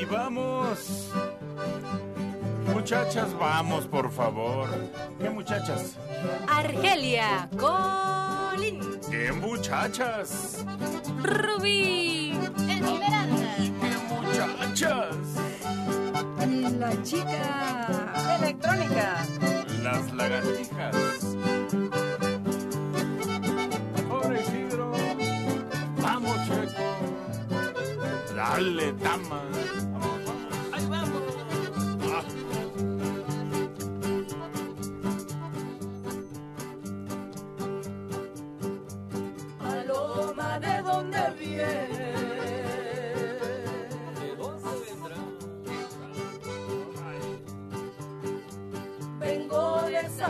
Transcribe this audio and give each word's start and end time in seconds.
Y 0.00 0.04
vamos. 0.06 1.10
Muchachas, 2.72 3.36
vamos, 3.38 3.86
por 3.86 4.10
favor. 4.10 4.68
¿Qué 5.20 5.28
muchachas? 5.28 5.96
Argelia, 6.48 7.48
Colín. 7.58 8.80
¿Qué 9.10 9.32
muchachas? 9.32 10.64
Rubí. 11.22 12.32
Esmeralda. 12.68 13.56
¿Qué 13.56 13.96
muchachas? 14.08 15.16
La 16.78 17.02
chica 17.02 18.38
electrónica. 18.40 19.22
Las 19.82 20.12
lagartijas. 20.14 20.96
Pobre 24.08 24.40
Isidro. 24.40 24.92
Vamos, 26.00 26.36
Checo. 26.46 26.96
Dale, 28.34 28.92
Tama. 28.94 29.42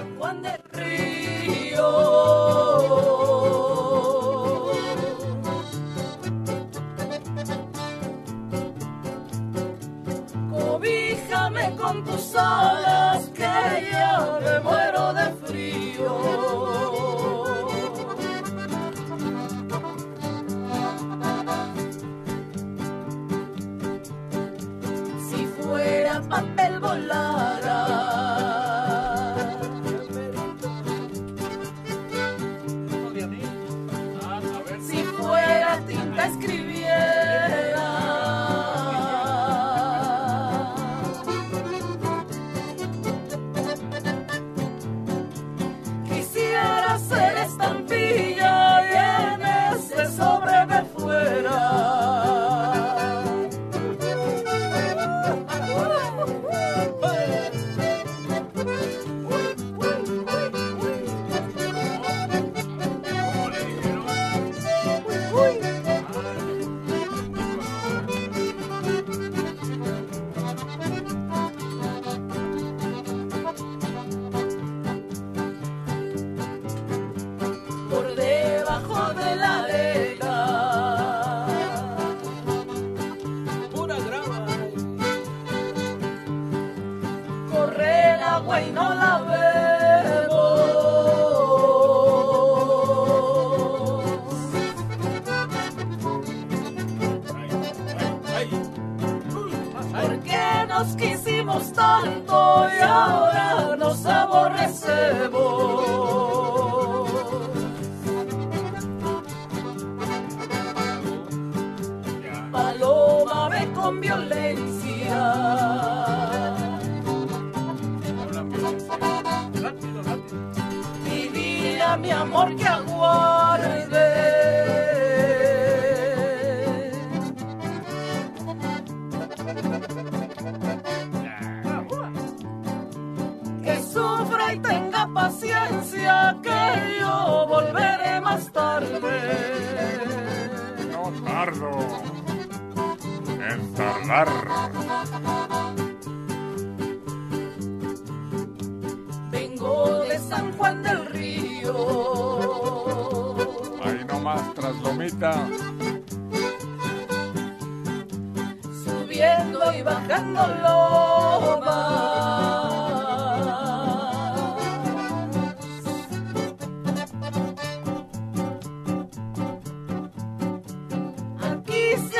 Vengo 0.00 0.32
de 0.42 0.59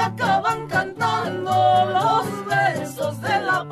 acaban 0.01 0.67
cantando 0.67 1.51
los 1.93 2.47
versos 2.47 3.21
de 3.21 3.41
la 3.41 3.65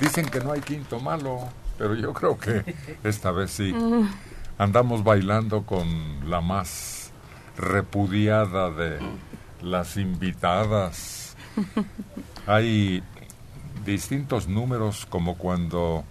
Dicen 0.00 0.28
que 0.28 0.40
no 0.40 0.52
hay 0.52 0.60
quinto 0.60 1.00
malo, 1.00 1.48
pero 1.76 1.94
yo 1.94 2.12
creo 2.12 2.38
que 2.38 2.76
esta 3.04 3.32
vez 3.32 3.50
sí. 3.50 3.74
Andamos 4.56 5.02
bailando 5.02 5.64
con 5.64 6.30
la 6.30 6.40
más 6.40 7.10
repudiada 7.56 8.70
de 8.70 8.98
las 9.70 9.96
invitadas. 9.96 11.36
Hay 12.46 13.02
distintos 13.84 14.48
números 14.48 15.06
como 15.06 15.36
cuando 15.36 16.04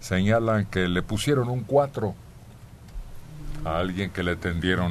señalan 0.00 0.66
que 0.66 0.88
le 0.88 1.02
pusieron 1.02 1.48
un 1.48 1.60
4 1.62 2.14
a 3.64 3.78
alguien 3.78 4.10
que 4.10 4.22
le 4.22 4.36
tendieron 4.36 4.90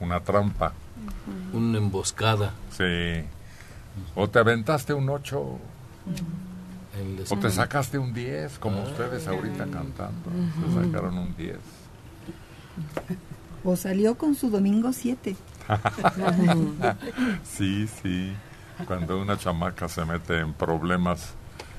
una 0.00 0.20
trampa. 0.20 0.72
Una 1.52 1.78
emboscada. 1.78 2.52
Sí. 2.70 3.24
O 4.14 4.28
te 4.28 4.38
aventaste 4.38 4.94
un 4.94 5.08
8 5.10 5.58
El 7.00 7.16
des- 7.18 7.32
o 7.32 7.36
te 7.36 7.50
sacaste 7.50 7.98
un 7.98 8.12
10, 8.14 8.58
como 8.58 8.82
ustedes 8.84 9.26
ahorita 9.26 9.66
cantando. 9.66 10.30
Se 10.66 10.84
sacaron 10.86 11.18
un 11.18 11.36
10. 11.36 11.56
O 13.64 13.76
salió 13.76 14.16
con 14.16 14.34
su 14.34 14.50
domingo 14.50 14.92
7. 14.92 15.36
sí, 17.44 17.88
sí. 18.02 18.32
Cuando 18.86 19.20
una 19.20 19.38
chamaca 19.38 19.88
se 19.88 20.04
mete 20.04 20.38
en 20.38 20.52
problemas 20.52 21.34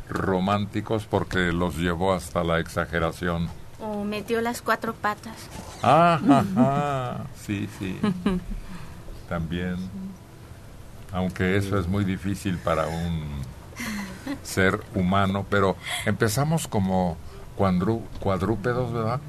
románticos 0.09 1.05
porque 1.05 1.51
los 1.51 1.77
llevó 1.77 2.13
hasta 2.13 2.43
la 2.43 2.59
exageración. 2.59 3.49
O 3.79 4.03
metió 4.03 4.41
las 4.41 4.61
cuatro 4.61 4.93
patas. 4.93 5.35
Ah, 5.81 6.19
ajá. 6.29 7.25
Sí, 7.35 7.67
sí. 7.79 7.99
También. 9.27 9.75
Aunque 11.11 11.57
eso 11.57 11.77
es 11.77 11.87
muy 11.87 12.05
difícil 12.05 12.57
para 12.57 12.87
un 12.87 13.41
ser 14.41 14.79
humano, 14.95 15.45
pero 15.49 15.75
empezamos 16.05 16.67
como 16.67 17.17
cuadrúpedos, 17.55 18.93
¿verdad? 18.93 19.19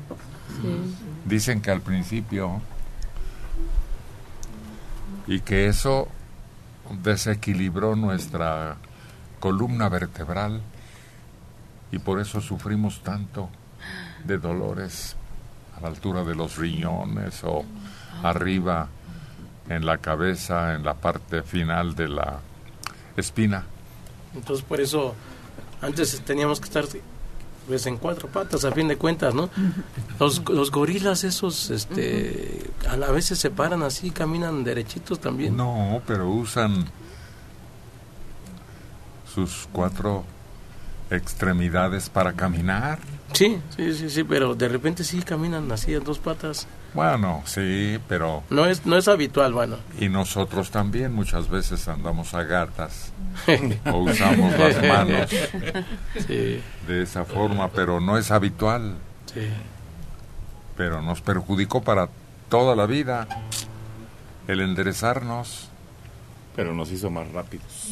Dicen 1.24 1.60
que 1.60 1.70
al 1.70 1.80
principio 1.80 2.60
y 5.26 5.40
que 5.40 5.66
eso 5.66 6.08
desequilibró 7.02 7.96
nuestra 7.96 8.76
columna 9.40 9.88
vertebral 9.88 10.60
y 11.90 11.98
por 11.98 12.20
eso 12.20 12.40
sufrimos 12.40 13.02
tanto 13.02 13.48
de 14.24 14.38
dolores 14.38 15.16
a 15.76 15.80
la 15.80 15.88
altura 15.88 16.24
de 16.24 16.34
los 16.34 16.56
riñones 16.56 17.42
o 17.44 17.64
arriba 18.22 18.88
en 19.68 19.86
la 19.86 19.98
cabeza, 19.98 20.74
en 20.74 20.84
la 20.84 20.94
parte 20.94 21.42
final 21.42 21.94
de 21.94 22.08
la 22.08 22.38
espina. 23.16 23.64
Entonces 24.34 24.64
por 24.64 24.80
eso 24.80 25.14
antes 25.80 26.20
teníamos 26.20 26.60
que 26.60 26.66
estar 26.66 26.84
pues 27.66 27.86
en 27.86 27.96
cuatro 27.96 28.28
patas 28.28 28.64
a 28.64 28.72
fin 28.72 28.88
de 28.88 28.96
cuentas, 28.96 29.34
¿no? 29.34 29.50
Los, 30.18 30.48
los 30.48 30.70
gorilas 30.70 31.24
esos 31.24 31.70
este 31.70 32.70
a 32.88 32.96
la 32.96 33.10
vez 33.10 33.26
se 33.26 33.50
paran 33.50 33.82
así, 33.82 34.10
caminan 34.10 34.64
derechitos 34.64 35.18
también. 35.20 35.56
No, 35.56 36.02
pero 36.06 36.28
usan 36.28 36.86
sus 39.34 39.68
cuatro 39.72 40.24
extremidades 41.10 42.08
para 42.08 42.32
caminar. 42.32 42.98
Sí, 43.32 43.58
sí, 43.76 43.94
sí, 43.94 44.10
sí, 44.10 44.24
pero 44.24 44.54
de 44.54 44.68
repente 44.68 45.02
sí 45.04 45.22
caminan 45.22 45.70
así 45.72 45.94
en 45.94 46.04
dos 46.04 46.18
patas. 46.18 46.66
Bueno, 46.94 47.42
sí, 47.44 47.98
pero... 48.08 48.44
No 48.50 48.66
es 48.66 48.86
no 48.86 48.96
es 48.96 49.08
habitual, 49.08 49.52
bueno. 49.52 49.76
Y 49.98 50.08
nosotros 50.08 50.70
también 50.70 51.12
muchas 51.12 51.48
veces 51.48 51.88
andamos 51.88 52.34
a 52.34 52.44
gatas 52.44 53.12
o 53.92 53.96
usamos 53.98 54.56
las 54.56 54.80
manos 54.82 55.30
Sí, 56.26 56.62
de 56.86 57.02
esa 57.02 57.24
forma, 57.24 57.68
pero 57.70 58.00
no 58.00 58.16
es 58.16 58.30
habitual. 58.30 58.94
sí. 59.32 59.48
Pero 60.76 61.02
nos 61.02 61.20
perjudicó 61.20 61.82
para 61.82 62.08
toda 62.48 62.74
la 62.74 62.86
vida 62.86 63.28
el 64.48 64.60
enderezarnos. 64.60 65.68
Pero 66.56 66.74
nos 66.74 66.90
hizo 66.90 67.10
más 67.10 67.30
rápidos. 67.30 67.90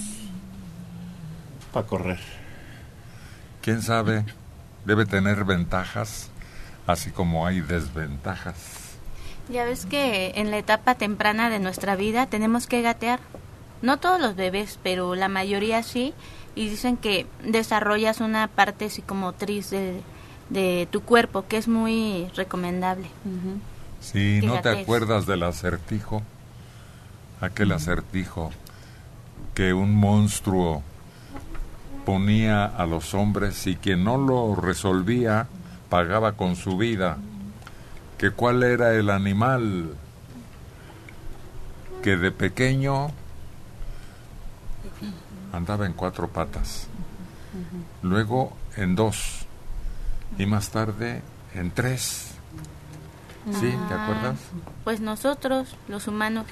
Para 1.73 1.87
correr. 1.87 2.19
¿Quién 3.61 3.83
sabe? 3.83 4.25
Debe 4.85 5.07
tener 5.07 5.45
ventajas, 5.45 6.31
así 6.89 7.11
como 7.13 7.47
hay 7.47 7.61
desventajas. 7.61 8.57
Ya 9.49 9.65
ves 9.65 9.87
que 9.87 10.33
en 10.37 10.51
la 10.51 10.59
etapa 10.59 10.95
temprana 10.95 11.51
de 11.51 11.59
nuestra 11.59 11.97
vida 11.97 12.27
tenemos 12.27 12.67
que 12.67 12.83
gatear. 12.83 13.21
No 13.83 13.99
todos 13.99 14.21
los 14.21 14.37
bebés, 14.37 14.79
pero 14.83 15.15
la 15.15 15.29
mayoría 15.29 15.83
sí. 15.83 16.15
Y 16.55 16.69
dicen 16.69 16.97
que 16.97 17.27
desarrollas 17.45 18.21
una 18.21 18.47
parte 18.47 18.89
psicomotriz 18.91 19.71
de, 19.71 20.01
de 20.51 20.87
tu 20.91 21.03
cuerpo, 21.03 21.47
que 21.49 21.57
es 21.57 21.67
muy 21.67 22.29
recomendable. 22.37 23.09
Si 24.01 24.41
no 24.43 24.61
te 24.61 24.69
acuerdas 24.69 25.27
del 25.27 25.43
acertijo, 25.43 26.23
aquel 27.41 27.73
acertijo 27.73 28.51
que 29.55 29.73
un 29.73 29.95
monstruo 29.95 30.83
ponía 32.05 32.65
a 32.65 32.87
los 32.87 33.15
hombres 33.15 33.67
y 33.67 33.77
quien 33.77 34.05
no 34.05 34.19
lo 34.19 34.55
resolvía 34.55 35.47
pagaba 35.89 36.33
con 36.33 36.57
su 36.57 36.77
vida, 36.77 37.19
que 38.23 38.31
cuál 38.31 38.63
era 38.63 38.95
el 38.95 39.11
animal 39.11 39.97
que 42.05 42.17
de 42.17 42.31
pequeño 42.31 43.09
andaba 45.53 45.87
en 45.87 45.93
cuatro 45.93 46.29
patas, 46.29 46.87
luego 48.01 48.57
en 48.77 48.95
dos 48.95 49.45
y 50.39 50.47
más 50.47 50.71
tarde 50.71 51.21
en 51.57 51.73
tres. 51.73 52.29
¿Sí? 53.51 53.75
¿Te 53.89 53.95
Ah, 53.95 54.05
acuerdas? 54.05 54.39
Pues 54.85 55.01
nosotros, 55.01 55.75
los 55.89 56.07
humanos. 56.07 56.47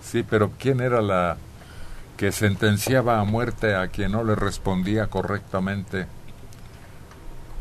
Sí, 0.00 0.22
pero 0.22 0.52
¿quién 0.56 0.78
era 0.78 1.02
la 1.02 1.36
que 2.16 2.30
sentenciaba 2.30 3.18
a 3.18 3.24
muerte 3.24 3.74
a 3.74 3.88
quien 3.88 4.12
no 4.12 4.22
le 4.22 4.36
respondía 4.36 5.08
correctamente? 5.08 6.06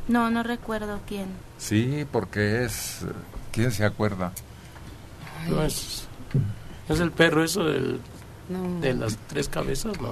No, 0.07 0.30
no 0.30 0.44
recuerdo 0.44 1.00
quién. 1.07 1.25
Sí, 1.57 2.06
porque 2.12 2.63
es... 2.65 3.03
¿Quién 3.57 3.71
se 3.71 3.83
acuerda? 3.86 4.31
No 5.50 5.63
es 5.63 6.07
es 6.89 7.00
el 7.00 7.12
perro 7.12 7.44
eso 7.44 7.63
del, 7.63 8.00
No. 8.50 8.80
de 8.80 8.94
las 8.94 9.18
tres 9.27 9.50
cabezas, 9.50 10.00
¿no? 10.00 10.12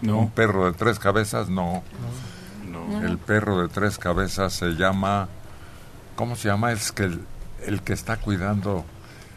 Un 0.00 0.08
No, 0.08 0.32
perro 0.34 0.64
de 0.66 0.72
tres 0.72 0.98
cabezas, 0.98 1.48
no. 1.50 1.82
no. 2.66 3.06
El 3.06 3.18
perro 3.18 3.60
de 3.62 3.68
tres 3.68 3.98
cabezas 3.98 4.54
se 4.54 4.70
llama... 4.70 5.28
¿Cómo 6.16 6.34
se 6.34 6.48
llama? 6.48 6.72
Es 6.72 6.90
que 6.92 7.04
el, 7.04 7.20
el 7.66 7.82
que 7.82 7.92
está 7.92 8.16
cuidando 8.16 8.84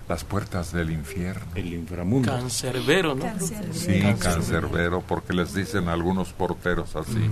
las 0.08 0.24
puertas 0.24 0.72
del 0.72 0.90
infierno. 0.92 1.46
El 1.56 1.74
inframundo. 1.74 2.32
Cancerbero, 2.32 3.16
¿no? 3.16 3.26
Sí, 3.74 4.02
cancerbero, 4.18 5.02
porque 5.02 5.34
les 5.34 5.54
dicen 5.54 5.90
algunos 5.90 6.32
porteros 6.34 6.96
así. 6.96 7.30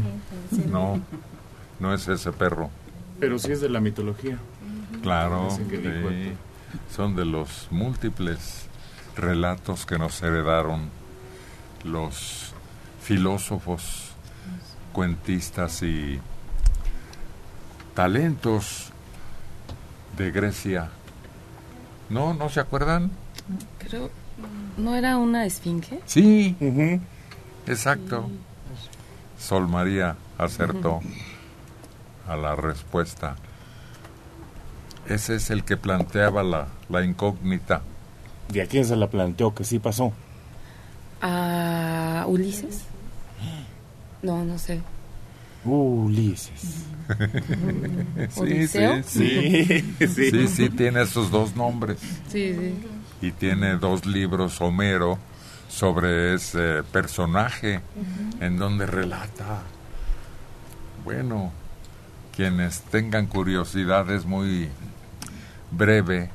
No, 0.70 1.00
no 1.80 1.94
es 1.94 2.08
ese 2.10 2.32
perro. 2.34 2.70
Pero 3.20 3.40
sí 3.40 3.52
es 3.54 3.62
de 3.62 3.70
la 3.70 3.80
mitología. 3.80 4.38
Claro, 5.02 5.50
sí. 5.52 6.34
son 6.94 7.16
de 7.16 7.26
los 7.26 7.68
múltiples 7.72 8.68
relatos 9.16 9.86
que 9.86 9.98
nos 9.98 10.22
heredaron 10.22 10.90
los 11.84 12.54
filósofos, 13.02 14.12
cuentistas 14.94 15.82
y 15.84 16.20
talentos 17.96 18.92
de 20.18 20.32
Grecia. 20.32 20.90
¿No? 22.10 22.34
¿No 22.34 22.50
se 22.50 22.60
acuerdan? 22.60 23.12
Creo, 23.78 24.10
¿no 24.78 24.96
era 24.96 25.18
una 25.18 25.46
esfinge? 25.46 26.00
Sí, 26.06 26.56
exacto. 27.68 28.30
Sol 29.38 29.68
María 29.68 30.16
acertó 30.38 31.00
a 32.28 32.36
la 32.36 32.56
respuesta. 32.56 33.36
Ese 35.10 35.36
es 35.36 35.50
el 35.50 35.64
que 35.64 35.76
planteaba 35.76 36.44
la, 36.44 36.68
la 36.88 37.04
incógnita. 37.04 37.82
¿Y 38.54 38.60
a 38.60 38.68
quién 38.68 38.86
se 38.86 38.96
la 38.96 39.10
planteó 39.10 39.54
que 39.56 39.64
sí 39.64 39.80
pasó? 39.80 40.14
¿A 41.22 42.26
Ulises? 42.28 42.84
No, 44.22 44.46
no 44.46 44.58
sé. 44.58 44.82
Ulises. 45.66 46.86
Sí, 48.30 48.40
¿Odiseo? 48.42 49.02
sí, 49.04 49.04
sí. 49.04 49.82
Sí, 50.00 50.08
sí. 50.08 50.30
Sí, 50.32 50.48
sí, 50.48 50.70
tiene 50.70 51.02
esos 51.02 51.32
dos 51.32 51.56
nombres. 51.56 51.98
Sí, 52.28 52.54
sí. 52.54 52.76
Y 53.22 53.32
tiene 53.32 53.78
dos 53.78 54.06
libros 54.06 54.62
Homero 54.62 55.18
sobre 55.70 56.36
ese 56.36 56.84
personaje 56.92 57.82
en 58.40 58.58
donde 58.58 58.86
relata. 58.86 59.64
Bueno, 61.04 61.52
quienes 62.36 62.82
tengan 62.82 63.26
curiosidad 63.26 64.12
es 64.12 64.26
muy 64.26 64.70
breve, 65.72 66.30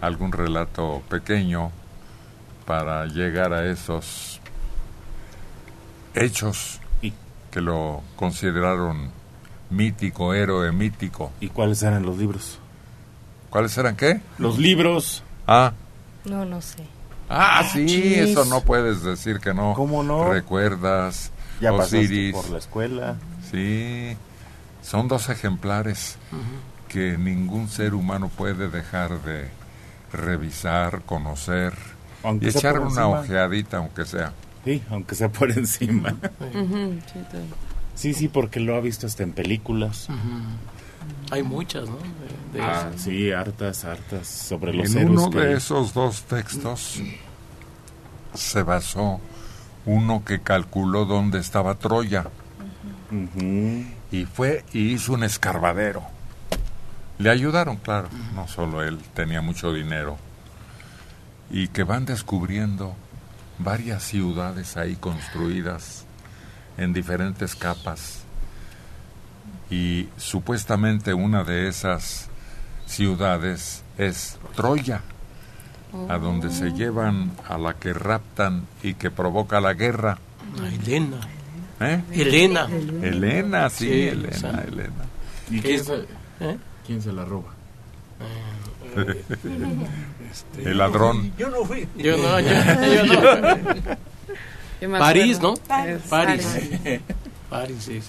algún 0.00 0.32
relato 0.32 1.02
pequeño 1.08 1.70
para 2.66 3.06
llegar 3.06 3.52
a 3.52 3.66
esos 3.70 4.40
hechos 6.14 6.80
¿Y, 7.00 7.12
que 7.50 7.60
lo 7.60 8.02
consideraron 8.16 9.10
mítico, 9.70 10.34
héroe 10.34 10.70
mítico. 10.72 11.32
¿Y 11.40 11.48
cuáles 11.48 11.82
eran 11.82 12.04
los 12.04 12.18
libros? 12.18 12.58
¿Cuáles 13.50 13.76
eran 13.78 13.96
qué? 13.96 14.20
Los 14.38 14.58
libros. 14.58 15.22
Ah, 15.46 15.72
No, 16.24 16.44
no 16.44 16.60
sé. 16.60 16.84
ah, 17.28 17.62
sí, 17.72 17.86
chis. 17.86 18.16
eso 18.18 18.44
no 18.44 18.60
puedes 18.62 19.02
decir 19.02 19.40
que 19.40 19.52
no. 19.54 19.74
¿Cómo 19.74 20.02
no? 20.02 20.30
Recuerdas, 20.32 21.32
Ya 21.60 21.70
pasaste 21.72 21.98
Osiris. 22.04 22.34
por 22.34 22.50
la 22.50 22.58
escuela. 22.58 23.16
Sí, 23.50 24.16
son 24.82 25.08
dos 25.08 25.28
ejemplares 25.28 26.16
que 26.92 27.16
ningún 27.18 27.68
ser 27.68 27.94
humano 27.94 28.28
puede 28.28 28.68
dejar 28.68 29.22
de 29.22 29.48
revisar, 30.12 31.02
conocer 31.02 31.72
Aunque 32.22 32.46
y 32.46 32.48
echar 32.50 32.78
una 32.78 32.88
encima. 32.88 33.06
ojeadita, 33.08 33.76
aunque 33.78 34.04
sea. 34.04 34.32
Sí, 34.64 34.82
aunque 34.90 35.14
sea 35.14 35.28
por 35.30 35.50
encima. 35.50 36.14
Sí. 37.94 38.14
Sí, 38.14 38.28
porque 38.28 38.58
lo 38.58 38.74
ha 38.74 38.80
visto 38.80 39.06
hasta 39.06 39.22
en 39.22 39.32
películas. 39.32 40.08
Hay 41.30 41.42
muchas, 41.42 41.88
¿no? 41.90 41.96
De- 41.96 42.58
de 42.58 42.62
Ah, 42.64 42.90
sí, 42.96 43.30
hartas, 43.32 43.84
hartas 43.84 44.26
sobre 44.26 44.72
los 44.72 44.90
En 44.94 44.98
héroes 45.02 45.20
uno 45.20 45.30
que- 45.30 45.38
de 45.40 45.56
esos 45.56 45.92
dos 45.92 46.22
textos 46.22 47.00
se 48.34 48.62
basó 48.62 49.20
uno 49.84 50.24
que 50.24 50.40
calculó 50.40 51.04
dónde 51.04 51.38
estaba 51.38 51.74
Troya 51.74 52.24
y 54.10 54.24
fue 54.24 54.64
y 54.72 54.92
hizo 54.92 55.12
un 55.12 55.24
escarbadero. 55.24 56.02
Le 57.22 57.30
ayudaron, 57.30 57.76
claro, 57.76 58.08
no 58.34 58.48
solo 58.48 58.82
él, 58.82 58.98
tenía 59.14 59.40
mucho 59.40 59.72
dinero. 59.72 60.18
Y 61.52 61.68
que 61.68 61.84
van 61.84 62.04
descubriendo 62.04 62.96
varias 63.60 64.02
ciudades 64.02 64.76
ahí 64.76 64.96
construidas 64.96 66.04
en 66.76 66.92
diferentes 66.92 67.54
capas. 67.54 68.24
Y 69.70 70.08
supuestamente 70.16 71.14
una 71.14 71.44
de 71.44 71.68
esas 71.68 72.28
ciudades 72.86 73.84
es 73.98 74.36
Troya, 74.56 75.02
a 76.08 76.18
donde 76.18 76.50
se 76.50 76.72
llevan 76.72 77.30
a 77.48 77.56
la 77.56 77.74
que 77.74 77.92
raptan 77.92 78.66
y 78.82 78.94
que 78.94 79.12
provoca 79.12 79.60
la 79.60 79.74
guerra. 79.74 80.18
A 80.60 80.66
Elena. 80.66 81.20
¿Eh? 81.78 82.02
Elena. 82.10 82.66
Elena, 83.00 83.70
sí, 83.70 83.86
Sí, 83.86 84.08
Elena. 84.08 84.64
Elena. 84.66 85.04
¿Y 85.50 85.60
¿Qué 85.60 85.74
es? 85.76 85.84
se, 85.84 86.04
¿Eh? 86.40 86.58
Quién 86.86 87.02
se 87.02 87.12
la 87.12 87.24
roba? 87.24 87.54
Este, 90.32 90.70
El 90.70 90.78
ladrón. 90.78 91.32
Yo 91.36 91.50
no 91.50 91.64
fui. 91.64 91.86
Yo 91.96 92.16
no, 92.16 92.40
yo, 92.40 92.48
yo 92.94 93.04
no. 94.88 94.98
París, 94.98 95.40
¿no? 95.40 95.54
París. 95.54 96.00
París. 96.08 96.46
París, 97.50 97.76
sí. 97.80 98.00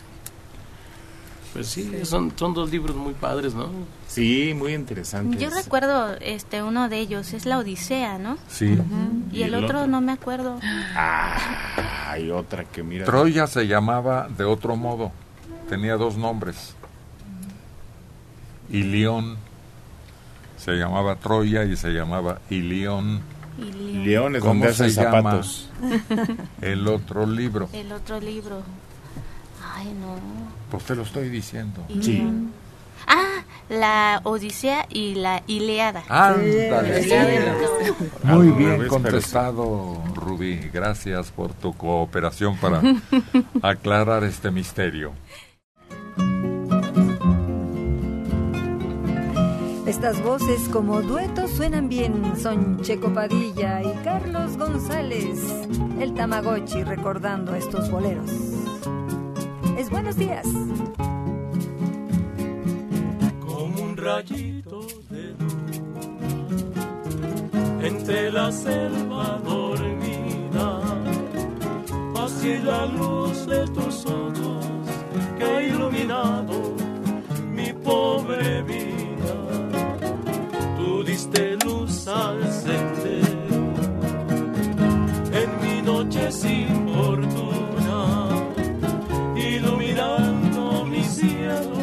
Pues 1.53 1.67
sí, 1.67 1.91
son, 2.03 2.33
son 2.35 2.53
dos 2.55 2.71
libros 2.71 2.95
muy 2.95 3.13
padres, 3.13 3.53
¿no? 3.53 3.69
Sí, 4.07 4.55
muy 4.55 4.73
interesante. 4.73 5.37
Yo 5.37 5.51
recuerdo 5.51 6.15
este 6.19 6.63
uno 6.63 6.89
de 6.89 6.97
ellos, 6.97 7.31
es 7.33 7.45
la 7.45 7.59
Odisea, 7.59 8.17
¿no? 8.17 8.39
Sí. 8.47 8.75
Y, 9.31 9.43
el, 9.43 9.53
otro, 9.53 9.85
no 9.85 10.01
me 10.01 10.13
acuerdo. 10.13 10.59
Ah, 10.95 12.09
hay 12.09 12.31
otra 12.31 12.63
que 12.63 12.81
mira. 12.81 13.05
Troya 13.05 13.45
se 13.45 13.67
llamaba 13.67 14.27
de 14.35 14.45
otro 14.45 14.75
modo. 14.75 15.11
Tenía 15.69 15.95
dos 15.95 16.17
nombres. 16.17 16.75
Ilión 18.69 19.37
se 20.57 20.73
llamaba 20.73 21.15
Troya 21.15 21.63
y 21.65 21.75
se 21.75 21.89
llamaba 21.89 22.39
Ilión. 22.49 23.21
León 23.57 24.35
es 24.35 24.41
¿Cómo 24.41 24.53
donde 24.53 24.67
hace 24.69 24.89
se 24.89 25.01
llama? 25.01 25.17
zapatos. 25.17 25.69
El 26.61 26.87
otro 26.87 27.25
libro. 27.25 27.69
el 27.73 27.91
otro 27.91 28.19
libro. 28.19 28.63
Ay, 29.75 29.93
no. 29.99 30.15
Pues 30.71 30.83
te 30.85 30.95
lo 30.95 31.03
estoy 31.03 31.29
diciendo. 31.29 31.85
Sí. 32.01 32.23
Ah, 33.07 33.43
la 33.69 34.21
Odisea 34.23 34.85
y 34.89 35.15
la 35.15 35.43
Ileada. 35.47 36.03
Ándale. 36.09 37.03
Sí. 37.03 37.11
Muy 38.23 38.49
bien 38.51 38.87
contestado, 38.87 40.01
Rubí. 40.15 40.55
Gracias 40.73 41.31
por 41.31 41.53
tu 41.53 41.73
cooperación 41.73 42.57
para 42.57 42.81
aclarar 43.61 44.23
este 44.23 44.49
misterio. 44.51 45.11
Estas 49.93 50.23
voces 50.23 50.67
como 50.69 51.03
duetos 51.03 51.51
suenan 51.51 51.87
bien. 51.87 52.33
Son 52.35 52.81
Checo 52.81 53.13
Padilla 53.13 53.83
y 53.83 53.93
Carlos 54.03 54.57
González. 54.57 55.39
El 55.99 56.15
Tamagotchi 56.15 56.83
recordando 56.83 57.53
estos 57.53 57.91
boleros. 57.91 58.29
Es 59.77 59.91
buenos 59.91 60.17
días. 60.17 60.47
como 63.39 63.83
un 63.83 63.95
rayito 63.95 64.81
de 65.11 65.35
luz 65.39 65.53
entre 67.83 68.31
la 68.31 68.51
selva 68.51 69.39
dormida, 69.45 70.81
así 72.19 72.57
la 72.57 72.87
luz 72.87 73.45
de 73.45 73.67
tus 73.67 74.07
ojos 74.07 74.65
que 75.37 75.43
ha 75.43 75.61
iluminado 75.61 76.73
mi 77.51 77.71
pobre 77.73 78.63
vida. 78.63 78.92
Al 82.07 82.51
sendero 82.51 83.73
en 85.31 85.49
mi 85.61 85.81
noche 85.81 86.31
sin 86.31 86.87
fortuna, 86.87 88.29
iluminando 89.35 90.85
mi 90.85 91.03
cielo 91.03 91.77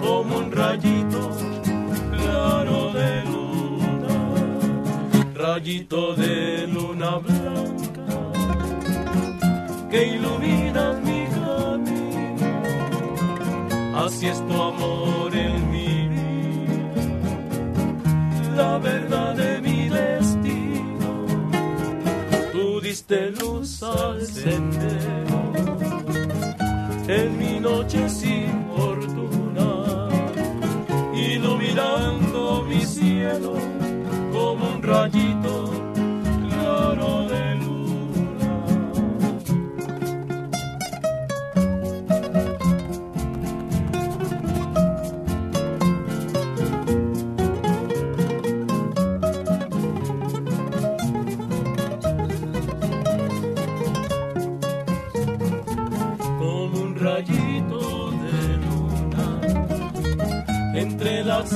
como 0.00 0.38
un 0.38 0.52
rayito 0.52 1.30
claro 2.16 2.92
de 2.92 3.24
luna, 3.24 4.16
rayito 5.34 6.14
de 6.14 6.66
luna 6.68 7.18
blanca 7.18 8.06
que 9.90 10.06
ilumina 10.06 10.92
mi 11.04 11.26
camino. 11.26 12.48
Así 13.96 14.26
es 14.28 14.38
tu 14.46 14.62
amor 14.62 15.34
verdad 18.82 19.34
de 19.34 19.60
mi 19.60 19.88
destino. 19.88 21.26
Tú 22.52 22.80
diste 22.80 23.30
luz 23.30 23.82
al 23.82 24.26
sendero 24.26 25.40
en 27.08 27.38
mi 27.38 27.58
noche 27.58 28.08
sin 28.08 28.66
fortuna, 28.76 30.08
iluminando 31.14 32.62
mi 32.68 32.80
cielo 32.84 33.54
como 34.32 34.74
un 34.74 34.82
rayito 34.82 35.29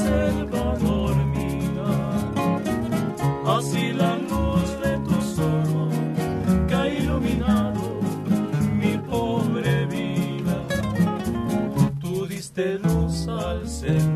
selva 0.04 0.64
dormida. 0.87 1.90
Así 3.56 3.84
la 3.92 4.12
luz 4.30 4.68
de 4.84 4.92
tus 5.08 5.26
ojos 5.56 5.94
que 6.68 6.75
ha 6.75 6.88
iluminado 6.88 7.82
mi 8.80 8.92
pobre 9.11 9.87
vida. 9.87 10.56
Tú 12.00 12.26
diste 12.26 12.78
luz 12.78 13.28
al 13.28 13.68
sendero 13.68 14.13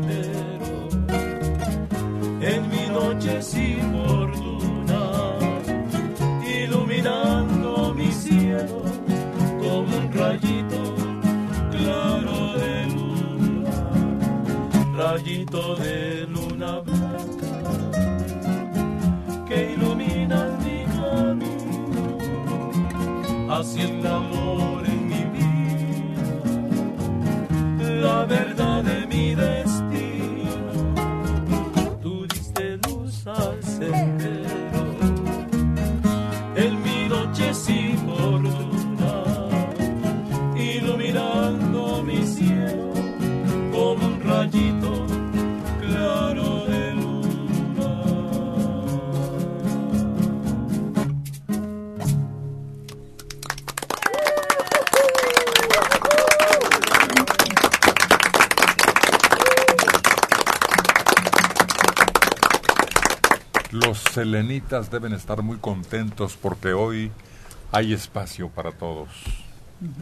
así 23.59 23.81
el 23.81 24.38
deben 64.69 65.13
estar 65.13 65.41
muy 65.41 65.57
contentos 65.57 66.37
porque 66.39 66.73
hoy 66.73 67.11
hay 67.71 67.93
espacio 67.93 68.49
para 68.49 68.71
todos. 68.71 69.09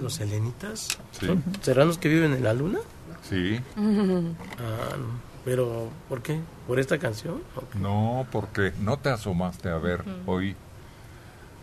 ¿Los 0.01 0.19
helenitas? 0.19 0.88
Sí. 1.12 1.27
¿Son- 1.27 1.43
¿Serán 1.62 1.88
los 1.88 1.97
que 1.97 2.09
viven 2.09 2.33
en 2.33 2.43
la 2.43 2.53
luna? 2.53 2.79
Sí. 3.24 3.59
Ah, 3.77 4.95
no. 4.97 5.27
Pero, 5.45 5.89
¿por 6.09 6.21
qué? 6.21 6.39
¿Por 6.67 6.79
esta 6.79 6.97
canción? 6.97 7.41
No, 7.79 8.27
porque 8.31 8.74
no 8.81 8.97
te 8.97 9.09
asomaste 9.09 9.69
a 9.69 9.77
ver 9.77 10.03
hoy 10.25 10.55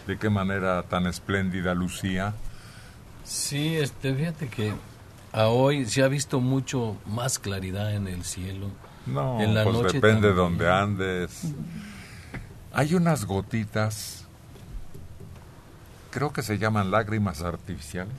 de 0.06 0.16
qué 0.18 0.30
manera 0.30 0.82
tan 0.84 1.06
espléndida 1.06 1.74
lucía. 1.74 2.34
Sí, 3.24 3.76
este, 3.76 4.14
fíjate 4.14 4.48
que 4.48 4.72
a 5.32 5.48
hoy 5.48 5.84
se 5.86 6.02
ha 6.02 6.08
visto 6.08 6.40
mucho 6.40 6.96
más 7.06 7.38
claridad 7.38 7.94
en 7.94 8.08
el 8.08 8.24
cielo. 8.24 8.68
No, 9.06 9.38
En 9.40 9.54
la 9.54 9.64
pues 9.64 9.76
noche 9.76 9.94
depende 9.94 10.28
de 10.28 10.34
donde 10.34 10.70
andes. 10.70 11.42
Hay 12.74 12.94
unas 12.94 13.24
gotitas, 13.24 14.24
creo 16.10 16.32
que 16.32 16.42
se 16.42 16.58
llaman 16.58 16.90
lágrimas 16.90 17.42
artificiales, 17.42 18.16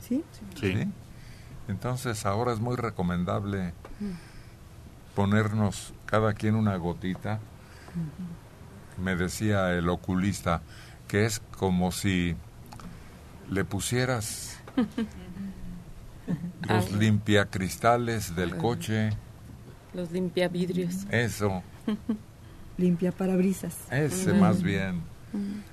¿Sí? 0.00 0.24
¿Sí? 0.58 0.88
Entonces 1.66 2.24
ahora 2.24 2.52
es 2.52 2.60
muy 2.60 2.76
recomendable 2.76 3.74
ponernos 5.16 5.92
cada 6.06 6.32
quien 6.32 6.54
una 6.54 6.76
gotita. 6.76 7.40
Me 8.96 9.16
decía 9.16 9.74
el 9.74 9.88
oculista 9.88 10.62
que 11.08 11.26
es 11.26 11.40
como 11.58 11.90
si 11.90 12.36
le 13.50 13.64
pusieras 13.64 14.60
los 16.68 16.92
limpiacristales 16.92 18.36
del 18.36 18.56
coche. 18.56 19.10
Los 19.92 20.12
limpia 20.12 20.48
vidrios. 20.48 21.04
Eso, 21.10 21.62
Limpia 22.78 23.12
parabrisas. 23.12 23.76
ese 23.90 24.32
más 24.32 24.62
bien. 24.62 25.02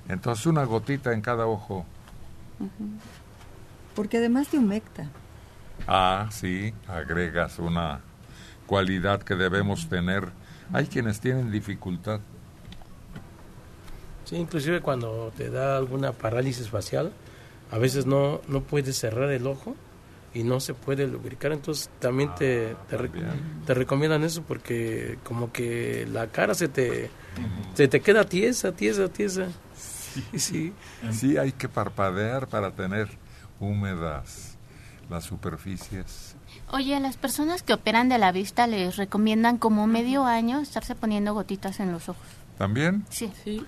Entonces 0.08 0.44
una 0.46 0.64
gotita 0.64 1.12
en 1.12 1.22
cada 1.22 1.46
ojo. 1.46 1.86
Porque 3.94 4.18
además 4.18 4.48
te 4.48 4.58
humecta. 4.58 5.08
Ah, 5.86 6.28
sí, 6.30 6.74
agregas 6.88 7.58
una 7.58 8.00
cualidad 8.66 9.22
que 9.22 9.34
debemos 9.34 9.88
tener. 9.88 10.28
Hay 10.72 10.86
quienes 10.86 11.20
tienen 11.20 11.50
dificultad. 11.50 12.20
Sí, 14.24 14.36
inclusive 14.36 14.80
cuando 14.80 15.32
te 15.36 15.50
da 15.50 15.76
alguna 15.76 16.12
parálisis 16.12 16.68
facial, 16.68 17.12
a 17.70 17.78
veces 17.78 18.06
no, 18.06 18.40
no 18.48 18.62
puedes 18.62 18.98
cerrar 18.98 19.30
el 19.30 19.46
ojo 19.46 19.76
y 20.36 20.44
no 20.44 20.60
se 20.60 20.74
puede 20.74 21.06
lubricar, 21.06 21.52
entonces 21.52 21.88
también 21.98 22.34
te, 22.34 22.76
te, 22.88 22.96
re- 22.96 23.10
te 23.66 23.74
recomiendan 23.74 24.22
eso 24.24 24.42
porque 24.42 25.18
como 25.24 25.50
que 25.52 26.06
la 26.12 26.26
cara 26.26 26.54
se 26.54 26.68
te, 26.68 27.10
se 27.74 27.88
te 27.88 28.00
queda 28.00 28.24
tiesa, 28.24 28.72
tiesa, 28.72 29.08
tiesa. 29.08 29.48
Sí, 29.76 30.24
sí. 30.38 30.72
Sí, 31.12 31.36
hay 31.38 31.52
que 31.52 31.68
parpadear 31.68 32.48
para 32.48 32.70
tener 32.72 33.08
húmedas 33.60 34.56
las 35.10 35.24
superficies. 35.24 36.34
Oye, 36.72 36.94
a 36.96 37.00
las 37.00 37.16
personas 37.16 37.62
que 37.62 37.72
operan 37.74 38.08
de 38.08 38.18
la 38.18 38.32
vista 38.32 38.66
les 38.66 38.96
recomiendan 38.96 39.56
como 39.58 39.86
medio 39.86 40.24
año 40.24 40.60
estarse 40.60 40.94
poniendo 40.94 41.32
gotitas 41.34 41.80
en 41.80 41.92
los 41.92 42.08
ojos. 42.08 42.26
¿También? 42.58 43.04
Sí. 43.10 43.30
Sí. 43.44 43.64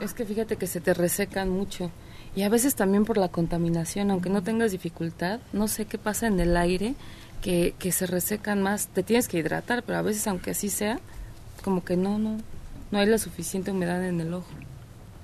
Es 0.00 0.12
que 0.14 0.24
fíjate 0.24 0.56
que 0.56 0.66
se 0.66 0.80
te 0.80 0.92
resecan 0.94 1.48
mucho. 1.50 1.90
Y 2.36 2.42
a 2.42 2.48
veces 2.50 2.74
también 2.76 3.04
por 3.04 3.16
la 3.16 3.28
contaminación, 3.28 4.10
aunque 4.12 4.28
no 4.30 4.42
tengas 4.42 4.70
dificultad, 4.70 5.40
no 5.52 5.66
sé 5.66 5.86
qué 5.86 5.96
pasa 5.98 6.26
en 6.28 6.38
el 6.38 6.56
aire, 6.56 6.94
que, 7.42 7.74
que 7.78 7.90
se 7.92 8.06
resecan 8.06 8.62
más. 8.62 8.88
Te 8.88 9.02
tienes 9.02 9.26
que 9.26 9.38
hidratar, 9.38 9.82
pero 9.82 9.98
a 9.98 10.02
veces, 10.02 10.26
aunque 10.26 10.50
así 10.50 10.68
sea, 10.68 11.00
como 11.64 11.82
que 11.82 11.96
no, 11.96 12.18
no, 12.18 12.36
no 12.90 12.98
hay 12.98 13.06
la 13.06 13.18
suficiente 13.18 13.70
humedad 13.70 14.06
en 14.06 14.20
el 14.20 14.34
ojo. 14.34 14.46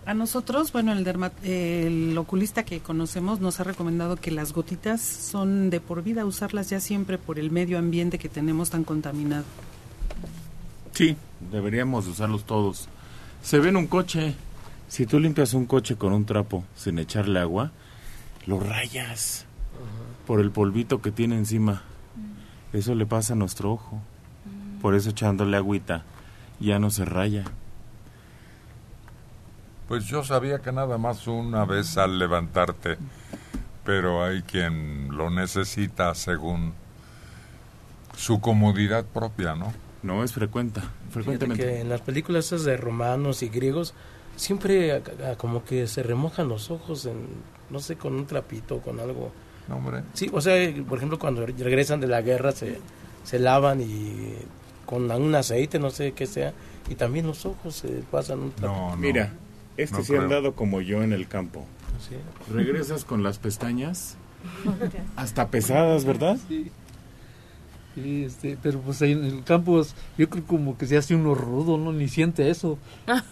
A 0.07 0.15
nosotros, 0.15 0.73
bueno, 0.73 0.93
el, 0.93 1.05
derma- 1.05 1.31
el 1.45 2.17
oculista 2.19 2.65
que 2.65 2.81
conocemos 2.81 3.41
nos 3.41 3.61
ha 3.61 3.65
recomendado 3.65 4.17
que 4.17 4.31
las 4.31 4.53
gotitas 4.53 5.01
son 5.03 5.69
de 5.71 5.81
por 5.81 6.03
vida, 6.03 6.25
usarlas 6.25 6.71
ya 6.71 6.81
siempre 6.81 7.19
por 7.19 7.39
el 7.39 7.51
medio 7.51 7.79
ambiente 7.79 8.19
que 8.19 8.29
tenemos 8.29 8.71
tan 8.71 8.85
contaminado. 8.85 9.45
Sí, 10.93 11.17
deberíamos 11.53 12.07
usarlos 12.07 12.45
todos. 12.45 12.89
Se 13.43 13.59
ve 13.59 13.69
en 13.69 13.77
un 13.77 13.87
coche. 13.87 14.35
Si 14.93 15.07
tú 15.07 15.19
limpias 15.19 15.55
un 15.55 15.65
coche 15.65 15.97
con 15.97 16.13
un 16.13 16.27
trapo 16.27 16.65
sin 16.77 16.99
echarle 16.99 17.41
agua, 17.41 17.71
lo 18.45 18.61
rayas 18.61 19.47
por 20.27 20.39
el 20.39 20.51
polvito 20.51 21.01
que 21.01 21.11
tiene 21.11 21.35
encima. 21.39 21.81
Eso 22.75 22.95
le 22.95 23.07
pasa 23.07 23.33
a 23.33 23.37
nuestro 23.37 23.73
ojo. 23.73 24.03
Por 24.83 24.95
eso 24.95 25.09
echándole 25.09 25.57
agüita 25.57 26.05
ya 26.61 26.79
no 26.79 26.91
se 26.91 27.07
raya. 27.07 27.45
Pues 29.89 30.05
yo 30.05 30.25
sabía 30.25 30.59
que 30.59 30.73
nada 30.73 30.99
más 30.99 31.27
una 31.27 31.65
vez 31.65 31.97
al 31.97 32.19
levantarte, 32.19 32.99
pero 33.87 34.23
hay 34.23 34.43
quien 34.43 35.09
lo 35.17 35.31
necesita 35.31 36.15
según 36.15 36.75
su 38.15 38.43
comodidad 38.43 39.07
propia, 39.07 39.55
¿no? 39.55 39.73
No 40.03 40.23
es 40.23 40.35
frecuente, 40.35 40.83
que 41.57 41.81
en 41.81 41.89
las 41.89 42.03
películas 42.03 42.45
esas 42.45 42.65
de 42.65 42.77
romanos 42.77 43.43
y 43.43 43.49
griegos 43.49 43.95
siempre 44.43 44.93
a- 44.93 45.31
a- 45.33 45.37
como 45.37 45.65
que 45.65 45.87
se 45.87 46.03
remojan 46.03 46.49
los 46.49 46.71
ojos 46.71 47.07
en, 47.07 47.17
no 47.71 47.79
sé, 47.81 47.97
con 47.97 48.15
un 48.15 48.27
trapito, 48.27 48.79
con 48.81 49.01
algo. 49.01 49.31
No, 49.69 49.77
hombre. 49.77 50.03
Sí, 50.15 50.29
o 50.33 50.41
sea, 50.41 50.55
por 50.89 50.99
ejemplo, 50.99 51.19
cuando 51.19 51.47
regresan 51.47 52.01
de 52.01 52.09
la 52.09 52.21
guerra 52.23 52.53
se, 52.53 52.79
se 53.25 53.39
lavan 53.39 53.81
y 53.81 54.35
con 54.87 55.11
un 55.11 55.35
aceite, 55.35 55.79
no 55.79 55.91
sé 55.91 56.13
qué 56.13 56.27
sea, 56.27 56.53
y 56.91 56.97
también 56.97 57.27
los 57.27 57.47
ojos 57.47 57.77
se 57.77 57.89
pasan 58.11 58.41
un 58.41 58.51
trapito. 58.51 58.97
Mira, 58.97 59.33
este 59.77 59.97
no 59.99 60.03
sí 60.05 60.13
ha 60.13 60.17
creo. 60.17 60.23
andado 60.23 60.55
como 60.55 60.81
yo 60.81 61.03
en 61.03 61.13
el 61.13 61.29
campo. 61.29 61.65
Sí. 62.09 62.17
Regresas 62.53 63.05
con 63.05 63.23
las 63.23 63.39
pestañas 63.39 64.17
hasta 65.17 65.49
pesadas, 65.49 66.05
¿verdad? 66.05 66.37
Sí, 67.95 68.25
este, 68.25 68.59
pero 68.63 68.81
pues 68.81 69.01
ahí 69.03 69.13
en 69.13 69.25
el 69.25 69.45
campo 69.45 69.81
es- 69.81 69.95
yo 70.17 70.29
creo 70.29 70.45
como 70.45 70.77
que 70.79 70.87
se 70.87 70.97
hace 70.97 71.15
uno 71.15 71.35
rudo, 71.35 71.77
¿no? 71.77 71.93
Ni 71.93 72.09
siente 72.09 72.49
eso. 72.51 72.79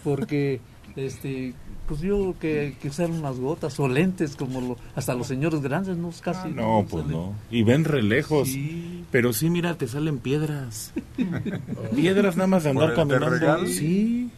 Porque, 0.05 0.61
este, 0.97 1.55
pues 1.87 2.01
yo 2.01 2.35
que 2.41 2.77
que 2.81 2.89
usar 2.89 3.11
unas 3.11 3.39
gotas 3.39 3.79
o 3.81 3.89
lentes 3.89 4.37
como 4.37 4.61
lo, 4.61 4.77
hasta 4.95 5.15
los 5.15 5.27
señores 5.27 5.61
grandes, 5.61 5.97
¿no? 5.97 6.11
Casi. 6.23 6.51
No, 6.51 6.87
pues 6.89 7.05
sale. 7.05 7.15
no. 7.17 7.35
Y 7.51 7.63
ven 7.63 7.85
re 7.85 8.03
lejos. 8.03 8.49
Sí. 8.49 9.05
Pero 9.11 9.33
sí, 9.33 9.51
mira, 9.51 9.77
te 9.77 9.89
salen 9.89 10.19
piedras. 10.19 10.93
piedras 11.95 12.37
nada 12.37 12.47
más 12.47 12.65
de 12.65 12.71
andar 12.71 12.95
caminando. 12.95 13.67
Sí. 13.67 14.31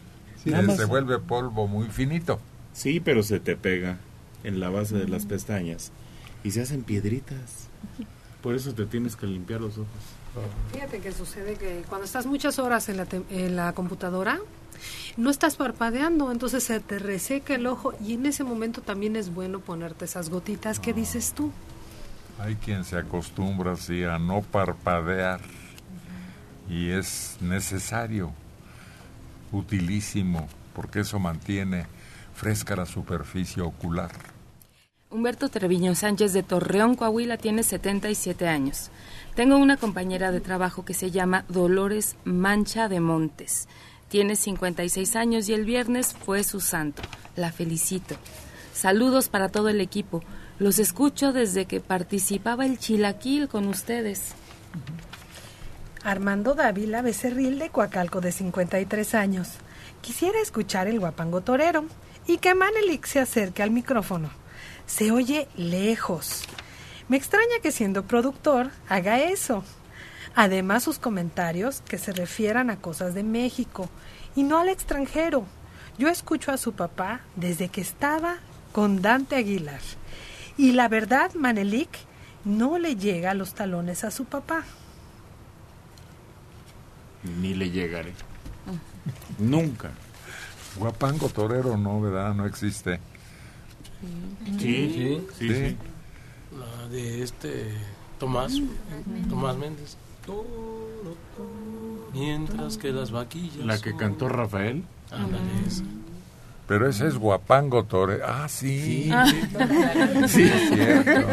que 0.43 0.51
Nada 0.51 0.63
más. 0.63 0.77
se 0.77 0.85
vuelve 0.85 1.19
polvo 1.19 1.67
muy 1.67 1.87
finito. 1.87 2.39
Sí, 2.73 2.99
pero 2.99 3.23
se 3.23 3.39
te 3.39 3.55
pega 3.55 3.99
en 4.43 4.59
la 4.59 4.69
base 4.69 4.95
de 4.97 5.07
las 5.07 5.25
pestañas. 5.25 5.91
Y 6.43 6.51
se 6.51 6.61
hacen 6.61 6.83
piedritas. 6.83 7.69
Por 8.41 8.55
eso 8.55 8.73
te 8.73 8.85
tienes 8.85 9.15
que 9.15 9.25
limpiar 9.27 9.61
los 9.61 9.77
ojos. 9.77 9.87
Fíjate 10.71 10.99
que 10.99 11.11
sucede 11.11 11.55
que 11.55 11.83
cuando 11.87 12.05
estás 12.05 12.25
muchas 12.25 12.57
horas 12.59 12.89
en 12.89 12.97
la, 12.97 13.05
te- 13.05 13.23
en 13.29 13.55
la 13.55 13.73
computadora, 13.73 14.39
no 15.15 15.29
estás 15.29 15.55
parpadeando, 15.55 16.31
entonces 16.31 16.63
se 16.63 16.79
te 16.79 16.97
reseca 16.99 17.55
el 17.55 17.67
ojo 17.67 17.93
y 18.03 18.13
en 18.13 18.25
ese 18.25 18.43
momento 18.43 18.81
también 18.81 19.15
es 19.15 19.33
bueno 19.33 19.59
ponerte 19.59 20.05
esas 20.05 20.29
gotitas 20.29 20.79
que 20.79 20.93
dices 20.93 21.33
tú. 21.33 21.51
Hay 22.39 22.55
quien 22.55 22.83
se 22.83 22.97
acostumbra 22.97 23.73
así 23.73 24.03
a 24.03 24.17
no 24.17 24.41
parpadear 24.41 25.39
y 26.67 26.89
es 26.89 27.37
necesario, 27.39 28.31
utilísimo, 29.51 30.47
porque 30.73 31.01
eso 31.01 31.19
mantiene 31.19 31.85
fresca 32.33 32.75
la 32.75 32.85
superficie 32.87 33.61
ocular. 33.61 34.09
Humberto 35.13 35.47
Treviño 35.49 35.93
Sánchez 35.93 36.33
de 36.33 36.41
Torreón, 36.41 36.95
Coahuila, 36.95 37.37
tiene 37.37 37.61
77 37.61 38.47
años. 38.47 38.89
Tengo 39.35 39.57
una 39.57 39.77
compañera 39.77 40.31
de 40.31 40.41
trabajo 40.41 40.85
que 40.85 40.95
se 40.95 41.11
llama 41.11 41.45
Dolores 41.49 42.15
Mancha 42.23 42.89
de 42.89 42.99
Montes. 42.99 43.67
Tiene 44.07 44.35
56 44.35 45.15
años 45.15 45.47
y 45.49 45.53
el 45.53 45.65
viernes 45.65 46.15
fue 46.15 46.43
su 46.43 46.61
santo. 46.61 47.03
La 47.35 47.51
felicito. 47.51 48.15
Saludos 48.73 49.29
para 49.29 49.49
todo 49.49 49.69
el 49.69 49.81
equipo. 49.81 50.23
Los 50.57 50.79
escucho 50.79 51.31
desde 51.31 51.65
que 51.65 51.79
participaba 51.79 52.65
el 52.65 52.79
Chilaquil 52.79 53.47
con 53.47 53.67
ustedes. 53.67 54.33
Armando 56.03 56.55
Dávila 56.55 57.03
Becerril 57.03 57.59
de 57.59 57.69
Coacalco 57.69 58.19
de 58.19 58.31
53 58.31 59.13
años. 59.13 59.49
Quisiera 60.01 60.39
escuchar 60.41 60.87
el 60.87 60.99
guapango 60.99 61.41
torero 61.41 61.85
y 62.25 62.39
que 62.39 62.55
Manelik 62.55 63.05
se 63.05 63.19
acerque 63.19 63.61
al 63.61 63.69
micrófono. 63.69 64.42
Se 64.85 65.11
oye 65.11 65.47
lejos. 65.55 66.43
Me 67.07 67.17
extraña 67.17 67.59
que 67.61 67.71
siendo 67.71 68.03
productor 68.03 68.71
haga 68.87 69.19
eso. 69.21 69.63
Además 70.35 70.83
sus 70.83 70.99
comentarios 70.99 71.81
que 71.81 71.97
se 71.97 72.11
refieran 72.11 72.69
a 72.69 72.77
cosas 72.77 73.13
de 73.13 73.23
México 73.23 73.89
y 74.35 74.43
no 74.43 74.57
al 74.57 74.69
extranjero. 74.69 75.45
Yo 75.97 76.09
escucho 76.09 76.51
a 76.51 76.57
su 76.57 76.73
papá 76.73 77.21
desde 77.35 77.69
que 77.69 77.81
estaba 77.81 78.37
con 78.71 79.01
Dante 79.01 79.35
Aguilar. 79.35 79.81
Y 80.57 80.71
la 80.71 80.87
verdad, 80.87 81.33
Manelik 81.33 81.89
no 82.45 82.77
le 82.77 82.95
llega 82.95 83.31
a 83.31 83.35
los 83.35 83.53
talones 83.53 84.03
a 84.03 84.11
su 84.11 84.25
papá. 84.25 84.63
Ni 87.39 87.53
le 87.53 87.69
llegaré. 87.69 88.13
Nunca. 89.37 89.91
Guapango 90.75 91.29
torero 91.29 91.77
no, 91.77 92.01
¿verdad? 92.01 92.33
No 92.33 92.45
existe. 92.45 92.99
Sí, 94.59 95.21
sí, 95.37 95.47
sí. 95.47 95.77
La 96.57 96.87
de 96.89 97.23
este 97.23 97.71
Tomás, 98.19 98.53
Tomás 99.29 99.57
Méndez. 99.57 99.97
Mientras 102.13 102.77
que 102.77 102.91
las 102.91 103.11
vaquillas. 103.11 103.65
La 103.65 103.79
que 103.79 103.95
cantó 103.95 104.29
Rafael. 104.29 104.83
Ándale, 105.11 105.43
esa. 105.67 105.83
Pero 106.67 106.87
ese 106.87 107.07
es 107.07 107.17
Guapango 107.17 107.83
torero. 107.83 108.23
Ah, 108.25 108.47
sí. 108.47 109.11
Sí. 109.25 109.41
Sí, 110.27 110.43
es 110.43 110.69
cierto. 110.69 111.27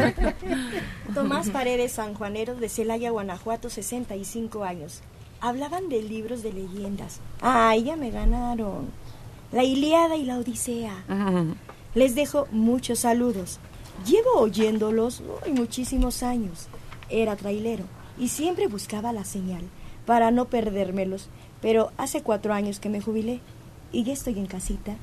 Tomás 1.13 1.49
Paredes 1.49 1.93
Sanjuanero 1.93 2.55
de 2.55 2.67
Celaya, 2.67 3.11
Guanajuato, 3.11 3.69
65 3.69 4.63
años. 4.63 5.01
Hablaban 5.39 5.87
de 5.89 6.03
libros 6.03 6.43
de 6.43 6.53
leyendas. 6.53 7.21
Ay, 7.41 7.83
ya 7.85 7.95
me 7.95 8.11
ganaron. 8.11 8.89
La 9.51 9.63
Ilíada 9.63 10.15
y 10.15 10.25
la 10.25 10.37
Odisea. 10.37 11.03
Les 11.93 12.15
dejo 12.15 12.47
muchos 12.51 12.99
saludos. 12.99 13.59
Llevo 14.05 14.39
oyéndolos 14.39 15.21
uy, 15.45 15.51
muchísimos 15.51 16.23
años. 16.23 16.67
Era 17.09 17.35
trailero 17.35 17.83
y 18.17 18.29
siempre 18.29 18.67
buscaba 18.67 19.11
la 19.11 19.25
señal 19.25 19.63
para 20.05 20.31
no 20.31 20.45
perdérmelos. 20.45 21.27
Pero 21.61 21.91
hace 21.97 22.21
cuatro 22.21 22.53
años 22.53 22.79
que 22.79 22.89
me 22.89 23.01
jubilé 23.01 23.39
y 23.91 24.03
ya 24.03 24.13
estoy 24.13 24.39
en 24.39 24.47
casita. 24.47 24.95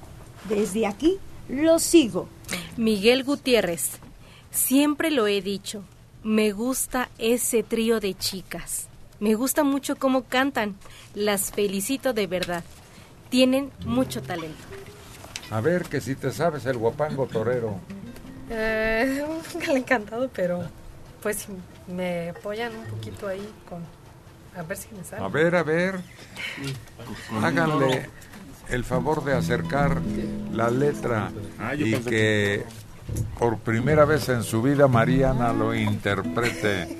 Desde 0.48 0.86
aquí 0.86 1.18
lo 1.48 1.78
sigo. 1.78 2.28
Miguel 2.76 3.24
Gutiérrez, 3.24 3.98
siempre 4.50 5.10
lo 5.10 5.26
he 5.26 5.42
dicho, 5.42 5.84
me 6.22 6.52
gusta 6.52 7.10
ese 7.18 7.62
trío 7.62 8.00
de 8.00 8.14
chicas. 8.14 8.88
Me 9.20 9.34
gusta 9.34 9.64
mucho 9.64 9.96
cómo 9.96 10.24
cantan. 10.24 10.76
Las 11.14 11.52
felicito 11.52 12.12
de 12.12 12.26
verdad. 12.26 12.64
Tienen 13.30 13.70
mucho 13.84 14.22
talento. 14.22 14.56
A 15.50 15.60
ver, 15.60 15.84
que 15.84 16.00
si 16.00 16.14
te 16.14 16.30
sabes 16.30 16.66
el 16.66 16.76
guapango 16.76 17.26
torero. 17.26 17.76
Eh, 18.50 19.24
nunca 19.52 19.66
le 19.68 19.74
he 19.74 19.78
encantado, 19.78 20.28
pero 20.34 20.62
pues 21.22 21.46
me 21.86 22.30
apoyan 22.30 22.74
un 22.76 22.84
poquito 22.86 23.28
ahí 23.28 23.46
con... 23.68 23.82
A 24.58 24.62
ver 24.62 24.76
si 24.76 24.88
me 24.94 25.04
sale. 25.04 25.24
A 25.24 25.28
ver, 25.28 25.54
a 25.54 25.62
ver. 25.62 26.00
Háganle 27.42 28.08
el 28.68 28.84
favor 28.84 29.24
de 29.24 29.34
acercar 29.34 30.00
la 30.52 30.70
letra 30.70 31.30
Ah, 31.58 31.74
y 31.74 31.92
que 31.94 32.64
por 33.38 33.58
primera 33.58 34.04
vez 34.04 34.28
en 34.28 34.42
su 34.42 34.60
vida 34.60 34.88
Mariana 34.88 35.52
lo 35.52 35.74
interprete. 35.74 36.98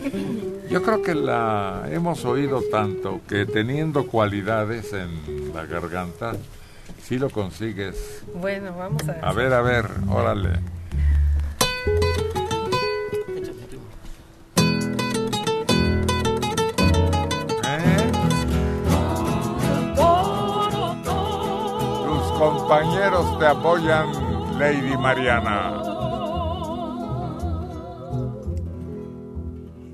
Yo 0.70 0.82
creo 0.82 1.02
que 1.02 1.14
la 1.14 1.86
hemos 1.90 2.24
oído 2.24 2.62
tanto 2.70 3.20
que 3.28 3.44
teniendo 3.44 4.06
cualidades 4.06 4.92
en 4.92 5.52
la 5.54 5.66
garganta, 5.66 6.32
si 7.08 7.18
lo 7.18 7.30
consigues. 7.30 8.22
Bueno, 8.34 8.76
vamos 8.76 9.08
a 9.08 9.12
ver. 9.12 9.24
A 9.24 9.32
ver, 9.32 9.52
a 9.54 9.62
ver, 9.62 9.86
órale. 10.10 10.50
¿Eh? 17.64 18.12
Tus 22.04 22.38
compañeros 22.38 23.38
te 23.38 23.46
apoyan, 23.46 24.58
Lady 24.58 24.94
Mariana. 24.98 25.82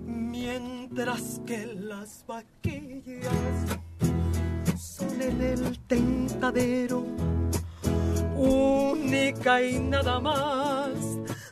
Mientras 0.05 1.41
que 1.47 1.65
las 1.77 2.25
vaquillas 2.27 3.84
son 4.97 5.21
en 5.21 5.41
el 5.41 5.79
tentadero, 5.89 7.05
única 8.37 9.61
y 9.61 9.81
nada 9.81 10.21
más, 10.21 10.93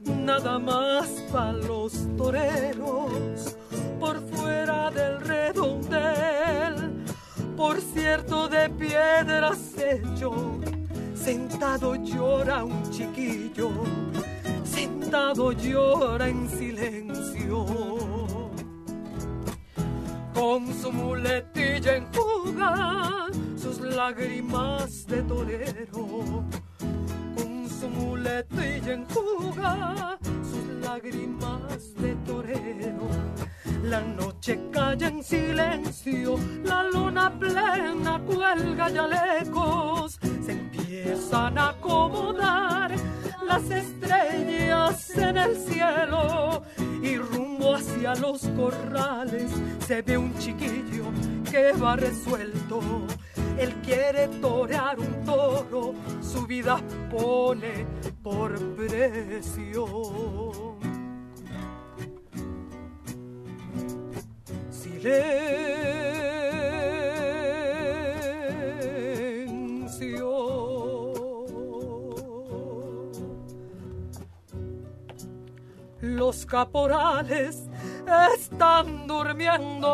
nada 0.04 0.60
más 0.60 1.08
para 1.32 1.52
los 1.52 1.92
toreros, 2.16 3.56
por 3.98 4.20
fuera 4.28 4.92
del 4.92 5.20
redondel, 5.22 7.04
por 7.56 7.80
cierto 7.80 8.48
de 8.48 8.70
piedras 8.70 9.58
hecho, 9.76 10.60
sentado 11.14 11.96
llora 11.96 12.62
un 12.62 12.80
chiquillo, 12.92 13.70
sentado 14.62 15.50
llora 15.50 16.28
en 16.28 16.48
silencio 16.48 18.21
con 20.34 20.72
su 20.74 20.92
muletilla 20.92 21.96
enjuga 21.96 23.28
sus 23.56 23.80
lágrimas 23.80 25.06
de 25.06 25.22
torero. 25.22 26.44
Con 27.36 27.68
su 27.68 27.88
muletilla 27.88 28.92
enjuga 28.92 30.18
sus 30.22 30.86
lágrimas 30.86 31.94
de 31.94 32.14
torero. 32.26 33.08
La 33.84 34.00
noche 34.00 34.60
calla 34.72 35.08
en 35.08 35.22
silencio, 35.22 36.38
la 36.64 36.84
luna 36.84 37.32
plena 37.38 38.20
cuelga 38.24 38.88
ya 38.90 39.06
lejos. 39.06 40.18
Se 40.44 40.52
empiezan 40.52 41.58
a 41.58 41.70
acomodar 41.70 42.92
las 43.46 43.70
estrellas 43.70 45.10
en 45.16 45.36
el 45.36 45.56
cielo 45.56 46.62
y 47.02 47.16
hacia 47.82 48.14
los 48.14 48.42
corrales 48.56 49.50
se 49.86 50.02
ve 50.02 50.16
un 50.16 50.36
chiquillo 50.38 51.04
que 51.50 51.72
va 51.72 51.96
resuelto. 51.96 52.80
Él 53.58 53.74
quiere 53.84 54.28
torear 54.40 55.00
un 55.00 55.24
toro, 55.24 55.94
su 56.20 56.46
vida 56.46 56.80
pone 57.10 57.84
por 58.22 58.56
precio. 58.76 59.86
Silencio. 64.70 65.42
Los 76.00 76.46
caporales 76.46 77.68
están 78.34 79.06
durmiendo. 79.06 79.88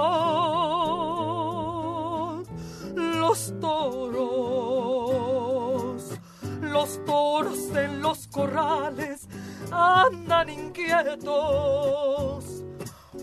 Los 2.94 3.54
toros, 3.60 4.18
los 6.60 7.04
toros 7.04 7.76
en 7.76 8.02
los 8.02 8.28
corrales 8.28 9.28
andan 9.70 10.48
inquietos. 10.48 11.24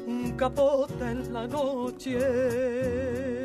Un 0.08 0.34
capote 0.38 1.12
en 1.12 1.34
la 1.34 1.48
noche. 1.48 3.45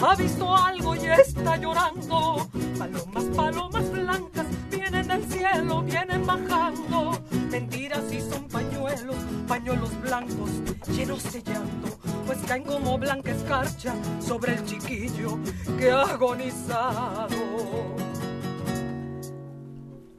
Ha 0.00 0.14
visto 0.14 0.54
algo 0.54 0.94
y 0.94 1.06
está 1.06 1.56
llorando. 1.56 2.48
Palomas, 2.78 3.24
palomas 3.36 3.90
blancas 3.90 4.46
vienen 4.70 5.08
del 5.08 5.24
cielo, 5.30 5.82
vienen 5.82 6.26
bajando. 6.26 7.20
Mentiras 7.50 8.12
y 8.12 8.20
son 8.20 8.48
pañuelos, 8.48 9.16
pañuelos 9.46 10.00
blancos 10.00 10.50
llenos 10.98 11.32
de 11.32 11.42
llanto, 11.42 11.98
pues 12.26 12.38
caen 12.46 12.64
como 12.64 12.98
blanca 12.98 13.30
escarcha 13.30 13.94
sobre 14.20 14.54
el 14.54 14.64
chiquillo 14.64 15.38
que 15.78 15.90
ha 15.90 16.02
agonizado. 16.02 17.36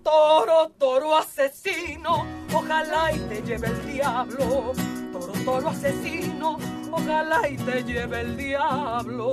Toro, 0.03 0.69
toro 0.77 1.17
asesino, 1.17 2.25
ojalá 2.53 3.11
y 3.13 3.19
te 3.19 3.41
lleve 3.41 3.67
el 3.67 3.93
diablo. 3.93 4.73
Toro, 5.11 5.33
toro 5.43 5.69
asesino, 5.69 6.57
ojalá 7.01 7.49
y 7.49 7.57
te 7.57 7.83
lleve 7.83 8.21
el 8.21 8.37
diablo. 8.37 9.25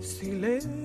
Silencio. 0.00 0.82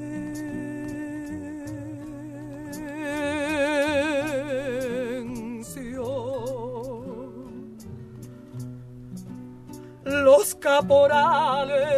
Los 10.03 10.55
caporales 10.55 11.97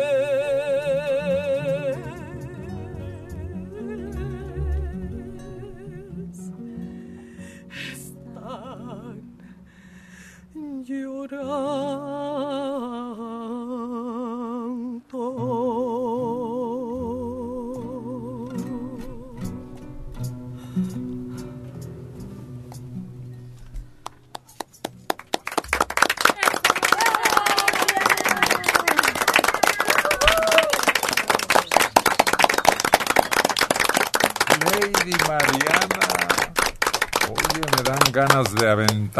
llorar. 10.89 12.58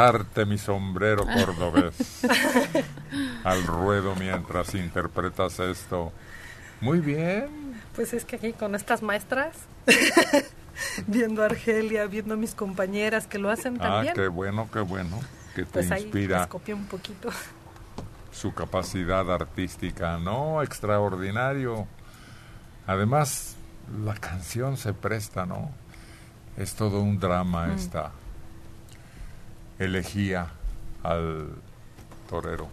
De 0.02 0.08
aventarte 0.08 0.46
mi 0.46 0.58
sombrero 0.58 1.26
cordobés 1.46 2.22
al 3.44 3.66
ruedo 3.66 4.16
mientras 4.16 4.74
interpretas 4.76 5.60
esto. 5.60 6.12
Muy 6.82 7.00
bien. 7.00 7.80
Pues 7.96 8.14
es 8.14 8.24
que 8.26 8.38
aquí 8.38 8.54
con 8.54 8.76
estas 8.76 9.02
maestras, 9.02 9.56
viendo 11.08 11.42
a 11.44 11.46
Argelia, 11.48 12.06
viendo 12.08 12.36
a 12.36 12.38
mis 12.38 12.56
compañeras 12.56 13.28
que 13.28 13.38
lo 13.38 13.50
hacen 13.50 13.76
Ah, 13.80 13.84
también, 13.84 14.14
qué 14.14 14.28
bueno, 14.28 14.70
qué 14.72 14.80
bueno. 14.80 15.20
Que 15.56 15.64
te 15.64 15.72
pues 15.72 15.92
ahí 15.92 16.04
inspira 16.04 16.40
les 16.40 16.48
copié 16.48 16.74
un 16.74 16.86
poquito. 16.86 17.30
su 18.32 18.54
capacidad 18.54 19.30
artística. 19.32 20.18
No, 20.18 20.62
extraordinario. 20.64 21.88
Además, 22.88 23.56
la 24.06 24.14
canción 24.14 24.78
se 24.78 24.94
presta, 24.94 25.46
¿no? 25.46 25.72
Es 26.56 26.76
todo 26.76 27.02
un 27.02 27.20
drama 27.20 27.68
Mm. 27.68 27.72
esta 27.72 28.12
elegía 29.80 30.52
al 31.04 31.56
torero. 32.30 32.68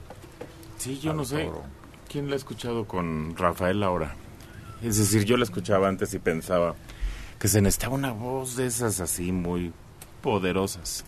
Sí, 0.79 0.99
yo 0.99 1.15
no 1.15 1.25
sé 1.25 1.45
toro. 1.45 1.63
quién 2.09 2.29
la 2.29 2.35
ha 2.35 2.37
escuchado 2.37 2.87
con 2.87 3.37
Rafael 3.37 3.83
ahora. 3.83 4.15
Es 4.83 4.99
decir, 4.99 5.25
yo 5.25 5.37
la 5.37 5.45
escuchaba 5.45 5.89
antes 5.89 6.13
y 6.13 6.19
pensaba 6.19 6.75
que 7.39 7.49
se 7.49 7.63
necesitaba 7.63 7.95
una 7.95 8.13
voz 8.13 8.57
de 8.57 8.67
esas 8.67 9.01
así 9.01 9.33
muy 9.33 9.73
poderosas. 10.21 11.05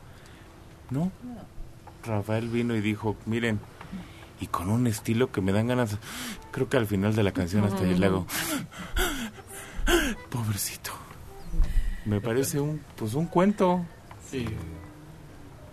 ¿No? 0.90 1.12
Rafael 2.04 2.48
vino 2.48 2.74
y 2.74 2.80
dijo, 2.80 3.16
miren, 3.26 3.60
y 4.40 4.46
con 4.46 4.70
un 4.70 4.86
estilo 4.86 5.30
que 5.30 5.40
me 5.42 5.52
dan 5.52 5.66
ganas, 5.66 5.98
creo 6.50 6.68
que 6.68 6.76
al 6.76 6.86
final 6.86 7.14
de 7.14 7.22
la 7.22 7.32
canción 7.32 7.64
hasta 7.64 7.84
yo 7.84 7.98
le 7.98 8.06
hago, 8.06 8.26
pobrecito. 10.30 10.92
Me 12.06 12.20
parece 12.20 12.60
un, 12.60 12.80
pues 12.96 13.14
un 13.14 13.26
cuento. 13.26 13.84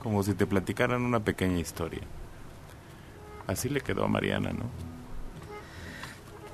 Como 0.05 0.21
si 0.21 0.35
te 0.35 0.45
platicaran 0.45 1.01
una 1.01 1.19
pequeña 1.19 1.57
historia. 1.57 2.01
Así 3.47 3.69
le 3.69 3.81
quedó 3.81 4.03
a 4.03 4.07
Mariana, 4.07 4.51
¿no? 4.53 4.69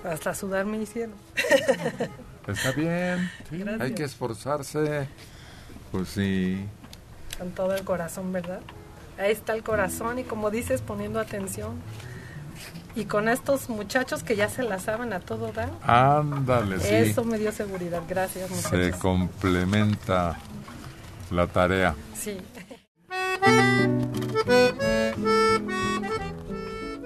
Hasta 0.10 0.34
sudar 0.34 0.66
me 0.66 0.78
hicieron. 0.78 1.16
Está 2.48 2.72
bien. 2.72 3.30
Hay 3.82 3.94
que 3.94 4.06
esforzarse. 4.06 5.06
Pues 5.92 6.08
sí. 6.08 6.66
Con 7.38 7.52
todo 7.52 7.76
el 7.76 7.84
corazón, 7.84 8.32
¿verdad? 8.32 8.62
Ahí 9.20 9.34
está 9.34 9.54
el 9.54 9.64
corazón 9.64 10.18
y 10.20 10.24
como 10.24 10.50
dices, 10.50 10.82
poniendo 10.82 11.20
atención. 11.20 11.74
Y 12.96 13.04
con 13.04 13.28
estos 13.28 13.68
muchachos 13.68 14.24
que 14.24 14.38
ya 14.38 14.48
se 14.48 14.64
la 14.64 14.80
saben 14.80 15.12
a 15.12 15.20
todo 15.20 15.52
dar. 15.52 15.72
Ándale, 15.84 16.80
sí. 16.80 16.88
Eso 16.90 17.26
me 17.26 17.38
dio 17.38 17.52
seguridad. 17.52 18.02
Gracias, 18.08 18.48
Se 18.48 18.56
muchachos. 18.78 19.02
complementa 19.02 20.38
la 21.32 21.48
tarea. 21.48 21.96
Sí. 22.16 22.38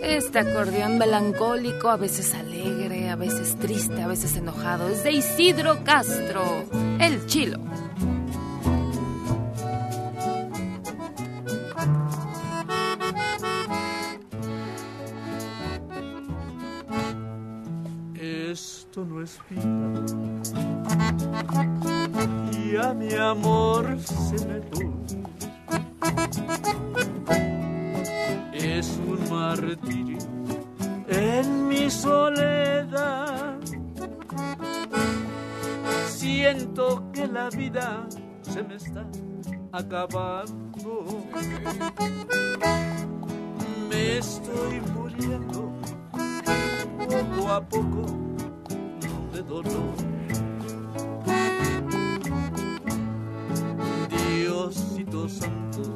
Este 0.02 0.40
acordeón 0.40 0.98
melancólico, 0.98 1.90
a 1.90 1.98
veces 1.98 2.34
alegre, 2.34 3.10
a 3.10 3.16
veces 3.16 3.58
triste, 3.58 4.02
a 4.02 4.08
veces 4.08 4.36
enojado, 4.38 4.88
es 4.90 5.04
de 5.04 5.12
Isidro 5.12 5.84
Castro, 5.84 6.66
el 7.00 7.26
chilo. 7.26 7.60
Esto 18.16 19.04
no 19.06 19.22
es 19.22 19.38
vida. 19.50 19.66
Y 22.64 22.78
a 22.78 22.94
mi 22.94 23.14
amor 23.14 23.98
se 24.00 24.46
me 24.48 24.62
fue. 24.72 24.90
Es 28.54 29.00
un 29.08 29.30
martirio 29.30 30.18
en 31.08 31.68
mi 31.68 31.90
soledad. 31.90 33.60
Siento 36.08 37.04
que 37.14 37.28
la 37.28 37.50
vida 37.50 38.08
se 38.42 38.64
me 38.64 38.76
está 38.76 39.06
acabando. 39.72 41.24
Me 43.90 44.18
estoy 44.18 44.82
muriendo 44.94 45.72
poco 46.98 47.52
a 47.52 47.62
poco 47.62 48.06
de 49.34 49.44
dolor. 49.44 49.96
Diosito 54.10 55.30
santo, 55.30 55.95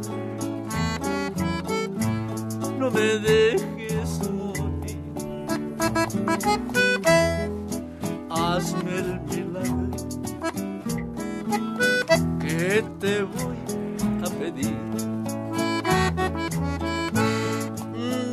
no 2.79 2.89
me 2.89 3.19
dejes 3.19 4.31
morir. 4.31 4.97
Hazme 8.29 8.99
el 8.99 9.19
milagro 9.21 9.89
que 12.39 12.83
te 12.99 13.23
voy 13.23 13.57
a 14.25 14.29
pedir. 14.39 14.77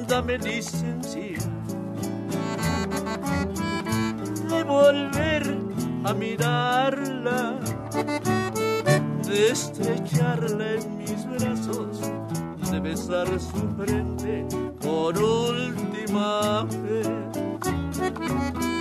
Dame 0.06 0.38
licencia 0.38 1.38
de 4.48 4.62
volver 4.62 5.58
a 6.04 6.14
mirarla, 6.14 7.58
de 9.26 9.50
estrecharla 9.50 10.74
en 10.74 10.98
mis 10.98 11.26
brazos, 11.26 12.00
de 12.76 12.90
besar 12.90 13.26
su 13.40 13.68
frente 13.76 14.44
por 14.82 15.16
última 15.16 16.64
vez. 16.64 18.75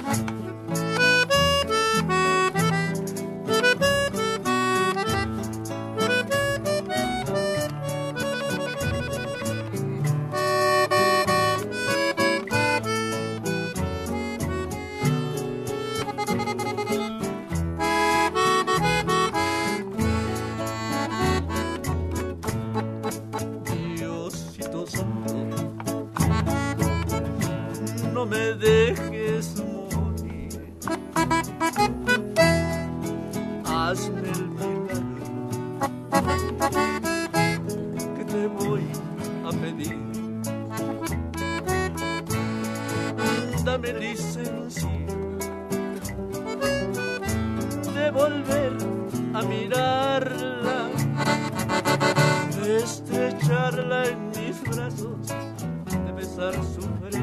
Me 28.26 28.54
dejes 28.56 29.56
morir. 29.94 30.74
Hazme 33.66 34.32
el 34.32 34.48
milagro 34.50 35.02
que 38.18 38.26
te 38.26 38.48
voy 38.48 38.84
a 39.46 39.52
pedir. 39.52 40.06
Dame 43.64 43.94
licencia 43.94 44.90
de 47.94 48.12
volver 48.12 48.74
a 49.34 49.42
mirarla 49.42 50.90
de 52.64 52.78
estrecharla 52.78 54.08
en 54.08 54.28
mis 54.30 54.62
brazos, 54.62 55.28
de 56.06 56.12
besar 56.14 56.54
su 56.54 56.82
frente 57.00 57.15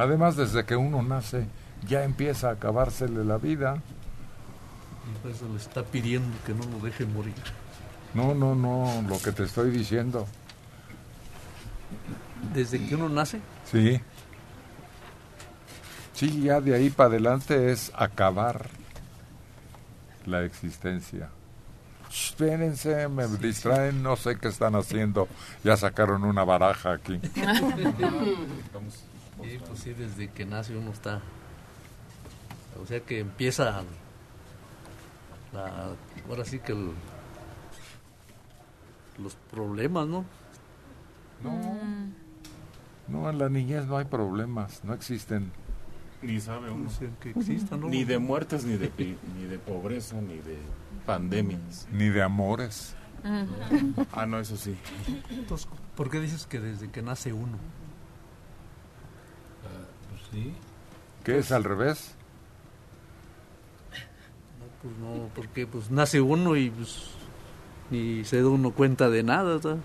Además, 0.00 0.34
desde 0.34 0.64
que 0.64 0.76
uno 0.76 1.02
nace, 1.02 1.44
ya 1.86 2.04
empieza 2.04 2.48
a 2.48 2.52
acabársele 2.52 3.22
la 3.22 3.36
vida. 3.36 3.82
Y 5.04 5.28
eso 5.28 5.46
le 5.46 5.58
está 5.58 5.84
pidiendo 5.84 6.34
que 6.46 6.54
no 6.54 6.64
lo 6.64 6.78
deje 6.78 7.04
morir. 7.04 7.34
No, 8.14 8.34
no, 8.34 8.54
no, 8.54 9.04
lo 9.06 9.18
que 9.20 9.30
te 9.30 9.42
estoy 9.42 9.70
diciendo. 9.70 10.26
Desde 12.54 12.82
que 12.86 12.94
uno 12.94 13.10
nace, 13.10 13.40
Sí. 13.70 14.00
Sí, 16.14 16.44
ya 16.44 16.62
de 16.62 16.74
ahí 16.74 16.88
para 16.88 17.10
adelante 17.10 17.70
es 17.70 17.92
acabar 17.94 18.70
la 20.24 20.44
existencia. 20.44 21.28
Espérense, 22.10 23.06
me 23.08 23.26
distraen, 23.26 24.02
no 24.02 24.16
sé 24.16 24.38
qué 24.38 24.48
están 24.48 24.76
haciendo. 24.76 25.28
Ya 25.62 25.76
sacaron 25.76 26.24
una 26.24 26.42
baraja 26.42 26.94
aquí. 26.94 27.20
Sí, 29.42 29.58
pues 29.66 29.78
sí, 29.80 29.92
desde 29.92 30.28
que 30.30 30.44
nace 30.44 30.76
uno 30.76 30.90
está. 30.90 31.20
O 32.82 32.86
sea 32.86 33.00
que 33.00 33.20
empieza. 33.20 33.82
La, 35.52 35.94
ahora 36.28 36.44
sí 36.44 36.58
que 36.60 36.72
el- 36.72 36.92
los 39.18 39.34
problemas, 39.50 40.06
¿no? 40.06 40.24
No. 41.42 41.60
No, 43.08 43.28
en 43.28 43.38
la 43.38 43.48
niñez 43.48 43.86
no 43.86 43.96
hay 43.96 44.04
problemas, 44.04 44.84
no 44.84 44.94
existen. 44.94 45.50
Ni 46.22 46.40
sabe 46.40 46.70
uno. 46.70 46.84
No 46.84 46.90
sé 46.90 47.10
que 47.20 47.30
existan, 47.30 47.80
¿no? 47.80 47.88
Ni 47.88 48.04
de 48.04 48.18
muertes, 48.18 48.64
ni 48.64 48.76
de, 48.76 48.88
pi- 48.88 49.16
ni 49.36 49.44
de 49.46 49.58
pobreza, 49.58 50.20
ni 50.20 50.36
de 50.38 50.58
pandemias. 51.06 51.88
Ni 51.90 52.08
de 52.08 52.22
amores. 52.22 52.94
Ah, 54.12 54.26
no, 54.26 54.38
eso 54.38 54.56
sí. 54.56 54.76
Entonces, 55.30 55.68
¿por 55.96 56.08
qué 56.10 56.20
dices 56.20 56.46
que 56.46 56.60
desde 56.60 56.90
que 56.90 57.02
nace 57.02 57.32
uno? 57.32 57.58
Sí. 60.32 60.52
¿Qué 61.24 61.38
es 61.38 61.52
al 61.52 61.64
revés? 61.64 62.14
Pues 64.82 64.96
no, 64.96 65.28
porque 65.34 65.66
pues 65.66 65.90
nace 65.90 66.20
uno 66.22 66.56
y 66.56 66.70
pues 66.70 67.10
ni 67.90 68.24
se 68.24 68.40
da 68.40 68.48
uno 68.48 68.70
cuenta 68.70 69.10
de 69.10 69.22
nada, 69.22 69.56
¿verdad? 69.56 69.76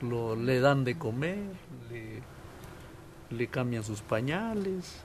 Lo, 0.00 0.34
le 0.34 0.58
dan 0.60 0.84
de 0.84 0.98
comer, 0.98 1.38
le, 1.90 2.22
le 3.30 3.46
cambian 3.46 3.84
sus 3.84 4.00
pañales, 4.00 5.02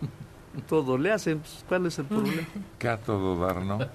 todo 0.68 0.96
le 0.96 1.10
hacen, 1.12 1.40
pues, 1.40 1.64
¿cuál 1.68 1.86
es 1.86 1.98
el 1.98 2.04
problema? 2.04 2.42
Que 2.78 2.88
a 2.88 2.98
todo 2.98 3.36
dar, 3.36 3.62
¿no? 3.64 3.78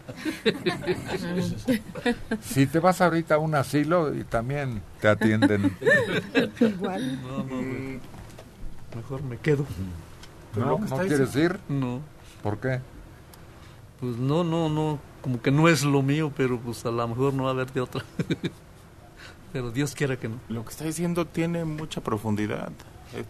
Si 2.42 2.68
te 2.68 2.80
vas 2.80 3.00
ahorita 3.00 3.36
a 3.36 3.38
un 3.38 3.56
asilo 3.56 4.14
y 4.14 4.24
también 4.24 4.82
te 5.00 5.08
atienden. 5.08 5.78
Igual. 6.60 7.22
No, 7.22 7.44
no, 7.44 8.17
mejor 8.98 9.24
me 9.24 9.38
quedo. 9.38 9.66
¿No? 10.56 10.80
¿No 10.80 10.98
quieres 10.98 11.36
ir? 11.36 11.60
No. 11.70 12.02
¿Por 12.44 12.60
qué? 12.60 12.82
Pues 14.00 14.18
no, 14.18 14.44
no, 14.44 14.70
no, 14.70 15.00
como 15.22 15.42
que 15.42 15.52
no 15.52 15.68
es 15.68 15.84
lo 15.84 16.02
mío, 16.02 16.32
pero 16.36 16.60
pues 16.60 16.86
a 16.86 16.92
lo 16.92 17.08
mejor 17.08 17.34
no 17.34 17.44
va 17.44 17.50
a 17.50 17.54
haber 17.54 17.72
de 17.72 17.82
otra. 17.82 18.04
pero 19.54 19.72
Dios 19.72 19.96
quiera 19.96 20.18
que 20.18 20.30
no. 20.30 20.40
Lo 20.50 20.64
que 20.64 20.72
está 20.72 20.86
diciendo 20.86 21.26
tiene 21.26 21.66
mucha 21.66 22.02
profundidad. 22.02 22.72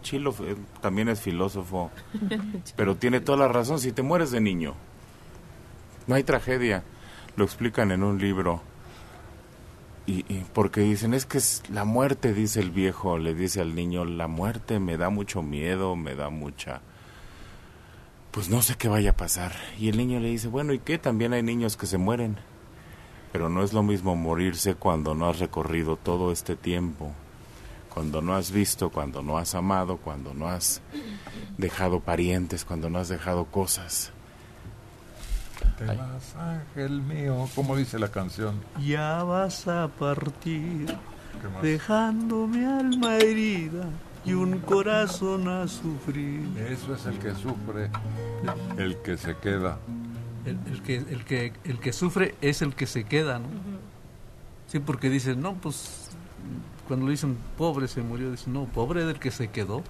Chilo 0.02 0.34
eh, 0.40 0.56
también 0.82 1.08
es 1.08 1.20
filósofo, 1.20 1.90
pero 2.76 2.96
tiene 2.96 3.20
toda 3.20 3.38
la 3.38 3.48
razón. 3.48 3.78
Si 3.78 3.92
te 3.92 4.02
mueres 4.02 4.30
de 4.30 4.40
niño, 4.40 4.74
no 6.06 6.14
hay 6.14 6.24
tragedia. 6.24 6.82
Lo 7.36 7.44
explican 7.44 7.92
en 7.92 8.02
un 8.02 8.18
libro. 8.18 8.60
Y, 10.08 10.24
y 10.32 10.46
porque 10.54 10.80
dicen, 10.80 11.12
es 11.12 11.26
que 11.26 11.36
es 11.36 11.62
la 11.70 11.84
muerte, 11.84 12.32
dice 12.32 12.60
el 12.60 12.70
viejo, 12.70 13.18
le 13.18 13.34
dice 13.34 13.60
al 13.60 13.74
niño, 13.74 14.06
la 14.06 14.26
muerte 14.26 14.80
me 14.80 14.96
da 14.96 15.10
mucho 15.10 15.42
miedo, 15.42 15.96
me 15.96 16.14
da 16.14 16.30
mucha... 16.30 16.80
Pues 18.30 18.48
no 18.48 18.62
sé 18.62 18.76
qué 18.76 18.88
vaya 18.88 19.10
a 19.10 19.16
pasar. 19.16 19.52
Y 19.78 19.90
el 19.90 19.98
niño 19.98 20.18
le 20.18 20.30
dice, 20.30 20.48
bueno, 20.48 20.72
¿y 20.72 20.78
qué? 20.78 20.96
También 20.96 21.34
hay 21.34 21.42
niños 21.42 21.76
que 21.76 21.84
se 21.84 21.98
mueren. 21.98 22.38
Pero 23.32 23.50
no 23.50 23.62
es 23.62 23.74
lo 23.74 23.82
mismo 23.82 24.16
morirse 24.16 24.74
cuando 24.74 25.14
no 25.14 25.28
has 25.28 25.40
recorrido 25.40 25.96
todo 25.96 26.32
este 26.32 26.56
tiempo, 26.56 27.12
cuando 27.92 28.22
no 28.22 28.34
has 28.34 28.50
visto, 28.50 28.88
cuando 28.88 29.22
no 29.22 29.36
has 29.36 29.54
amado, 29.54 29.98
cuando 29.98 30.32
no 30.32 30.48
has 30.48 30.80
dejado 31.58 32.00
parientes, 32.00 32.64
cuando 32.64 32.88
no 32.88 32.98
has 32.98 33.08
dejado 33.08 33.44
cosas. 33.44 34.12
Te 35.76 35.84
vas, 35.86 36.34
ángel 36.36 37.02
mío, 37.02 37.48
como 37.54 37.76
dice 37.76 37.98
la 37.98 38.08
canción. 38.08 38.60
Ya 38.84 39.22
vas 39.22 39.66
a 39.68 39.88
partir, 39.88 40.86
¿Qué 41.40 41.48
más? 41.48 41.62
dejando 41.62 42.46
mi 42.46 42.64
alma 42.64 43.16
herida 43.16 43.88
y 44.24 44.32
un 44.32 44.58
corazón 44.60 45.48
a 45.48 45.66
sufrir. 45.68 46.46
Eso 46.68 46.94
es 46.94 47.06
el 47.06 47.18
que 47.18 47.34
sufre, 47.34 47.90
el 48.76 48.96
que 48.98 49.16
se 49.16 49.36
queda. 49.36 49.78
El, 50.44 50.58
el 50.72 50.82
que, 50.82 50.96
el, 50.96 51.24
que, 51.24 51.52
el 51.64 51.78
que 51.78 51.92
sufre 51.92 52.34
es 52.40 52.62
el 52.62 52.74
que 52.74 52.86
se 52.86 53.04
queda, 53.04 53.38
¿no? 53.38 53.48
Sí, 54.66 54.78
porque 54.80 55.10
dicen, 55.10 55.40
no, 55.40 55.54
pues 55.54 56.10
cuando 56.86 57.06
le 57.06 57.12
dicen 57.12 57.36
pobre 57.56 57.88
se 57.88 58.02
murió, 58.02 58.30
dicen, 58.30 58.52
no, 58.52 58.64
pobre 58.64 59.04
del 59.04 59.18
que 59.18 59.30
se 59.30 59.48
quedó, 59.48 59.82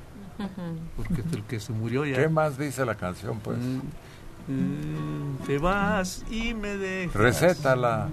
porque 0.96 1.22
el 1.32 1.44
que 1.44 1.60
se 1.60 1.72
murió 1.72 2.04
ya. 2.04 2.16
¿Qué 2.16 2.28
más 2.28 2.58
dice 2.58 2.84
la 2.84 2.94
canción, 2.96 3.38
pues? 3.40 3.58
Mm, 3.58 3.80
te 5.46 5.58
vas 5.58 6.24
y 6.30 6.54
me 6.54 6.76
dejas. 6.76 7.14
Recétala. 7.14 8.08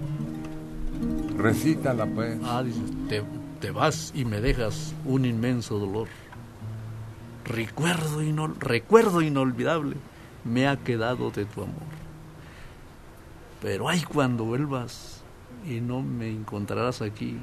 Recítala, 1.36 2.06
pues. 2.06 2.38
Ah, 2.44 2.62
dices, 2.62 2.82
te, 3.08 3.22
te 3.60 3.70
vas 3.70 4.12
y 4.14 4.24
me 4.24 4.40
dejas 4.40 4.94
un 5.04 5.24
inmenso 5.24 5.78
dolor. 5.78 6.08
Recuerdo, 7.44 8.22
inol- 8.22 8.56
recuerdo 8.58 9.20
inolvidable 9.22 9.96
me 10.44 10.66
ha 10.68 10.76
quedado 10.76 11.30
de 11.30 11.44
tu 11.44 11.62
amor. 11.62 11.82
Pero 13.60 13.88
ay, 13.88 14.02
cuando 14.02 14.44
vuelvas 14.44 15.22
y 15.66 15.80
no 15.80 16.02
me 16.02 16.30
encontrarás 16.30 17.02
aquí, 17.02 17.36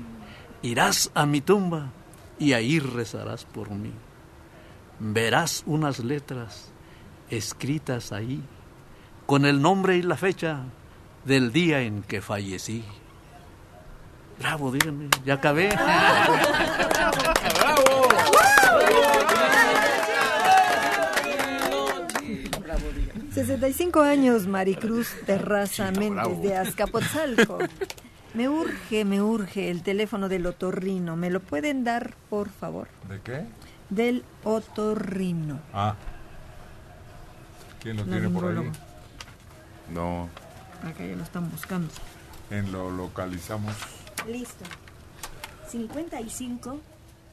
irás 0.62 1.12
a 1.14 1.26
mi 1.26 1.42
tumba 1.42 1.90
y 2.40 2.54
ahí 2.54 2.80
rezarás 2.80 3.46
por 3.46 3.72
mí. 3.72 3.92
Verás 5.00 5.64
unas 5.66 6.00
letras 6.00 6.72
escritas 7.30 8.12
ahí 8.12 8.42
con 9.26 9.46
el 9.46 9.62
nombre 9.62 9.98
y 9.98 10.02
la 10.02 10.18
fecha 10.18 10.62
del 11.26 11.52
día 11.52 11.82
en 11.82 12.04
que 12.04 12.22
fallecí. 12.22 12.84
Bravo, 14.40 14.72
díganme, 14.72 15.10
ya 15.26 15.36
acabé. 15.36 15.70
¡Bravo! 17.60 17.84
65 23.34 24.02
años, 24.02 24.46
Maricruz 24.46 25.10
Terraza 25.26 25.92
Méndez 25.92 26.14
bravo. 26.14 26.42
de 26.42 26.56
Azcapotzalco. 26.56 27.58
Me 28.36 28.50
urge, 28.50 29.06
me 29.06 29.22
urge 29.22 29.70
el 29.70 29.84
teléfono 29.84 30.28
del 30.28 30.48
otorrino. 30.48 31.16
¿Me 31.16 31.30
lo 31.30 31.40
pueden 31.40 31.84
dar, 31.84 32.16
por 32.32 32.50
favor? 32.50 32.88
¿De 33.08 33.22
qué? 33.22 33.46
Del 33.92 34.24
otorrino. 34.44 35.60
Ah. 35.72 35.96
¿Quién 37.80 37.98
lo 37.98 38.06
tiene 38.06 38.30
por 38.30 38.46
ahí? 38.46 38.72
No. 39.90 40.30
Acá 40.84 41.06
ya 41.06 41.16
lo 41.16 41.24
están 41.24 41.50
buscando. 41.50 41.90
En 42.50 42.72
lo 42.72 42.92
localizamos. 42.92 43.74
Listo. 44.28 44.66
55, 45.70 46.80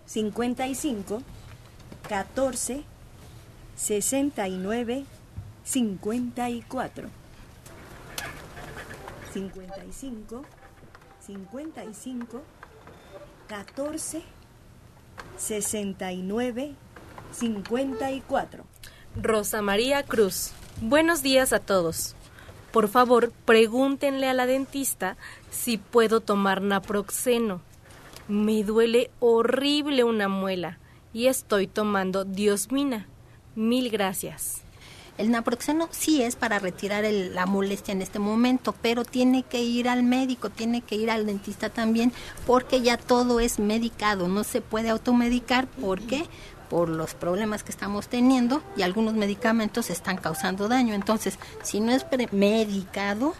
55, 0.06 1.22
14, 2.08 2.84
69, 3.76 5.04
54. 5.64 7.08
55, 9.32 10.42
55, 11.26 12.42
14, 13.48 14.22
69, 15.36 16.74
54. 17.32 18.64
Rosa 19.16 19.62
María 19.62 20.02
Cruz. 20.02 20.52
Buenos 20.80 21.22
días 21.22 21.52
a 21.52 21.58
todos. 21.58 22.14
Por 22.72 22.88
favor, 22.88 23.32
pregúntenle 23.44 24.28
a 24.28 24.34
la 24.34 24.46
dentista 24.46 25.16
si 25.50 25.78
puedo 25.78 26.20
tomar 26.20 26.62
naproxeno. 26.62 27.60
Me 28.28 28.62
duele 28.62 29.10
horrible 29.18 30.04
una 30.04 30.28
muela 30.28 30.78
y 31.12 31.26
estoy 31.26 31.66
tomando 31.66 32.24
diosmina. 32.24 33.08
Mil 33.56 33.90
gracias. 33.90 34.62
El 35.18 35.32
naproxeno 35.32 35.88
sí 35.90 36.22
es 36.22 36.36
para 36.36 36.60
retirar 36.60 37.04
la 37.04 37.44
molestia 37.44 37.92
en 37.92 38.00
este 38.00 38.18
momento, 38.18 38.74
pero 38.80 39.04
tiene 39.04 39.42
que 39.42 39.60
ir 39.62 39.88
al 39.88 40.02
médico, 40.02 40.48
tiene 40.48 40.80
que 40.80 40.94
ir 40.94 41.10
al 41.10 41.26
dentista 41.26 41.68
también, 41.68 42.12
porque 42.46 42.80
ya 42.80 42.96
todo 42.96 43.38
es 43.38 43.58
medicado, 43.58 44.28
no 44.28 44.44
se 44.44 44.62
puede 44.62 44.88
automedicar, 44.88 45.66
¿por 45.66 46.00
qué? 46.00 46.24
Por 46.70 46.88
los 46.88 47.14
problemas 47.14 47.62
que 47.62 47.72
estamos 47.72 48.08
teniendo 48.08 48.62
y 48.76 48.82
algunos 48.82 49.14
medicamentos 49.14 49.90
están 49.90 50.16
causando 50.16 50.68
daño. 50.68 50.94
Entonces, 50.94 51.38
si 51.62 51.80
no 51.80 51.92
es 51.92 52.06
medicado, 52.32 53.34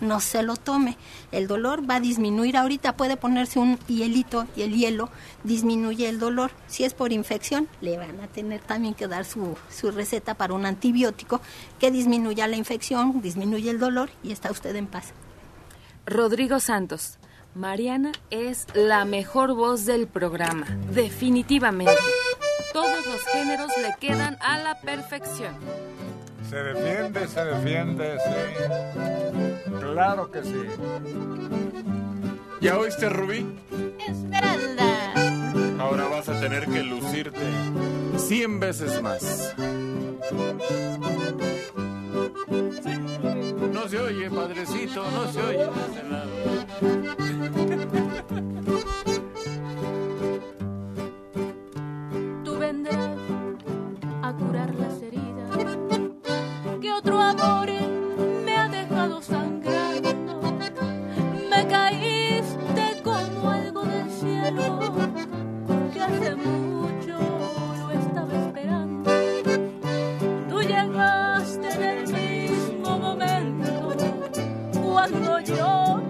no 0.00 0.20
se 0.20 0.42
lo 0.42 0.56
tome. 0.56 0.96
El 1.32 1.46
dolor 1.46 1.88
va 1.88 1.96
a 1.96 2.00
disminuir. 2.00 2.56
Ahorita 2.56 2.96
puede 2.96 3.16
ponerse 3.16 3.58
un 3.58 3.78
hielito 3.86 4.46
y 4.56 4.62
el 4.62 4.74
hielo 4.74 5.08
disminuye 5.44 6.08
el 6.08 6.18
dolor. 6.18 6.50
Si 6.66 6.84
es 6.84 6.94
por 6.94 7.12
infección, 7.12 7.68
le 7.80 7.96
van 7.96 8.20
a 8.20 8.28
tener 8.28 8.60
también 8.60 8.94
que 8.94 9.08
dar 9.08 9.24
su, 9.24 9.56
su 9.70 9.90
receta 9.90 10.34
para 10.34 10.54
un 10.54 10.66
antibiótico 10.66 11.40
que 11.78 11.90
disminuya 11.90 12.46
la 12.46 12.56
infección, 12.56 13.20
disminuye 13.22 13.70
el 13.70 13.78
dolor 13.78 14.10
y 14.22 14.32
está 14.32 14.50
usted 14.50 14.76
en 14.76 14.86
paz. 14.86 15.12
Rodrigo 16.06 16.60
Santos. 16.60 17.18
Mariana 17.54 18.12
es 18.28 18.66
la 18.74 19.06
mejor 19.06 19.54
voz 19.54 19.86
del 19.86 20.06
programa, 20.06 20.66
definitivamente. 20.92 21.94
Todos 22.72 23.06
los 23.06 23.20
géneros 23.32 23.70
le 23.78 23.94
quedan 24.00 24.36
a 24.40 24.58
la 24.58 24.80
perfección. 24.80 25.54
Se 26.48 26.56
defiende, 26.56 27.26
se 27.26 27.44
defiende, 27.44 28.18
sí. 28.24 28.34
Claro 29.80 30.30
que 30.30 30.42
sí. 30.42 30.66
¿Ya 32.60 32.78
oíste, 32.78 33.08
Rubí? 33.08 33.46
Esmeralda. 34.06 35.12
Ahora 35.80 36.08
vas 36.08 36.28
a 36.28 36.40
tener 36.40 36.66
que 36.66 36.82
lucirte 36.82 37.40
cien 38.18 38.60
veces 38.60 39.00
más. 39.02 39.54
No 43.72 43.88
se 43.88 43.98
oye, 43.98 44.30
padrecito, 44.30 45.04
no 45.10 45.32
se 45.32 45.42
oye. 45.42 45.66
A 52.90 54.32
curar 54.32 54.74
las 54.74 55.02
heridas 55.02 55.50
que 56.80 56.92
otro 56.92 57.20
amor 57.20 57.68
me 58.44 58.56
ha 58.56 58.68
dejado 58.68 59.20
sangrando. 59.22 60.40
Me 61.50 61.66
caíste 61.66 63.02
como 63.02 63.50
algo 63.50 63.84
del 63.84 64.10
cielo 64.10 64.78
que 65.92 66.00
hace 66.00 66.36
mucho 66.36 67.18
lo 67.80 67.90
estaba 67.90 68.32
esperando. 68.34 69.10
Tú 70.48 70.62
llegaste 70.62 71.68
en 71.68 71.82
el 71.82 72.12
mismo 72.12 72.98
momento 72.98 73.94
cuando 74.82 75.40
yo 75.40 76.05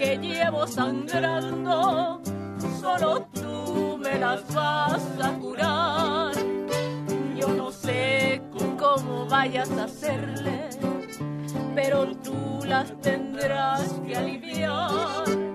que 0.00 0.16
llevo 0.16 0.66
sangrando, 0.66 2.22
solo 2.80 3.20
tú 3.34 3.98
me 4.02 4.18
las 4.18 4.42
vas 4.54 5.02
a 5.22 5.30
curar. 5.32 6.32
Yo 7.36 7.48
no 7.48 7.70
sé 7.70 8.40
cómo 8.78 9.26
vayas 9.26 9.70
a 9.72 9.84
hacerle, 9.84 10.70
pero 11.74 12.16
tú 12.16 12.60
las 12.64 12.98
tendrás 13.02 13.92
que 14.06 14.16
aliviar. 14.16 15.49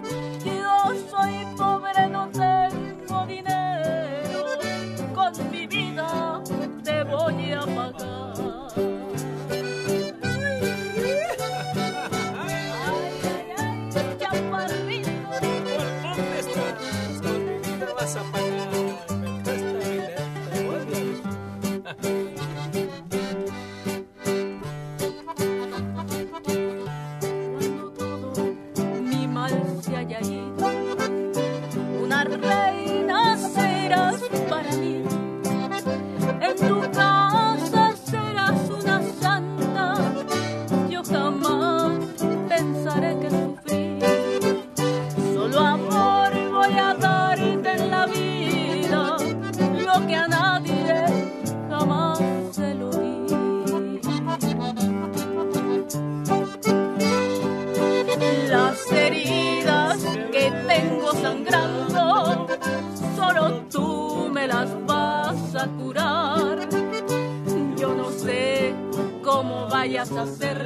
Cómo 70.09 70.25
vayas 70.25 70.64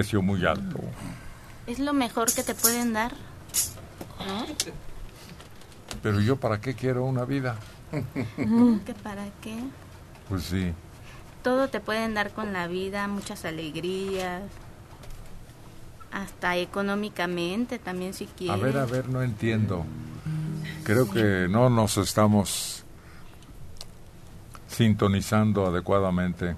precio 0.00 0.22
muy 0.22 0.46
alto. 0.46 0.78
Es 1.66 1.78
lo 1.78 1.92
mejor 1.92 2.32
que 2.32 2.42
te 2.42 2.54
pueden 2.54 2.94
dar. 2.94 3.12
¿No? 4.26 4.46
Pero 6.02 6.20
yo, 6.20 6.36
¿para 6.36 6.58
qué 6.58 6.74
quiero 6.74 7.04
una 7.04 7.26
vida? 7.26 7.56
¿Que 7.90 8.94
para 9.02 9.26
qué? 9.42 9.58
Pues 10.30 10.44
sí. 10.44 10.72
Todo 11.42 11.68
te 11.68 11.80
pueden 11.80 12.14
dar 12.14 12.30
con 12.30 12.54
la 12.54 12.66
vida, 12.66 13.08
muchas 13.08 13.44
alegrías. 13.44 14.42
Hasta 16.12 16.56
económicamente 16.56 17.78
también 17.78 18.14
si 18.14 18.24
A 18.24 18.28
quieres. 18.28 18.62
ver, 18.62 18.78
a 18.78 18.86
ver, 18.86 19.08
no 19.10 19.22
entiendo. 19.22 19.84
Creo 20.82 21.10
que 21.10 21.46
no 21.50 21.68
nos 21.68 21.98
estamos 21.98 22.84
sintonizando 24.66 25.66
adecuadamente. 25.66 26.56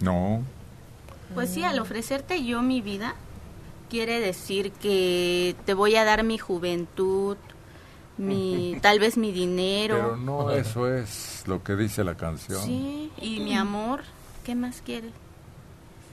No. 0.00 0.42
Pues 1.34 1.50
sí, 1.50 1.64
al 1.64 1.78
ofrecerte 1.78 2.44
yo 2.44 2.62
mi 2.62 2.80
vida, 2.80 3.14
quiere 3.90 4.20
decir 4.20 4.72
que 4.72 5.56
te 5.64 5.74
voy 5.74 5.96
a 5.96 6.04
dar 6.04 6.22
mi 6.24 6.38
juventud, 6.38 7.36
mi 8.16 8.76
tal 8.82 8.98
vez 9.00 9.16
mi 9.16 9.32
dinero. 9.32 9.96
Pero 9.96 10.16
no 10.16 10.50
eso 10.50 10.88
es 10.92 11.42
lo 11.46 11.62
que 11.62 11.76
dice 11.76 12.04
la 12.04 12.16
canción. 12.16 12.60
Sí, 12.62 13.10
y 13.20 13.40
mi 13.40 13.54
amor, 13.54 14.02
¿qué 14.44 14.54
más 14.54 14.80
quieres? 14.84 15.12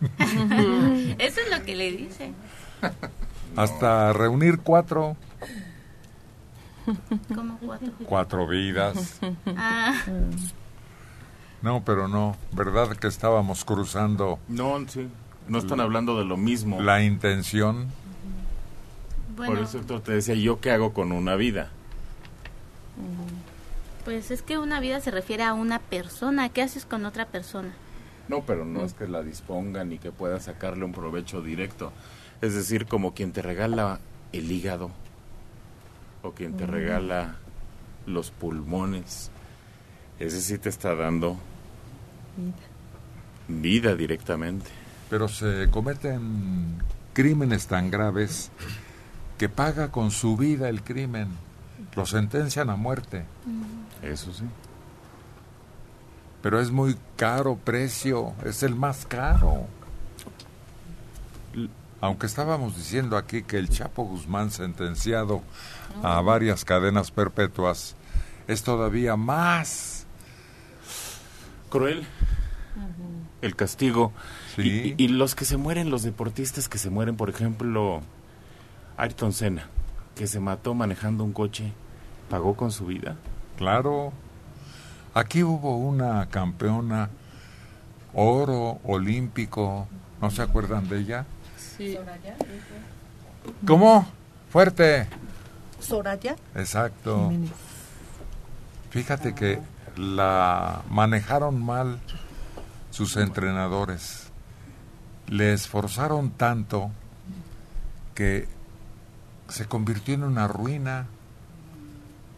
Eso 1.20 1.42
es 1.42 1.50
lo 1.56 1.64
que 1.64 1.76
le 1.76 1.92
dice. 1.92 2.32
Hasta 3.56 4.14
reunir 4.14 4.60
cuatro, 4.60 5.16
¿Cómo 7.36 7.60
cuatro? 7.64 7.92
cuatro 8.06 8.48
vidas. 8.48 9.20
Ah, 9.56 9.94
No, 11.62 11.84
pero 11.84 12.08
no. 12.08 12.36
¿Verdad 12.54 12.96
que 12.98 13.08
estábamos 13.08 13.66
cruzando 13.66 14.40
No, 14.48 14.84
sí. 14.88 15.08
No 15.48 15.58
están 15.58 15.80
hablando 15.80 16.18
de 16.18 16.26
lo 16.26 16.38
mismo. 16.38 16.82
la 16.82 17.04
intención? 17.04 17.88
Bueno. 19.36 19.54
Por 19.54 19.64
eso 19.64 19.80
Héctor 19.80 20.02
te 20.02 20.14
decía, 20.14 20.36
¿yo 20.36 20.60
qué 20.60 20.72
hago 20.72 20.94
con 20.94 21.12
una 21.12 21.36
vida? 21.36 21.72
Pues 24.06 24.32
es 24.32 24.42
que 24.42 24.58
una 24.58 24.80
vida 24.80 25.00
se 25.02 25.12
refiere 25.12 25.44
a 25.44 25.54
una 25.54 25.80
persona. 25.80 26.50
¿Qué 26.50 26.62
haces 26.62 26.86
con 26.86 27.06
otra 27.06 27.26
persona? 27.26 27.74
No, 28.28 28.44
pero 28.46 28.66
no 28.66 28.84
es 28.84 28.94
que 28.94 29.08
la 29.08 29.24
disponga 29.24 29.84
ni 29.84 29.98
que 29.98 30.12
pueda 30.12 30.40
sacarle 30.40 30.86
un 30.86 30.92
provecho 30.92 31.42
directo. 31.42 31.92
Es 32.42 32.54
decir, 32.54 32.86
como 32.86 33.14
quien 33.14 33.32
te 33.32 33.42
regala 33.42 34.00
el 34.32 34.52
hígado 34.52 34.92
o 36.24 36.32
quien 36.32 36.56
te 36.56 36.66
regala 36.66 37.36
los 38.06 38.32
pulmones. 38.32 39.32
Ese 40.20 40.42
sí 40.42 40.58
te 40.58 40.70
está 40.70 40.96
dando 40.96 41.38
vida 43.48 43.96
directamente. 43.96 44.70
Pero 45.10 45.28
se 45.28 45.70
cometen 45.70 46.82
crímenes 47.14 47.68
tan 47.68 47.92
graves 47.92 48.52
que 49.38 49.50
paga 49.50 49.92
con 49.92 50.12
su 50.12 50.38
vida 50.38 50.70
el 50.70 50.84
crimen. 50.84 51.30
Lo 51.96 52.06
sentencian 52.06 52.70
a 52.70 52.76
muerte. 52.76 53.26
Eso 54.02 54.34
sí. 54.34 54.46
Pero 56.42 56.60
es 56.60 56.72
muy 56.72 56.98
caro 57.16 57.56
precio, 57.56 58.34
es 58.46 58.64
el 58.64 58.76
más 58.76 59.06
caro. 59.06 59.68
Aunque 62.00 62.26
estábamos 62.26 62.76
diciendo 62.76 63.16
aquí 63.16 63.44
que 63.44 63.58
el 63.58 63.70
Chapo 63.70 64.04
Guzmán 64.04 64.50
sentenciado 64.50 65.42
a 66.02 66.20
varias 66.22 66.66
cadenas 66.66 67.12
perpetuas 67.12 67.96
es 68.48 68.64
todavía 68.64 69.16
más 69.16 70.01
Cruel. 71.72 72.06
El 73.42 73.56
castigo. 73.56 74.12
Sí. 74.56 74.94
Y, 74.96 75.04
y 75.04 75.08
los 75.08 75.34
que 75.34 75.46
se 75.46 75.58
mueren, 75.58 75.90
los 75.90 76.04
deportistas 76.04 76.70
que 76.70 76.78
se 76.78 76.92
mueren, 76.92 77.18
por 77.18 77.30
ejemplo, 77.30 78.02
Ayrton 78.98 79.34
Senna, 79.34 79.68
que 80.14 80.28
se 80.28 80.40
mató 80.40 80.76
manejando 80.76 81.24
un 81.24 81.34
coche, 81.34 81.74
pagó 82.30 82.56
con 82.56 82.72
su 82.72 82.86
vida. 82.86 83.16
Claro. 83.58 84.14
Aquí 85.16 85.44
hubo 85.44 85.78
una 85.78 86.30
campeona 86.30 87.10
oro 88.14 88.80
olímpico, 88.84 89.88
¿no 90.22 90.30
se 90.30 90.42
acuerdan 90.42 90.88
de 90.88 91.00
ella? 91.00 91.26
Sí. 91.58 91.98
¿Cómo? 93.66 94.08
Fuerte. 94.50 95.08
Soraya. 95.80 96.36
Exacto. 96.56 97.32
Fíjate 98.92 99.34
que 99.34 99.60
la 100.02 100.82
manejaron 100.90 101.64
mal 101.64 102.00
sus 102.90 103.16
entrenadores. 103.18 104.30
Le 105.28 105.54
esforzaron 105.54 106.32
tanto 106.32 106.92
que 108.16 108.48
se 109.48 109.66
convirtió 109.66 110.16
en 110.16 110.24
una 110.24 110.48
ruina, 110.48 111.08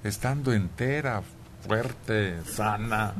estando 0.03 0.51
entera, 0.53 1.23
fuerte, 1.65 2.43
sana. 2.45 3.13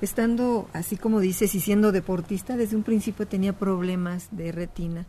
Estando, 0.00 0.68
así 0.72 0.96
como 0.96 1.20
dices, 1.20 1.54
y 1.54 1.60
siendo 1.60 1.90
deportista, 1.90 2.56
desde 2.56 2.76
un 2.76 2.82
principio 2.82 3.26
tenía 3.26 3.52
problemas 3.52 4.28
de 4.30 4.52
retina. 4.52 5.06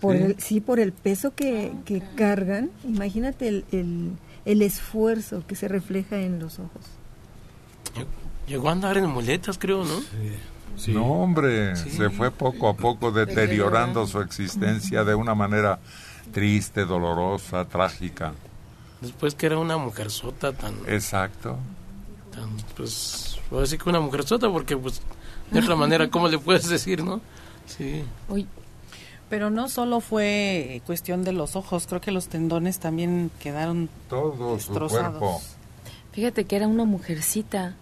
Por 0.00 0.16
Sí. 0.16 0.22
el, 0.22 0.40
sí, 0.40 0.60
por 0.60 0.78
el 0.78 0.92
peso 0.92 1.34
que, 1.34 1.72
que 1.86 2.02
cargan. 2.14 2.70
Imagínate 2.84 3.48
el, 3.48 3.64
el, 3.72 4.12
el 4.44 4.62
esfuerzo 4.62 5.42
que 5.46 5.56
se 5.56 5.66
refleja 5.68 6.18
en 6.20 6.38
los 6.38 6.58
ojos. 6.58 6.84
Llegó 8.46 8.68
a 8.68 8.72
andar 8.72 8.96
en 8.96 9.06
muletas, 9.10 9.58
creo, 9.58 9.84
¿no? 9.84 10.00
No, 10.88 11.04
hombre, 11.22 11.74
Sí. 11.76 11.90
se 11.90 12.10
fue 12.10 12.30
poco 12.30 12.68
a 12.68 12.74
poco 12.76 13.10
deteriorando 13.10 14.06
su 14.06 14.20
existencia 14.20 15.04
de 15.04 15.14
una 15.14 15.34
manera 15.34 15.78
triste, 16.32 16.84
dolorosa, 16.84 17.64
trágica. 17.64 18.34
Después 19.00 19.34
que 19.34 19.46
era 19.46 19.58
una 19.58 19.78
mujer 19.78 20.10
sota 20.10 20.52
tan, 20.52 20.74
Exacto. 20.86 21.56
tan 22.32 22.50
pues, 22.76 23.38
puedo 23.48 23.62
decir 23.62 23.78
que 23.80 23.88
una 23.88 24.00
mujer 24.00 24.24
sota 24.24 24.50
porque, 24.50 24.76
pues, 24.76 25.00
de 25.50 25.60
otra 25.60 25.76
manera, 25.76 26.08
¿cómo 26.10 26.28
le 26.28 26.38
puedes 26.38 26.68
decir, 26.68 27.02
no? 27.02 27.20
Sí. 27.66 28.04
Pero 29.28 29.50
no 29.50 29.68
solo 29.68 30.00
fue 30.00 30.82
cuestión 30.86 31.24
de 31.24 31.32
los 31.32 31.56
ojos, 31.56 31.86
creo 31.88 32.00
que 32.00 32.12
los 32.12 32.28
tendones 32.28 32.78
también 32.78 33.30
quedaron 33.40 33.88
todo 34.08 34.54
destrozados. 34.54 35.56
Fíjate 36.12 36.44
que 36.44 36.54
era 36.56 36.68
una 36.68 36.84
mujercita. 36.84 37.74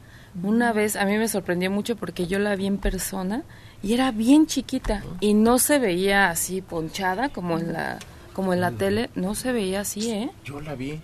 Una 0.42 0.72
vez 0.72 0.96
a 0.96 1.04
mí 1.04 1.16
me 1.16 1.28
sorprendió 1.28 1.70
mucho 1.70 1.96
porque 1.96 2.26
yo 2.26 2.38
la 2.38 2.56
vi 2.56 2.66
en 2.66 2.78
persona 2.78 3.42
y 3.82 3.94
era 3.94 4.10
bien 4.10 4.46
chiquita 4.46 5.04
y 5.20 5.34
no 5.34 5.58
se 5.58 5.78
veía 5.78 6.30
así 6.30 6.60
ponchada 6.60 7.28
como 7.28 7.58
en 7.58 7.72
la 7.72 7.98
como 8.34 8.52
en 8.52 8.60
la 8.60 8.72
tele, 8.72 9.10
no 9.14 9.36
se 9.36 9.52
veía 9.52 9.82
así, 9.82 10.10
¿eh? 10.10 10.30
Yo 10.44 10.60
la 10.60 10.74
vi 10.74 11.00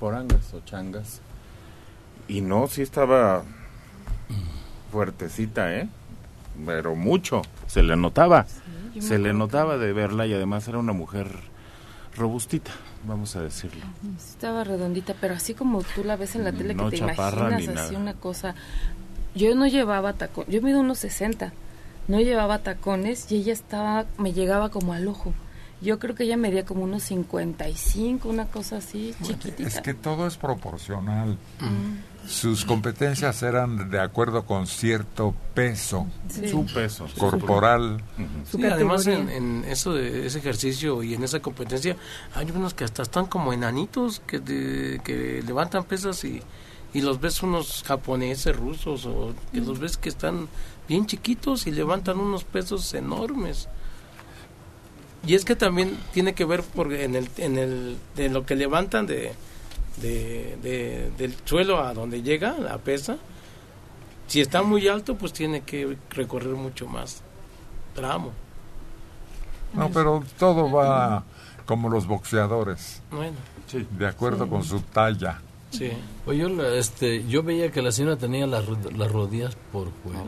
por 0.00 0.14
angas 0.14 0.52
o 0.54 0.60
changas. 0.64 1.20
Y 2.28 2.40
no, 2.40 2.66
sí 2.66 2.80
estaba 2.80 3.44
fuertecita, 4.90 5.74
¿eh? 5.74 5.88
Pero 6.64 6.94
mucho. 6.94 7.42
Se 7.66 7.82
le 7.82 7.94
notaba. 7.94 8.46
se 8.98 9.18
le 9.18 9.34
notaba 9.34 9.76
de 9.76 9.92
verla 9.92 10.26
y 10.26 10.32
además 10.32 10.66
era 10.66 10.78
una 10.78 10.94
mujer 10.94 11.28
robustita, 12.16 12.72
vamos 13.04 13.36
a 13.36 13.42
decirlo. 13.42 13.84
Estaba 14.16 14.64
redondita, 14.64 15.14
pero 15.20 15.34
así 15.34 15.54
como 15.54 15.82
tú 15.82 16.04
la 16.04 16.16
ves 16.16 16.34
en 16.34 16.44
la 16.44 16.52
tele 16.52 16.74
No 16.74 16.84
que 16.90 16.96
te 16.96 16.98
chaparra 17.06 17.48
imaginas 17.50 17.76
así 17.78 17.92
nada. 17.94 17.98
una 18.02 18.14
cosa. 18.14 18.54
Yo 19.34 19.54
no 19.54 19.66
llevaba 19.66 20.12
tacón, 20.14 20.44
yo 20.48 20.60
mido 20.62 20.80
unos 20.80 20.98
60. 20.98 21.52
No 22.08 22.20
llevaba 22.20 22.58
tacones 22.58 23.30
y 23.30 23.36
ella 23.36 23.52
estaba 23.52 24.06
me 24.18 24.32
llegaba 24.32 24.70
como 24.70 24.92
al 24.92 25.06
ojo. 25.08 25.32
Yo 25.80 25.98
creo 25.98 26.14
que 26.14 26.24
ella 26.24 26.36
medía 26.36 26.64
como 26.64 26.84
unos 26.84 27.02
55, 27.04 28.28
una 28.28 28.46
cosa 28.46 28.76
así, 28.76 29.14
chiquitita. 29.22 29.68
Es 29.68 29.80
que 29.80 29.94
todo 29.94 30.26
es 30.28 30.36
proporcional. 30.36 31.38
Mm. 31.60 32.11
Sus 32.26 32.64
competencias 32.64 33.42
eran 33.42 33.90
de 33.90 34.00
acuerdo 34.00 34.44
con 34.46 34.66
cierto 34.66 35.34
peso. 35.54 36.06
Sí. 36.28 36.48
Su 36.48 36.64
peso. 36.66 37.06
Corporal. 37.18 38.02
Sí, 38.50 38.64
además 38.64 39.06
en, 39.06 39.28
en 39.28 39.64
eso 39.66 39.92
de 39.92 40.26
ese 40.26 40.38
ejercicio 40.38 41.02
y 41.02 41.14
en 41.14 41.24
esa 41.24 41.40
competencia 41.40 41.96
hay 42.34 42.50
unos 42.50 42.74
que 42.74 42.84
hasta 42.84 43.02
están 43.02 43.26
como 43.26 43.52
enanitos 43.52 44.20
que, 44.26 44.38
de- 44.38 45.00
que 45.04 45.42
levantan 45.46 45.84
pesas 45.84 46.24
y, 46.24 46.40
y 46.94 47.00
los 47.00 47.20
ves 47.20 47.42
unos 47.42 47.82
japoneses, 47.86 48.54
rusos 48.56 49.04
o 49.06 49.34
que 49.52 49.60
los 49.60 49.78
ves 49.80 49.96
que 49.96 50.08
están 50.08 50.48
bien 50.88 51.06
chiquitos 51.06 51.66
y 51.66 51.70
levantan 51.72 52.18
unos 52.20 52.44
pesos 52.44 52.94
enormes. 52.94 53.68
Y 55.26 55.34
es 55.34 55.44
que 55.44 55.54
también 55.56 55.96
tiene 56.12 56.34
que 56.34 56.44
ver 56.44 56.62
por 56.62 56.92
en 56.92 57.14
el 57.14 57.28
en 57.36 57.56
el 57.58 57.96
de 58.16 58.28
lo 58.28 58.44
que 58.44 58.56
levantan 58.56 59.06
de, 59.06 59.32
de, 60.00 60.56
de- 60.62 61.10
del 61.18 61.34
suelo 61.44 61.80
a 61.80 61.92
donde 61.94 62.22
llega 62.22 62.56
la 62.58 62.78
pesa. 62.78 63.16
Si 64.26 64.40
está 64.40 64.62
muy 64.62 64.88
alto, 64.88 65.16
pues 65.16 65.32
tiene 65.32 65.60
que 65.62 65.96
recorrer 66.10 66.54
mucho 66.54 66.86
más 66.86 67.22
tramo. 67.94 68.32
No, 69.74 69.90
pero 69.90 70.22
todo 70.38 70.70
va 70.70 71.24
como 71.66 71.88
los 71.88 72.06
boxeadores. 72.06 73.02
Bueno. 73.10 73.36
De 73.98 74.06
acuerdo 74.06 74.44
Sí. 74.44 74.50
con 74.50 74.64
su 74.64 74.80
talla. 74.80 75.40
Sí. 75.70 75.90
Pues 76.26 76.38
yo, 76.38 76.48
este, 76.74 77.26
yo 77.26 77.42
veía 77.42 77.70
que 77.72 77.80
la 77.80 77.90
señora 77.92 78.16
tenía 78.16 78.46
las, 78.46 78.64
las 78.94 79.10
rodillas 79.10 79.56
por 79.72 79.90
fuera, 80.02 80.22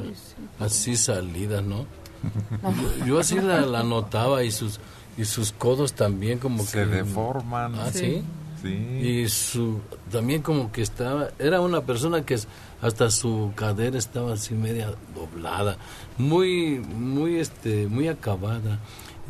así 0.58 0.96
salidas, 0.96 1.62
¿no? 1.62 1.84
Yo, 3.00 3.06
yo 3.06 3.18
así 3.20 3.38
la, 3.38 3.60
la 3.60 3.82
notaba 3.82 4.42
y 4.44 4.50
sus 4.50 4.80
y 5.18 5.26
sus 5.26 5.52
codos 5.52 5.92
también 5.92 6.38
como 6.38 6.62
Se 6.64 6.78
que 6.78 6.86
deforman. 6.86 7.74
Ah, 7.74 7.90
sí. 7.92 8.22
Sí. 8.64 8.70
Y 8.70 9.28
su 9.28 9.80
también 10.10 10.40
como 10.40 10.72
que 10.72 10.80
estaba 10.80 11.28
era 11.38 11.60
una 11.60 11.82
persona 11.82 12.24
que 12.24 12.38
hasta 12.80 13.10
su 13.10 13.52
cadera 13.54 13.98
estaba 13.98 14.32
así 14.32 14.54
media 14.54 14.94
doblada, 15.14 15.76
muy 16.16 16.78
muy 16.78 17.36
este 17.36 17.86
muy 17.88 18.08
acabada. 18.08 18.80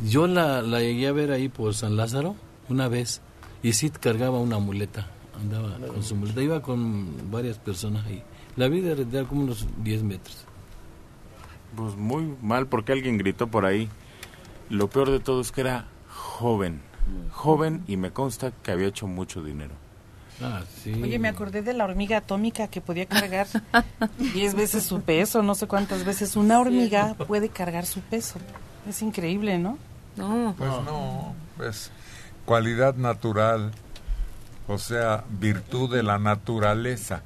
Yo 0.07 0.27
la, 0.27 0.61
la 0.61 0.79
llegué 0.79 1.07
a 1.07 1.11
ver 1.11 1.31
ahí 1.31 1.49
por 1.49 1.73
San 1.73 1.97
Lázaro 1.97 2.35
una 2.69 2.87
vez 2.87 3.21
y 3.61 3.73
sí 3.73 3.89
cargaba 3.89 4.39
una 4.39 4.59
muleta, 4.59 5.07
andaba 5.39 5.77
con 5.87 6.03
su 6.03 6.15
muleta, 6.15 6.41
iba 6.41 6.61
con 6.61 7.29
varias 7.29 7.57
personas 7.57 8.05
ahí. 8.05 8.23
La 8.55 8.69
vi 8.69 8.79
de, 8.79 8.95
de 8.95 9.25
como 9.25 9.41
unos 9.43 9.67
10 9.83 10.03
metros. 10.03 10.45
Pues 11.75 11.95
muy 11.97 12.35
mal 12.41 12.67
porque 12.67 12.93
alguien 12.93 13.17
gritó 13.17 13.47
por 13.47 13.65
ahí. 13.65 13.89
Lo 14.69 14.89
peor 14.89 15.11
de 15.11 15.19
todo 15.19 15.41
es 15.41 15.51
que 15.51 15.61
era 15.61 15.87
joven. 16.09 16.81
Joven 17.31 17.83
y 17.87 17.97
me 17.97 18.11
consta 18.11 18.51
que 18.63 18.71
había 18.71 18.87
hecho 18.87 19.07
mucho 19.07 19.43
dinero. 19.43 19.73
Ah, 20.41 20.63
sí. 20.83 20.91
Oye, 21.01 21.17
me 21.17 21.29
acordé 21.29 21.61
de 21.61 21.73
la 21.73 21.85
hormiga 21.85 22.17
atómica 22.17 22.67
que 22.67 22.81
podía 22.81 23.05
cargar 23.05 23.47
10 24.33 24.55
veces 24.55 24.83
su 24.83 25.01
peso, 25.01 25.41
no 25.43 25.55
sé 25.55 25.67
cuántas 25.67 26.03
veces. 26.03 26.35
Una 26.35 26.59
hormiga 26.59 27.13
puede 27.13 27.49
cargar 27.49 27.85
su 27.85 28.01
peso. 28.01 28.39
Es 28.87 29.01
increíble, 29.01 29.57
¿no? 29.57 29.77
No. 30.17 30.55
Pues 30.57 30.69
no, 30.69 31.35
es 31.65 31.91
cualidad 32.45 32.95
natural, 32.95 33.71
o 34.67 34.77
sea, 34.77 35.23
virtud 35.29 35.93
de 35.93 36.03
la 36.03 36.19
naturaleza. 36.19 37.21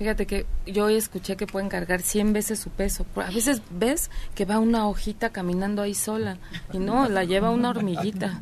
Fíjate 0.00 0.26
que 0.26 0.46
yo 0.64 0.86
hoy 0.86 0.94
escuché 0.94 1.36
que 1.36 1.46
pueden 1.46 1.68
cargar 1.68 2.00
100 2.00 2.32
veces 2.32 2.58
su 2.58 2.70
peso. 2.70 3.04
A 3.16 3.30
veces 3.30 3.60
ves 3.68 4.10
que 4.34 4.46
va 4.46 4.58
una 4.58 4.88
hojita 4.88 5.28
caminando 5.28 5.82
ahí 5.82 5.92
sola 5.92 6.38
y 6.72 6.78
no, 6.78 7.06
la 7.06 7.24
lleva 7.24 7.50
una 7.50 7.68
hormiguita. 7.68 8.40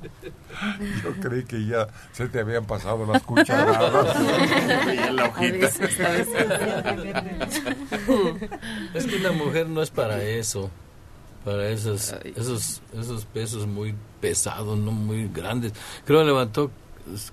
Yo 1.02 1.14
creí 1.20 1.42
que 1.42 1.66
ya 1.66 1.88
se 2.12 2.28
te 2.28 2.38
habían 2.38 2.64
pasado 2.64 3.04
las 3.06 3.24
cucharadas. 3.24 4.86
Veía 4.86 5.10
la 5.10 5.24
hojita. 5.24 5.42
A 5.42 5.50
veces, 5.50 6.00
a 6.00 6.08
veces. 6.10 6.46
Es 8.94 9.06
que 9.06 9.16
una 9.16 9.32
mujer 9.32 9.68
no 9.68 9.82
es 9.82 9.90
para 9.90 10.22
eso, 10.22 10.70
para 11.44 11.70
esos, 11.70 12.14
esos, 12.36 12.82
esos 12.96 13.24
pesos 13.24 13.66
muy 13.66 13.96
pesados, 14.20 14.78
no 14.78 14.92
muy 14.92 15.26
grandes. 15.26 15.72
Creo 16.04 16.20
que 16.20 16.26
levantó, 16.26 16.70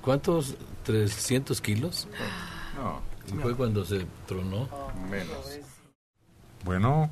¿cuántos? 0.02 0.56
¿300 0.84 1.62
kilos? 1.62 2.08
No. 2.76 3.15
Y 3.28 3.38
fue 3.38 3.56
cuando 3.56 3.84
se 3.84 4.06
tronó. 4.28 4.68
Menos. 5.10 5.60
Bueno, 6.64 7.10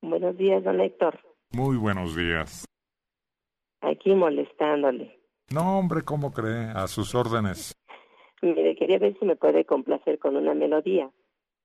Buenos 0.00 0.36
días, 0.36 0.62
don 0.62 0.80
Héctor. 0.80 1.18
muy 1.52 1.76
buenos 1.76 2.14
días. 2.14 2.64
Aquí 3.80 4.14
molestándole. 4.14 5.18
No, 5.50 5.78
hombre, 5.78 6.02
¿cómo 6.02 6.32
cree? 6.32 6.66
A 6.74 6.86
sus 6.88 7.14
órdenes. 7.14 7.74
Mire, 8.42 8.76
quería 8.76 8.98
ver 8.98 9.18
si 9.18 9.24
me 9.24 9.34
puede 9.36 9.64
complacer 9.64 10.18
con 10.18 10.36
una 10.36 10.54
melodía. 10.54 11.10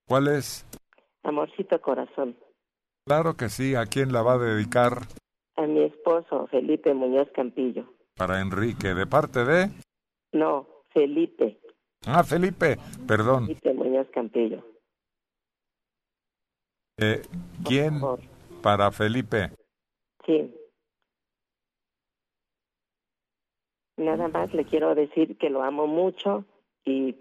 ¿Cuál 0.08 0.28
es? 0.30 0.66
Amorcito 1.24 1.80
corazón. 1.82 2.38
Claro 3.06 3.36
que 3.36 3.50
sí. 3.50 3.76
¿A 3.76 3.86
quién 3.86 4.12
la 4.14 4.22
va 4.24 4.34
a 4.34 4.38
dedicar? 4.38 5.00
A 5.58 5.64
mi 5.64 5.84
esposo, 5.84 6.48
Felipe 6.48 6.94
Muñoz 6.94 7.30
Campillo. 7.36 7.86
Para 8.16 8.42
Enrique. 8.42 8.94
¿De 8.94 9.06
parte 9.06 9.44
de? 9.46 9.70
No, 10.32 10.68
Felipe. 10.94 11.60
Ah, 12.06 12.24
Felipe. 12.24 12.78
Perdón. 13.08 13.48
Felipe 13.48 13.74
Muñoz 13.74 14.08
Campillo. 14.14 14.64
Eh, 16.98 17.22
¿Quién? 17.66 18.02
Para 18.62 18.92
Felipe. 18.92 19.52
Sí. 20.26 20.54
Nada 23.98 24.28
más 24.28 24.54
le 24.54 24.66
quiero 24.66 24.96
decir 24.96 25.38
que 25.38 25.50
lo 25.50 25.64
amo 25.64 25.88
mucho 25.88 26.46
y 26.84 27.16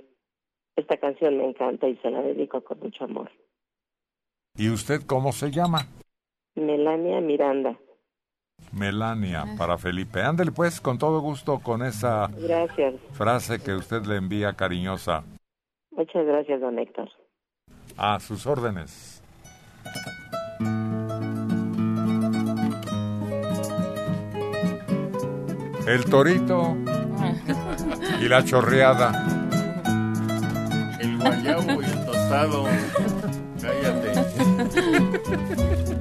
esta 0.76 0.96
canción 0.96 1.36
me 1.36 1.48
encanta 1.48 1.88
y 1.88 1.96
se 1.98 2.10
la 2.10 2.22
dedico 2.22 2.62
con 2.62 2.80
mucho 2.80 3.04
amor. 3.04 3.30
¿Y 4.56 4.70
usted 4.70 5.02
cómo 5.06 5.32
se 5.32 5.50
llama? 5.50 5.86
Melania 6.54 7.20
Miranda. 7.20 7.78
Melania, 8.72 9.44
para 9.58 9.76
Felipe. 9.78 10.22
Ándele 10.22 10.52
pues, 10.52 10.80
con 10.80 10.98
todo 10.98 11.20
gusto, 11.20 11.58
con 11.60 11.82
esa 11.82 12.28
Gracias. 12.38 12.94
frase 13.12 13.62
que 13.62 13.74
usted 13.74 14.04
le 14.06 14.16
envía 14.16 14.52
cariñosa. 14.54 15.24
Muchas 15.90 16.24
gracias, 16.24 16.60
don 16.60 16.78
Héctor. 16.78 17.08
A 17.96 18.18
sus 18.20 18.46
órdenes. 18.46 19.22
El 25.86 26.04
torito 26.04 26.76
y 28.20 28.28
la 28.28 28.44
chorreada. 28.44 29.26
El 31.00 31.18
guayabo 31.18 31.82
y 31.82 31.84
el 31.84 32.06
tostado. 32.06 32.64
Cállate. 33.60 34.12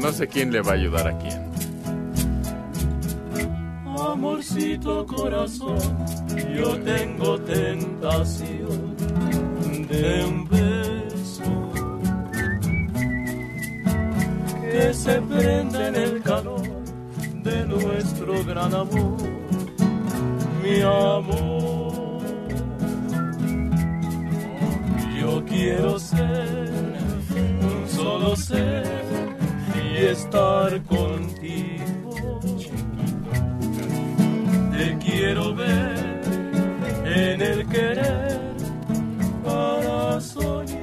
No 0.00 0.10
sé 0.12 0.26
quién 0.28 0.50
le 0.50 0.62
va 0.62 0.72
a 0.72 0.74
ayudar 0.74 1.08
a 1.08 1.18
quién. 1.18 1.50
Amorcito 3.98 5.06
corazón, 5.06 5.78
yo 6.56 6.78
tengo 6.80 7.38
tentación 7.40 8.96
de 9.88 10.24
un 10.24 10.48
beso 10.48 11.72
que 14.62 14.94
se 14.94 15.20
prende 15.20 15.88
en 15.88 15.96
el 15.96 16.22
calor 16.22 16.62
de 17.42 17.66
nuestro 17.66 18.42
gran 18.44 18.74
amor, 18.74 19.18
mi 20.62 20.80
amor. 20.80 22.22
Yo 25.20 25.44
quiero 25.44 25.98
ser 25.98 26.70
un 27.36 27.88
solo 27.88 28.34
ser 28.34 28.99
estar 30.06 30.82
contigo. 30.84 32.40
Te 34.72 34.98
quiero 34.98 35.54
ver 35.54 36.20
en 37.04 37.42
el 37.42 37.66
querer 37.68 38.40
para 39.44 40.20
soñar 40.20 40.80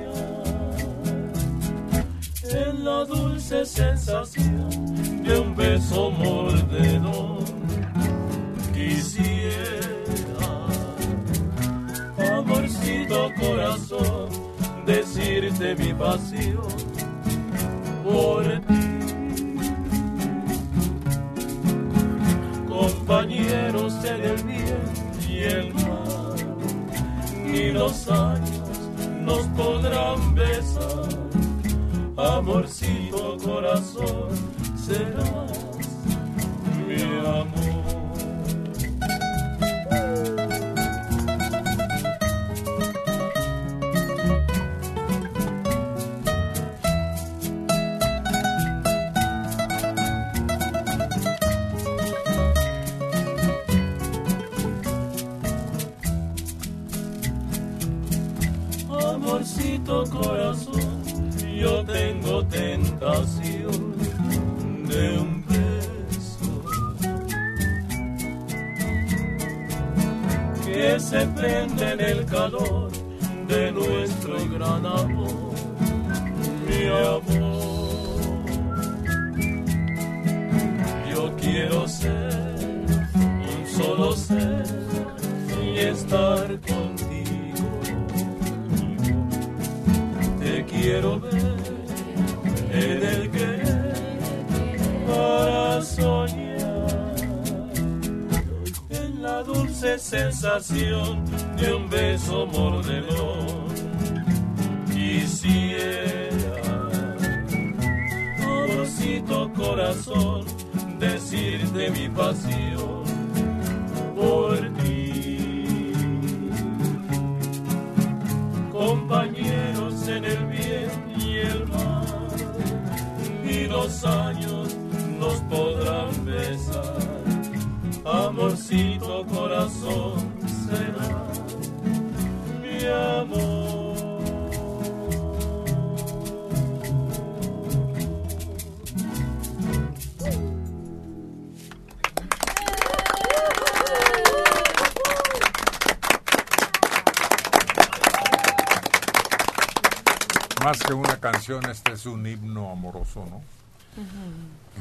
en 2.44 2.86
la 2.86 3.06
dulce 3.06 3.66
sensación 3.66 4.70
de 5.24 5.40
un 5.40 5.56
beso 5.56 6.12
mordedor. 6.12 7.44
Quisiera, 8.74 9.58
amorcito 12.38 13.32
corazón, 13.40 14.30
decirte 14.86 15.76
mi 15.76 15.94
pasión 15.94 16.68
por 18.04 18.44
ti. 18.68 18.87
Compañeros 23.08 23.94
en 24.04 24.22
el 24.22 24.44
bien 24.44 24.82
y 25.30 25.38
el 25.44 25.74
mal, 25.74 26.36
ni 27.46 27.72
los 27.72 28.10
años 28.10 28.92
nos 29.22 29.48
podrán 29.48 30.36
besar. 30.36 31.08
Amorcito 32.18 33.38
corazón, 33.38 34.28
serás 34.76 35.67
Amorcito 59.88 60.04
corazón, 60.10 61.32
yo 61.56 61.84
tengo 61.86 62.46
tentación 62.46 63.98
de 64.88 65.18
un 65.18 65.46
beso. 65.48 66.64
Que 70.66 71.00
se 71.00 71.26
prende 71.28 71.92
en 71.94 72.02
el 72.02 72.26
calor 72.26 72.87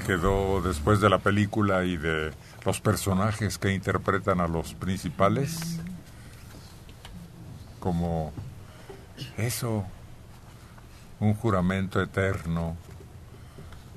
Quedó 0.06 0.62
después 0.62 1.00
de 1.00 1.10
la 1.10 1.18
película 1.18 1.84
y 1.84 1.96
de 1.96 2.30
los 2.64 2.80
personajes 2.80 3.58
que 3.58 3.72
interpretan 3.72 4.40
a 4.40 4.46
los 4.46 4.74
principales 4.74 5.80
como 7.80 8.32
eso, 9.36 9.84
un 11.20 11.34
juramento 11.34 12.00
eterno, 12.00 12.76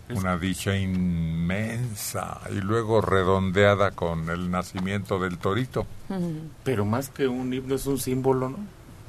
una 0.10 0.38
dicha 0.38 0.78
inmensa 0.78 2.40
y 2.52 2.62
luego 2.62 3.02
redondeada 3.02 3.92
con 3.92 4.30
el 4.30 4.50
nacimiento 4.52 5.20
del 5.20 5.38
torito. 5.38 5.86
Pero 6.64 6.86
más 6.86 7.10
que 7.10 7.28
un 7.28 7.54
himno 7.54 7.76
es 7.76 7.86
un 7.86 8.00
símbolo, 8.00 8.50
¿no? 8.50 8.58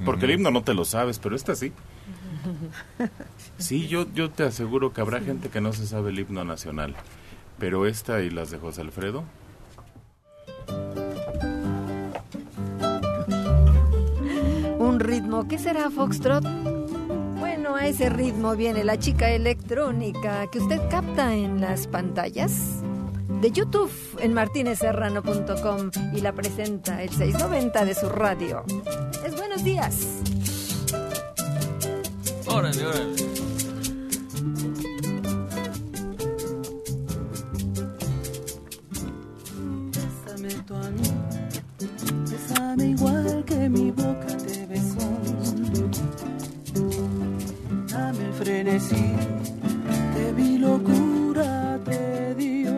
Porque 0.05 0.27
el 0.27 0.33
himno 0.33 0.51
no 0.51 0.63
te 0.63 0.75
lo 0.75 0.85
sabes, 0.85 1.19
pero 1.19 1.37
esta 1.37 1.55
sí. 1.55 1.73
Sí, 3.59 3.89
yo, 3.89 4.07
yo 4.15 4.31
te 4.31 4.45
aseguro 4.45 4.93
que 4.93 5.01
habrá 5.01 5.21
gente 5.21 5.49
que 5.49 5.61
no 5.61 5.73
se 5.73 5.87
sabe 5.87 6.11
el 6.11 6.19
himno 6.19 6.45
nacional, 6.45 6.95
pero 7.59 7.87
esta 7.87 8.21
y 8.23 8.31
las 8.31 8.51
de 8.51 8.59
José 8.59 8.81
Alfredo. 8.81 9.25
Un 14.79 14.99
ritmo, 14.99 15.47
¿qué 15.47 15.59
será 15.59 15.91
Foxtrot? 15.91 16.45
Bueno, 17.39 17.77
a 17.77 17.87
ese 17.87 18.09
ritmo 18.09 18.57
viene 18.57 18.83
la 18.83 18.99
chica 18.99 19.31
electrónica 19.31 20.47
que 20.51 20.59
usted 20.59 20.81
capta 20.91 21.35
en 21.35 21.61
las 21.61 21.87
pantallas 21.87 22.83
de 23.41 23.51
YouTube 23.51 23.91
en 24.21 24.35
martinezserrano.com 24.35 25.91
y 26.15 26.21
la 26.21 26.33
presenta 26.33 27.03
el 27.03 27.11
690 27.11 27.85
de 27.85 27.95
su 27.95 28.09
radio. 28.09 28.65
Es 29.25 29.35
buenos 29.37 29.65
días. 29.65 30.20
Órale, 32.53 32.85
órale. 32.85 33.15
Bésame 39.95 40.55
tú 40.67 40.75
a 40.75 40.91
mí, 40.91 41.11
bésame 42.29 42.87
igual 42.89 43.45
que 43.45 43.69
mi 43.69 43.93
boca 43.93 44.27
te 44.47 44.67
besó. 44.67 45.09
Dame 47.89 48.27
el 48.27 48.33
frenesí 48.33 49.07
que 50.15 50.33
mi 50.37 50.59
locura 50.59 51.79
te 51.85 52.35
dio. 52.35 52.75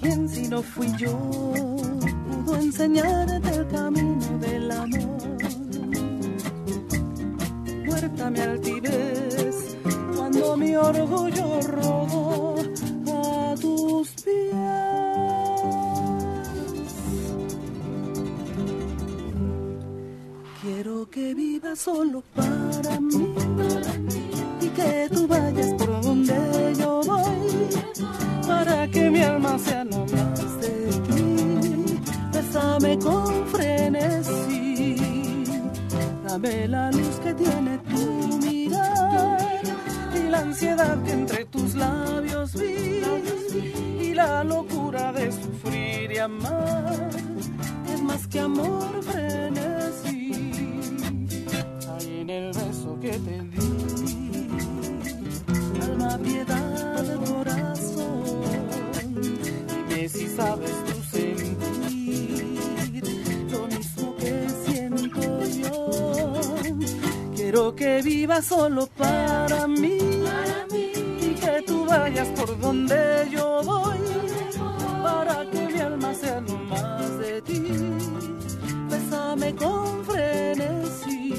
¿Quién 0.00 0.26
si 0.26 0.48
no 0.48 0.62
fui 0.62 0.88
yo 0.96 1.12
pudo 2.30 2.56
enseñarte 2.56 3.56
el 3.56 3.68
camino 3.68 4.38
del 4.40 4.70
amor? 4.70 5.31
Muerta 8.02 8.30
mi 8.30 8.40
altivez 8.40 9.76
cuando 10.16 10.56
mi 10.56 10.74
orgullo 10.74 11.60
rodó 11.68 12.56
a 13.06 13.54
tus 13.54 14.08
pies. 14.24 14.54
Quiero 20.62 21.08
que 21.10 21.32
vivas 21.32 21.78
solo 21.78 22.24
para 22.34 22.98
mí 22.98 23.34
y 24.60 24.68
que 24.70 25.08
tú 25.14 25.28
vayas 25.28 25.72
por 25.74 26.02
donde 26.02 26.74
yo 26.76 27.02
voy 27.06 27.68
para 28.48 28.88
que 28.88 29.10
mi 29.10 29.20
alma 29.20 29.56
sea 29.60 29.84
no 29.84 30.00
más 30.00 30.60
de 30.60 30.90
ti. 31.06 32.00
Bésame 32.32 32.98
con 32.98 33.46
dame 36.32 36.66
la 36.66 36.90
luz 36.90 37.16
que 37.22 37.34
tiene 37.34 37.78
tu 37.90 38.38
mirar 38.38 39.60
y 40.14 40.30
la 40.30 40.38
ansiedad 40.38 41.02
que 41.04 41.12
entre 41.12 41.44
tus 41.44 41.74
labios 41.74 42.54
vi 42.54 43.02
y 44.00 44.14
la 44.14 44.42
locura 44.42 45.12
de 45.12 45.30
sufrir 45.30 46.10
y 46.10 46.18
amar. 46.18 47.10
Es 47.92 48.02
más 48.02 48.26
que 48.28 48.40
amor 48.40 48.90
frenesí. 49.02 50.32
Hay 51.92 52.20
en 52.20 52.30
el 52.30 52.46
beso 52.46 52.98
que 52.98 53.10
te 53.10 53.42
di 53.52 54.48
alma 55.82 56.16
piedad 56.16 57.06
corazón. 57.26 58.42
Dime 59.68 60.08
si 60.08 60.26
sabes 60.28 60.91
quiero 67.52 67.76
que 67.76 68.00
vivas 68.00 68.46
solo 68.46 68.86
para 68.96 69.66
mí 69.66 69.98
y 71.20 71.34
que 71.34 71.62
tú 71.66 71.84
vayas 71.84 72.26
por 72.28 72.58
donde 72.58 73.28
yo 73.30 73.60
voy 73.62 73.98
para 75.02 75.44
que 75.50 75.66
mi 75.66 75.80
alma 75.80 76.14
sea 76.14 76.40
no 76.40 76.56
más 76.56 77.18
de 77.18 77.42
ti. 77.42 77.62
Bésame 78.88 79.54
con 79.54 80.02
frenesí. 80.06 81.32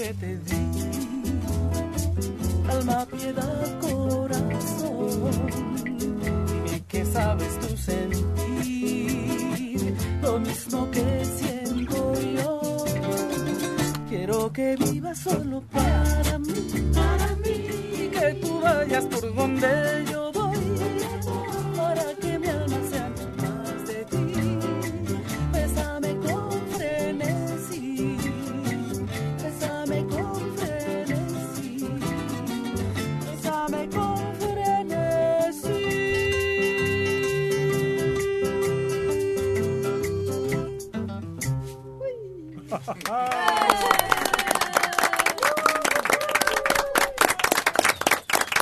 Que 0.00 0.14
te 0.14 0.36
di. 0.48 0.62
Alma 2.68 3.06
piedad 3.06 3.80
corazón. 3.80 5.30
Dime 5.84 6.76
que 6.88 7.04
sabes 7.04 7.52
tú 7.60 7.76
sentir. 7.76 9.10
Lo 10.22 10.40
mismo 10.40 10.90
que 10.90 11.24
siento 11.38 12.14
yo. 12.36 12.84
Quiero 14.08 14.52
que 14.52 14.76
vivas 14.76 15.18
solo 15.18 15.62
para 15.70 16.38
mí. 16.38 16.54
Para 16.94 17.36
mí. 17.42 17.56
Y 18.02 18.08
que 18.08 18.28
tú 18.42 18.60
vayas 18.60 19.04
por 19.04 19.34
donde 19.34 20.04
yo 20.09 20.09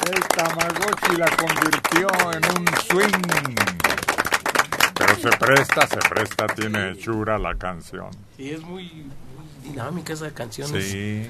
El 0.07 0.20
Tamagotchi 0.28 1.16
la 1.16 1.36
convirtió 1.36 2.09
en 2.32 2.45
un 2.61 2.66
swing. 2.86 3.57
Pero 4.95 5.14
se 5.16 5.28
presta, 5.36 5.86
se 5.86 5.97
presta, 6.09 6.47
tiene 6.49 6.91
hechura 6.93 7.39
la 7.39 7.55
canción. 7.57 8.11
Y 8.39 8.51
es 8.51 8.62
muy, 8.62 9.07
dinámica 9.62 10.12
esa 10.14 10.30
canción. 10.32 10.68
Sí. 10.68 11.28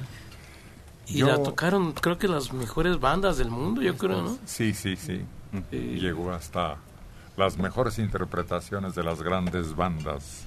Y 1.06 1.18
Yo- 1.18 1.26
la 1.26 1.42
tocaron, 1.42 1.92
creo 1.92 2.18
que 2.18 2.28
las 2.28 2.52
mejores 2.52 3.00
bandas 3.00 3.38
del 3.38 3.50
mundo, 3.50 3.80
yo 3.82 3.96
creo, 3.96 4.22
¿no? 4.22 4.38
Sí, 4.46 4.74
sí, 4.74 4.96
sí. 4.96 5.24
Llegó 5.72 6.32
hasta 6.32 6.76
las 7.36 7.56
mejores 7.56 7.98
interpretaciones 7.98 8.94
de 8.94 9.02
las 9.02 9.22
grandes 9.22 9.74
bandas. 9.74 10.44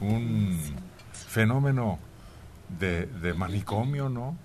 Un 0.00 0.58
fenómeno 1.12 1.98
de, 2.78 3.06
de 3.06 3.34
manicomio, 3.34 4.08
¿no? 4.08 4.36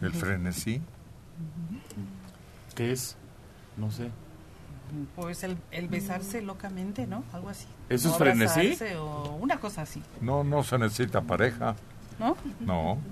El 0.00 0.12
frenesí. 0.12 0.80
¿Qué 2.74 2.92
es? 2.92 3.16
No 3.76 3.90
sé. 3.90 4.10
Pues 5.14 5.42
el, 5.44 5.56
el 5.70 5.88
besarse 5.88 6.40
locamente, 6.42 7.06
¿no? 7.06 7.22
Algo 7.32 7.50
así. 7.50 7.66
¿Eso 7.88 8.08
es 8.08 8.14
O 8.14 8.18
frenesí? 8.18 8.76
O 8.96 9.36
una 9.40 9.58
cosa 9.60 9.82
así, 9.82 10.02
No, 10.20 10.42
no 10.44 10.62
se 10.64 10.78
necesita 10.78 11.20
pareja. 11.20 11.74
¿no? 12.18 12.36
No. 12.60 12.98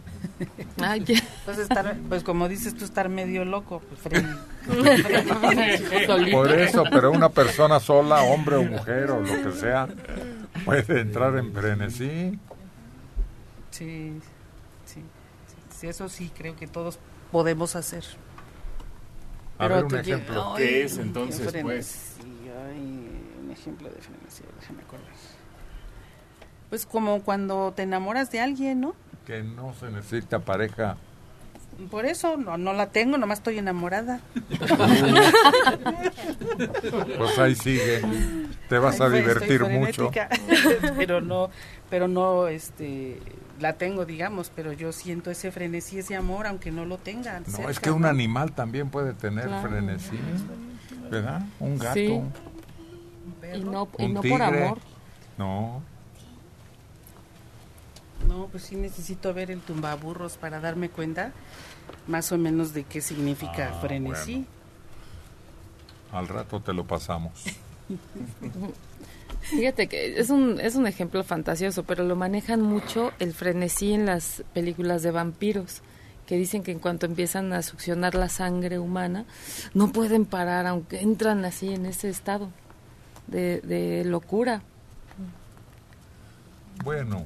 Pues, 1.45 1.59
estar, 1.59 1.97
pues 2.09 2.25
como 2.25 2.49
dices 2.49 2.75
tú, 2.75 2.85
estar 2.85 3.09
medio 3.09 3.45
loco. 3.45 3.81
Pues, 3.81 4.01
fren- 4.03 4.37
Por 6.33 6.51
eso, 6.53 6.83
pero 6.91 7.13
una 7.13 7.29
persona 7.29 7.79
sola, 7.79 8.23
hombre 8.23 8.57
o 8.57 8.65
mujer 8.65 9.11
o 9.13 9.21
lo 9.21 9.43
que 9.45 9.53
sea, 9.53 9.87
puede 10.65 11.01
entrar 11.01 11.37
en 11.37 11.53
frenesí. 11.53 12.39
Sí, 13.71 14.21
sí, 14.85 15.03
sí, 15.71 15.87
eso 15.87 16.09
sí 16.09 16.31
creo 16.37 16.57
que 16.57 16.67
todos 16.67 16.99
podemos 17.31 17.77
hacer. 17.77 18.05
A 19.59 19.69
ver, 19.69 19.85
un 19.85 19.95
ejemplo. 19.97 20.55
Ay, 20.55 20.65
¿Qué 20.65 20.85
es 20.85 20.99
entonces, 20.99 21.55
pues? 21.63 22.17
ay, 22.21 23.09
un 23.43 23.51
ejemplo 23.51 23.89
de 23.89 24.01
frenesí, 24.01 24.43
déjame 24.61 24.83
acordar. 24.83 25.07
Pues 26.69 26.85
como 26.85 27.23
cuando 27.23 27.73
te 27.75 27.83
enamoras 27.83 28.31
de 28.31 28.41
alguien, 28.41 28.81
¿no? 28.81 28.95
Que 29.27 29.43
no 29.43 29.73
se 29.75 29.91
necesita 29.91 30.41
pareja. 30.41 30.97
Por 31.91 32.07
eso 32.07 32.37
no, 32.37 32.57
no 32.57 32.73
la 32.73 32.87
tengo, 32.87 33.19
nomás 33.19 33.39
estoy 33.39 33.59
enamorada. 33.59 34.21
Pues 37.19 37.39
ahí 37.39 37.55
sigue. 37.55 38.03
Te 38.69 38.79
vas 38.79 39.01
a 39.01 39.09
divertir 39.09 39.63
mucho. 39.65 40.11
pero 40.97 41.21
no, 41.21 41.51
pero 41.91 42.09
no, 42.09 42.49
este, 42.49 43.21
la 43.61 43.75
tengo, 43.75 44.05
digamos, 44.05 44.51
pero 44.55 44.73
yo 44.73 44.93
siento 44.93 45.31
ese 45.31 45.53
frenesí, 45.53 45.99
ese 45.99 46.17
amor, 46.17 46.47
aunque 46.47 46.71
no 46.71 46.85
lo 46.85 46.99
tenga. 46.99 47.41
No, 47.41 47.47
cerca, 47.47 47.71
es 47.71 47.81
que 47.81 47.91
un 47.91 48.03
¿no? 48.03 48.09
animal 48.09 48.53
también 48.53 48.91
puede 48.91 49.13
tener 49.15 49.47
Claro. 49.47 49.69
frenesí, 49.69 50.19
¿verdad? 51.11 51.43
Un 51.61 51.79
gato, 51.79 51.95
Sí. 51.95 52.21
Y 53.55 53.61
no, 53.61 53.89
y 53.99 54.05
un 54.07 54.15
no 54.15 54.21
tigre. 54.21 54.39
por 54.39 54.43
amor. 54.43 54.79
No, 55.39 55.83
No, 58.29 58.49
pues 58.51 58.65
sí 58.65 58.77
necesito 58.77 59.33
ver 59.35 59.51
el 59.51 59.61
tumbaburros 59.61 60.37
para 60.37 60.61
darme 60.61 60.89
cuenta 60.91 61.33
más 62.07 62.33
o 62.33 62.39
menos 62.39 62.73
de 62.75 62.85
qué 62.85 63.01
significa 63.01 63.71
Ah, 63.75 63.81
frenesí. 63.81 64.45
al 66.13 66.29
rato 66.29 66.61
te 66.61 66.73
lo 66.73 66.85
pasamos. 66.87 67.45
Fíjate 69.43 69.87
que 69.87 70.19
es 70.19 70.31
un, 70.31 70.59
es 70.61 70.75
un 70.75 70.87
ejemplo 70.87 71.23
fantasioso, 71.23 71.85
pero 71.85 72.03
lo 72.05 72.17
manejan 72.17 72.61
mucho 72.63 73.13
el 73.21 73.33
frenesí 73.33 73.93
en 73.93 74.07
las 74.07 74.43
películas 74.55 75.03
de 75.03 75.13
vampiros, 75.13 75.83
que 76.27 76.37
dicen 76.37 76.65
que 76.65 76.73
en 76.73 76.81
cuanto 76.81 77.07
empiezan 77.07 77.53
a 77.53 77.63
succionar 77.63 78.17
la 78.17 78.29
sangre 78.29 78.81
humana, 78.81 79.25
no 79.73 79.93
pueden 79.93 80.25
parar, 80.27 80.67
aunque 80.67 81.01
entran 81.01 81.45
así 81.45 81.73
en 81.73 81.87
ese 81.87 82.09
estado 82.09 82.49
de, 83.29 83.61
de 83.61 84.05
locura. 84.05 84.63
Bueno, 86.85 87.25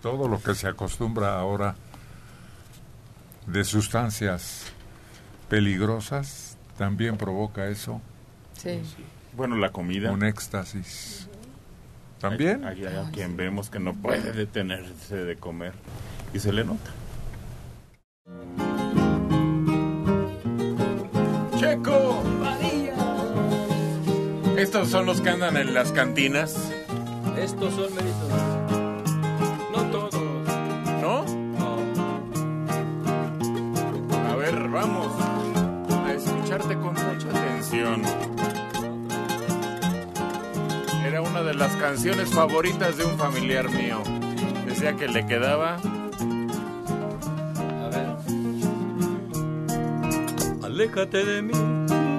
todo 0.00 0.28
lo 0.28 0.42
que 0.42 0.54
se 0.54 0.68
acostumbra 0.68 1.38
ahora 1.38 1.74
de 3.46 3.64
sustancias 3.64 4.72
peligrosas 5.48 6.56
también 6.78 7.16
provoca 7.16 7.66
eso. 7.68 8.00
Sí. 8.56 8.80
Bueno, 9.36 9.56
la 9.56 9.70
comida. 9.70 10.10
Un 10.12 10.24
éxtasis. 10.24 11.28
¿También? 12.20 12.64
Hay, 12.64 12.84
hay 12.84 12.96
a 12.96 13.10
quien 13.10 13.36
vemos 13.36 13.68
que 13.68 13.80
no 13.80 13.94
puede 13.94 14.32
detenerse 14.32 15.16
de 15.16 15.36
comer 15.36 15.72
y 16.32 16.38
se 16.38 16.52
le 16.52 16.64
nota. 16.64 16.90
Checo. 21.58 22.22
Estos 24.56 24.90
son 24.90 25.06
los 25.06 25.20
que 25.20 25.30
andan 25.30 25.56
en 25.56 25.74
las 25.74 25.90
cantinas. 25.90 26.72
Estos 27.36 27.74
son 27.74 27.92
méritos. 27.94 28.51
Vamos 34.72 35.12
a 35.90 36.12
escucharte 36.14 36.74
con 36.78 36.94
mucha 36.94 37.28
atención. 37.28 38.02
Era 41.06 41.20
una 41.20 41.42
de 41.42 41.54
las 41.54 41.76
canciones 41.76 42.30
favoritas 42.30 42.96
de 42.96 43.04
un 43.04 43.18
familiar 43.18 43.68
mío. 43.70 44.02
Decía 44.66 44.96
que 44.96 45.08
le 45.08 45.26
quedaba. 45.26 45.76
A 47.84 47.88
ver. 47.90 48.16
Aléjate 50.64 51.24
de 51.24 51.42
mí, 51.42 51.52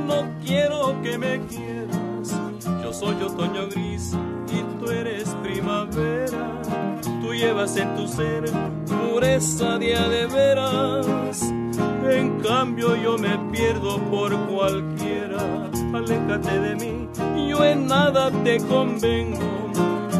no 0.08 0.30
quiero 0.46 1.02
que 1.02 1.18
me 1.18 1.42
quieras. 1.48 2.40
Yo 2.84 2.94
soy 2.94 3.16
otoño 3.16 3.68
gris 3.70 4.14
y 4.52 4.62
tú 4.80 4.92
eres 4.92 5.28
primavera. 5.42 6.62
Tú 7.02 7.34
llevas 7.34 7.76
en 7.78 7.96
tu 7.96 8.08
ser 8.08 8.44
pureza 8.86 9.80
día 9.80 10.08
de 10.08 10.28
veras. 10.28 11.63
En 12.10 12.40
cambio 12.42 12.96
yo 12.96 13.18
me 13.18 13.38
pierdo 13.52 13.98
por 14.12 14.36
cualquiera. 14.48 15.70
Aléjate 15.94 16.60
de 16.60 16.76
mí, 16.76 17.08
yo 17.50 17.64
en 17.64 17.88
nada 17.88 18.32
te 18.44 18.58
convengo. 18.58 19.40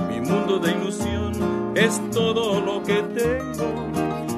Mi 0.10 0.22
mundo 0.22 0.60
de 0.60 0.72
ilusión 0.72 1.74
es 1.76 2.00
todo 2.12 2.62
lo 2.62 2.84
que 2.84 3.02
tengo. 3.02 3.74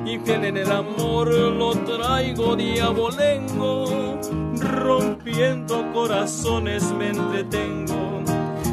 Infiel 0.05 0.45
en 0.45 0.57
el 0.57 0.71
amor 0.71 1.27
lo 1.33 1.71
traigo 1.71 2.55
diabolengo, 2.55 4.19
rompiendo 4.59 5.91
corazones 5.93 6.83
me 6.93 7.09
entretengo. 7.09 8.23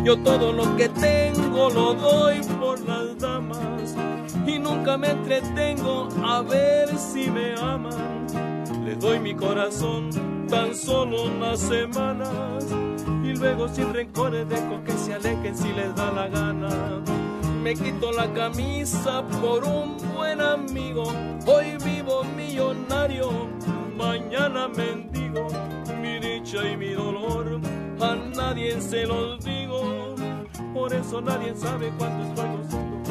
Yo 0.05 0.18
todo 0.22 0.53
lo 0.53 0.76
que 0.76 0.88
tengo 0.88 1.70
lo 1.70 1.94
doy 1.94 2.40
por 2.61 2.80
las 2.80 3.18
damas 3.18 3.96
y 4.46 4.59
nunca 4.59 4.96
me 4.96 5.11
entretengo 5.11 6.09
a 6.24 6.42
ver 6.42 6.96
si 6.98 7.30
me 7.30 7.55
aman. 7.55 8.21
Le 8.93 8.99
doy 8.99 9.18
mi 9.20 9.34
corazón 9.34 10.11
tan 10.51 10.74
solo 10.74 11.24
unas 11.24 11.61
semanas 11.61 12.28
y 13.24 13.34
luego 13.34 13.66
sin 13.66 13.95
rencores 13.95 14.47
dejo 14.47 14.84
que 14.84 14.93
se 14.93 15.14
alejen 15.14 15.57
si 15.57 15.72
les 15.72 15.97
da 15.97 16.12
la 16.12 16.28
gana. 16.28 17.01
Me 17.62 17.72
quito 17.72 18.12
la 18.12 18.30
camisa 18.34 19.26
por 19.40 19.64
un 19.64 19.97
buen 20.14 20.43
amigo. 20.43 21.05
Hoy 21.47 21.78
vivo 21.82 22.22
millonario, 22.36 23.30
mañana 23.97 24.68
mendigo. 24.68 25.47
Mi 26.03 26.20
dicha 26.20 26.68
y 26.68 26.76
mi 26.76 26.90
dolor 26.90 27.62
a 27.99 28.14
nadie 28.14 28.78
se 28.78 29.07
los 29.07 29.43
digo. 29.43 30.14
Por 30.74 30.93
eso 30.93 31.22
nadie 31.22 31.57
sabe 31.57 31.90
cuánto 31.97 32.24
estoy 32.24 32.57
gozando, 32.59 33.01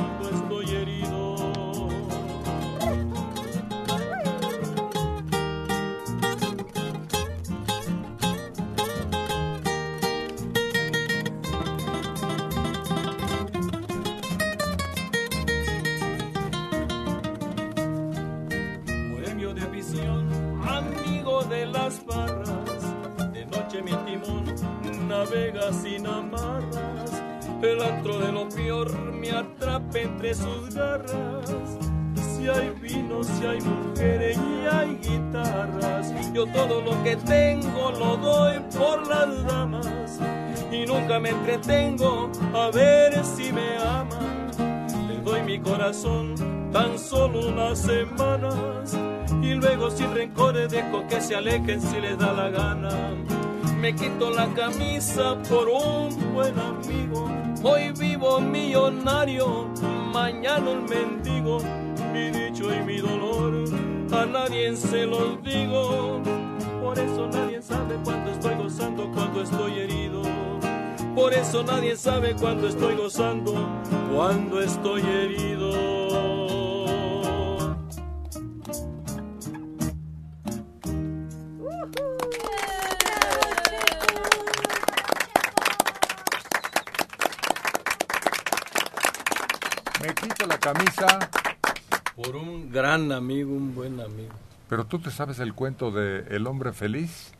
De 23.34 23.46
noche 23.48 23.82
mi 23.82 23.92
timón 24.06 24.46
navega 25.10 25.74
sin 25.74 26.08
amarras. 26.08 27.12
El 27.62 27.82
antro 27.82 28.18
de 28.18 28.32
lo 28.32 28.48
peor 28.48 28.90
me 29.12 29.30
atrapa 29.32 30.00
entre 30.00 30.34
sus 30.34 30.74
garras. 30.74 31.78
Si 32.16 32.48
hay 32.48 32.70
vino, 32.82 33.22
si 33.24 33.46
hay 33.46 33.60
mujeres 33.60 34.38
y 34.38 34.66
hay 34.74 34.96
guitarras, 35.04 36.34
yo 36.34 36.48
todo 36.48 36.82
lo 36.82 37.04
que 37.04 37.18
tengo 37.18 37.92
lo 37.92 38.16
doy 38.16 38.60
por 38.74 39.06
las 39.06 39.46
damas. 39.46 40.20
Y 40.72 40.86
nunca 40.86 41.20
me 41.20 41.32
entretengo 41.32 42.32
a 42.54 42.72
ver 42.72 43.22
si 43.26 43.52
me 43.52 43.78
aman. 43.78 44.50
Le 45.10 45.18
doy 45.20 45.42
mi 45.44 45.60
corazón 45.60 46.36
tan 46.72 46.98
solo 46.98 47.50
unas 47.50 47.80
semanas 47.80 48.98
y 49.42 49.54
luego 49.56 49.90
sin 49.90 50.14
rencores 50.14 50.70
dejo 50.72 51.08
que 51.08 51.22
se 51.22 51.36
alejen 51.36 51.82
si 51.82 52.00
les 52.00 52.18
da 52.18 52.34
la 52.34 52.50
gana. 52.50 52.92
Me 53.80 53.96
quito 53.96 54.30
la 54.30 54.48
camisa 54.54 55.36
por 55.50 55.68
un 55.68 56.34
buen 56.34 56.54
amigo. 56.60 57.30
Hoy 57.64 57.92
vivo 57.98 58.40
millonario, 58.40 59.68
mañana 60.14 60.70
un 60.70 60.86
mendigo. 60.86 61.60
Mi 62.14 62.30
dicho 62.30 62.74
y 62.74 62.82
mi 62.82 62.98
dolor 62.98 63.66
a 64.14 64.26
nadie 64.26 64.76
se 64.76 65.06
los 65.06 65.42
digo. 65.42 66.22
Por 66.82 67.00
eso 67.00 67.28
nadie 67.28 67.62
sabe 67.62 67.96
cuándo 68.04 68.32
estoy 68.32 68.56
gozando, 68.56 69.12
cuando 69.12 69.42
estoy 69.42 69.80
herido. 69.80 70.22
Por 71.16 71.34
eso 71.34 71.64
nadie 71.64 71.96
sabe 71.96 72.36
cuándo 72.36 72.68
estoy 72.68 72.96
gozando, 72.96 73.54
cuando 74.14 74.62
estoy 74.62 75.02
herido. 75.02 75.71
Un 92.72 92.74
gran 92.74 93.12
amigo, 93.12 93.52
un 93.54 93.76
buen 93.76 94.00
amigo. 94.00 94.32
Pero 94.70 94.86
tú 94.86 95.00
te 95.00 95.12
sabes 95.12 95.40
el 95.40 95.54
cuento 95.54 95.92
de 95.92 96.20
El 96.30 96.48
hombre 96.48 96.72
feliz, 96.72 97.34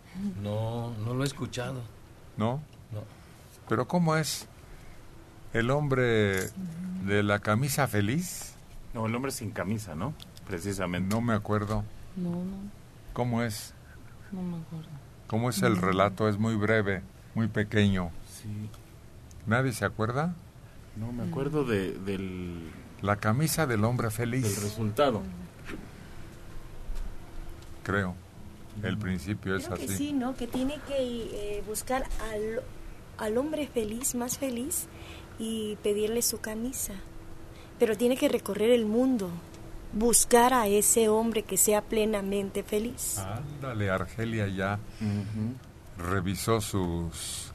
No, 0.44 0.94
no 1.06 1.14
lo 1.14 1.24
he 1.24 1.28
escuchado. 1.28 1.82
¿no? 2.36 2.62
No. 2.92 3.04
Pero 3.70 3.88
¿cómo 3.88 4.18
es? 4.18 4.48
El 5.54 5.70
hombre 5.72 6.50
de 7.06 7.24
la 7.24 7.40
camisa 7.40 7.88
feliz. 7.88 8.56
No, 8.94 9.06
el 9.08 9.16
hombre 9.16 9.32
sin 9.32 9.52
camisa, 9.52 9.96
¿no? 9.96 10.14
Precisamente. 10.48 11.14
No 11.14 11.22
me 11.22 11.34
acuerdo. 11.34 11.86
No, 12.18 12.32
no, 12.32 12.58
¿Cómo 13.14 13.42
es? 13.42 13.74
no 14.34 14.42
me 14.42 14.58
acuerdo. 14.58 14.90
¿Cómo 15.28 15.50
es 15.50 15.62
el 15.62 15.78
relato? 15.78 16.28
Es 16.28 16.38
muy 16.38 16.56
breve, 16.56 17.04
muy 17.36 17.48
pequeño. 17.48 18.12
Sí. 18.30 18.50
¿Nadie 19.48 19.72
se 19.72 19.86
acuerda? 19.86 20.36
No, 20.98 21.14
me 21.14 21.24
acuerdo 21.24 21.64
de, 21.64 21.94
del, 21.94 22.70
La 23.02 23.16
camisa 23.16 23.66
del 23.66 23.84
hombre 23.84 24.12
feliz, 24.12 24.62
resultado. 24.62 25.22
creo. 27.84 28.16
El 28.84 28.98
principio 28.98 29.58
es 29.58 29.66
Creo 29.66 29.78
que 29.78 29.84
así. 29.86 29.98
sí, 29.98 30.14
¿no? 30.14 30.36
Que 30.36 30.48
tiene 30.48 30.80
que 30.88 30.96
eh, 31.58 31.64
buscar 31.68 32.04
al, 32.32 32.62
al 33.18 33.38
hombre 33.38 33.68
feliz, 33.68 34.16
más 34.16 34.38
feliz, 34.38 34.88
y 35.40 35.76
pedirle 35.84 36.22
su 36.22 36.40
camisa. 36.40 36.94
Pero 37.80 37.98
tiene 37.98 38.16
que 38.16 38.30
recorrer 38.30 38.70
el 38.70 38.86
mundo, 38.86 39.30
buscar 39.94 40.54
a 40.54 40.68
ese 40.68 41.10
hombre 41.10 41.44
que 41.44 41.58
sea 41.58 41.82
plenamente 41.82 42.64
feliz. 42.64 43.18
Ándale, 43.18 43.90
Argelia 43.90 44.48
ya 44.48 44.80
revisó 45.98 46.62
sus 46.62 47.52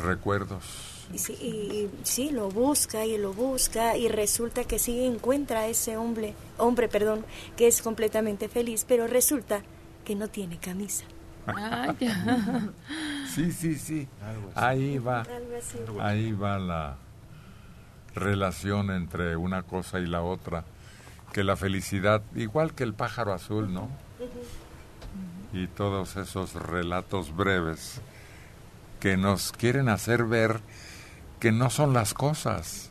recuerdos. 0.00 0.64
Y 1.12 1.18
sí, 1.18 1.32
y- 1.34 1.90
sí, 2.04 2.30
lo 2.30 2.50
busca 2.50 3.06
y 3.06 3.16
lo 3.16 3.32
busca 3.32 3.96
y 3.96 4.08
resulta 4.08 4.64
que 4.64 4.78
sí 4.78 5.04
encuentra 5.04 5.60
a 5.60 5.66
ese 5.68 5.96
hombre, 5.96 6.34
hombre, 6.58 6.88
perdón, 6.88 7.24
que 7.56 7.66
es 7.66 7.80
completamente 7.80 8.48
feliz, 8.48 8.84
pero 8.86 9.06
resulta 9.06 9.62
que 10.04 10.14
no 10.14 10.28
tiene 10.28 10.58
camisa. 10.58 11.04
Ah, 11.46 11.94
ya. 11.98 12.70
Sí, 13.34 13.52
sí, 13.52 13.76
sí. 13.76 14.08
Ahí 14.54 14.98
va. 14.98 15.24
Ahí 16.00 16.32
va 16.32 16.58
la 16.58 16.96
relación 18.14 18.90
entre 18.90 19.36
una 19.36 19.62
cosa 19.62 20.00
y 20.00 20.06
la 20.06 20.22
otra. 20.22 20.64
Que 21.32 21.44
la 21.44 21.56
felicidad, 21.56 22.22
igual 22.34 22.74
que 22.74 22.84
el 22.84 22.94
pájaro 22.94 23.32
azul, 23.32 23.72
¿no? 23.72 23.88
Y 25.52 25.66
todos 25.68 26.16
esos 26.16 26.54
relatos 26.54 27.34
breves 27.36 28.00
que 29.00 29.16
nos 29.16 29.52
quieren 29.52 29.88
hacer 29.88 30.24
ver 30.24 30.60
que 31.40 31.52
no 31.52 31.70
son 31.70 31.92
las 31.92 32.14
cosas, 32.14 32.90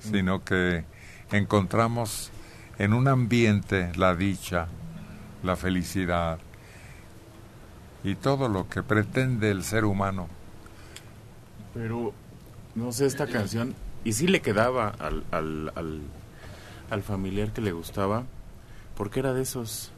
sino 0.00 0.44
que 0.44 0.84
encontramos 1.30 2.30
en 2.78 2.94
un 2.94 3.08
ambiente 3.08 3.92
la 3.96 4.14
dicha, 4.14 4.68
la 5.42 5.56
felicidad 5.56 6.38
y 8.02 8.14
todo 8.14 8.48
lo 8.48 8.68
que 8.68 8.82
pretende 8.82 9.50
el 9.50 9.62
ser 9.62 9.84
humano. 9.84 10.28
Pero, 11.74 12.14
no 12.74 12.92
sé, 12.92 13.06
esta 13.06 13.26
canción, 13.26 13.74
y 14.02 14.14
sí 14.14 14.26
le 14.26 14.40
quedaba 14.40 14.88
al, 14.88 15.24
al, 15.30 16.02
al 16.90 17.02
familiar 17.02 17.52
que 17.52 17.60
le 17.60 17.72
gustaba, 17.72 18.24
porque 18.96 19.20
era 19.20 19.34
de 19.34 19.42
esos... 19.42 19.92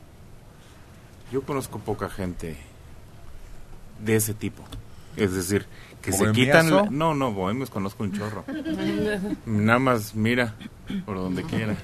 Yo 1.32 1.42
conozco 1.42 1.78
poca 1.78 2.10
gente 2.10 2.56
de 4.04 4.16
ese 4.16 4.34
tipo. 4.34 4.62
Es 5.16 5.32
decir, 5.32 5.66
que 6.02 6.12
se 6.12 6.30
quitan... 6.32 6.68
No, 6.90 7.14
no, 7.14 7.32
bohemios 7.32 7.70
conozco 7.70 8.02
un 8.02 8.12
chorro. 8.12 8.44
Nada 9.46 9.78
más 9.78 10.14
mira 10.14 10.54
por 11.06 11.16
donde 11.16 11.44
quiera. 11.44 11.74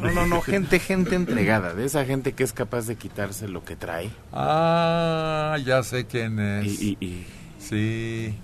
No, 0.00 0.10
no, 0.12 0.26
no, 0.26 0.40
gente, 0.40 0.78
gente 0.78 1.14
entregada, 1.16 1.74
de 1.74 1.84
esa 1.84 2.04
gente 2.06 2.32
que 2.32 2.44
es 2.44 2.52
capaz 2.52 2.86
de 2.86 2.96
quitarse 2.96 3.48
lo 3.48 3.64
que 3.64 3.76
trae. 3.76 4.10
Ah, 4.32 5.56
ya 5.64 5.82
sé 5.82 6.06
quién 6.06 6.38
es. 6.38 6.80
Y, 6.80 6.96
y, 7.00 7.04
y- 7.06 7.26
Sí, 7.58 8.34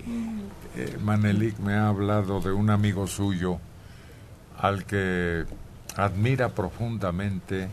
eh, 0.75 0.97
Manelik 1.03 1.59
me 1.59 1.73
ha 1.73 1.87
hablado 1.89 2.39
de 2.41 2.51
un 2.51 2.71
amigo 2.71 3.05
suyo 3.05 3.59
al 4.57 4.83
que 4.85 5.45
admira 5.95 6.49
profundamente, 6.49 7.67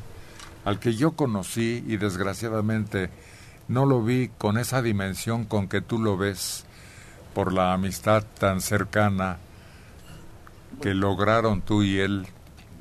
al 0.66 0.78
que 0.78 0.94
yo 0.94 1.12
conocí 1.12 1.82
y 1.86 1.96
desgraciadamente 1.96 3.08
no 3.66 3.86
lo 3.86 4.02
vi 4.04 4.28
con 4.36 4.58
esa 4.58 4.82
dimensión 4.82 5.44
con 5.46 5.68
que 5.68 5.80
tú 5.80 5.98
lo 5.98 6.18
ves 6.18 6.66
por 7.34 7.52
la 7.52 7.72
amistad 7.72 8.24
tan 8.38 8.60
cercana 8.60 9.38
que 10.82 10.94
lograron 10.94 11.62
tú 11.62 11.82
y 11.82 11.98
él. 11.98 12.26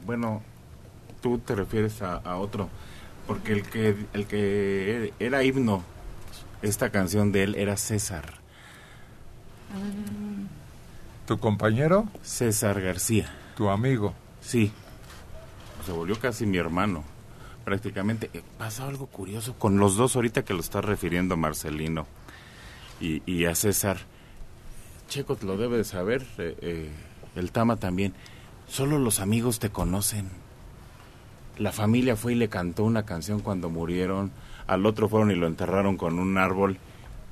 Bueno, 0.05 0.41
tú 1.21 1.39
te 1.39 1.55
refieres 1.55 2.01
a, 2.01 2.15
a 2.17 2.37
otro, 2.37 2.69
porque 3.27 3.53
el 3.53 3.63
que, 3.63 4.05
el 4.13 4.25
que 4.27 5.13
era 5.19 5.43
himno, 5.43 5.83
esta 6.61 6.89
canción 6.89 7.31
de 7.31 7.43
él 7.43 7.55
era 7.55 7.77
César. 7.77 8.35
¿Tu 11.25 11.37
compañero? 11.39 12.07
César 12.21 12.81
García. 12.81 13.29
¿Tu 13.55 13.69
amigo? 13.69 14.13
Sí. 14.41 14.71
Se 15.85 15.91
volvió 15.91 16.19
casi 16.19 16.45
mi 16.45 16.57
hermano, 16.57 17.03
prácticamente. 17.65 18.29
Eh, 18.33 18.43
Pasa 18.57 18.87
algo 18.87 19.07
curioso 19.07 19.55
con 19.57 19.77
los 19.77 19.95
dos 19.97 20.15
ahorita 20.15 20.43
que 20.43 20.53
lo 20.53 20.61
estás 20.61 20.85
refiriendo, 20.85 21.35
Marcelino, 21.37 22.07
y, 23.01 23.21
y 23.25 23.45
a 23.45 23.55
César. 23.55 23.97
Checo 25.07 25.35
te 25.35 25.45
lo 25.45 25.57
debe 25.57 25.77
de 25.77 25.83
saber, 25.83 26.25
eh, 26.37 26.55
eh, 26.61 26.89
el 27.35 27.51
Tama 27.51 27.77
también. 27.77 28.13
Solo 28.67 28.99
los 28.99 29.19
amigos 29.19 29.59
te 29.59 29.69
conocen. 29.69 30.29
La 31.57 31.71
familia 31.71 32.15
fue 32.15 32.33
y 32.33 32.35
le 32.35 32.49
cantó 32.49 32.83
una 32.83 33.05
canción 33.05 33.39
cuando 33.39 33.69
murieron. 33.69 34.31
Al 34.67 34.85
otro 34.85 35.09
fueron 35.09 35.31
y 35.31 35.35
lo 35.35 35.47
enterraron 35.47 35.97
con 35.97 36.19
un 36.19 36.37
árbol. 36.37 36.77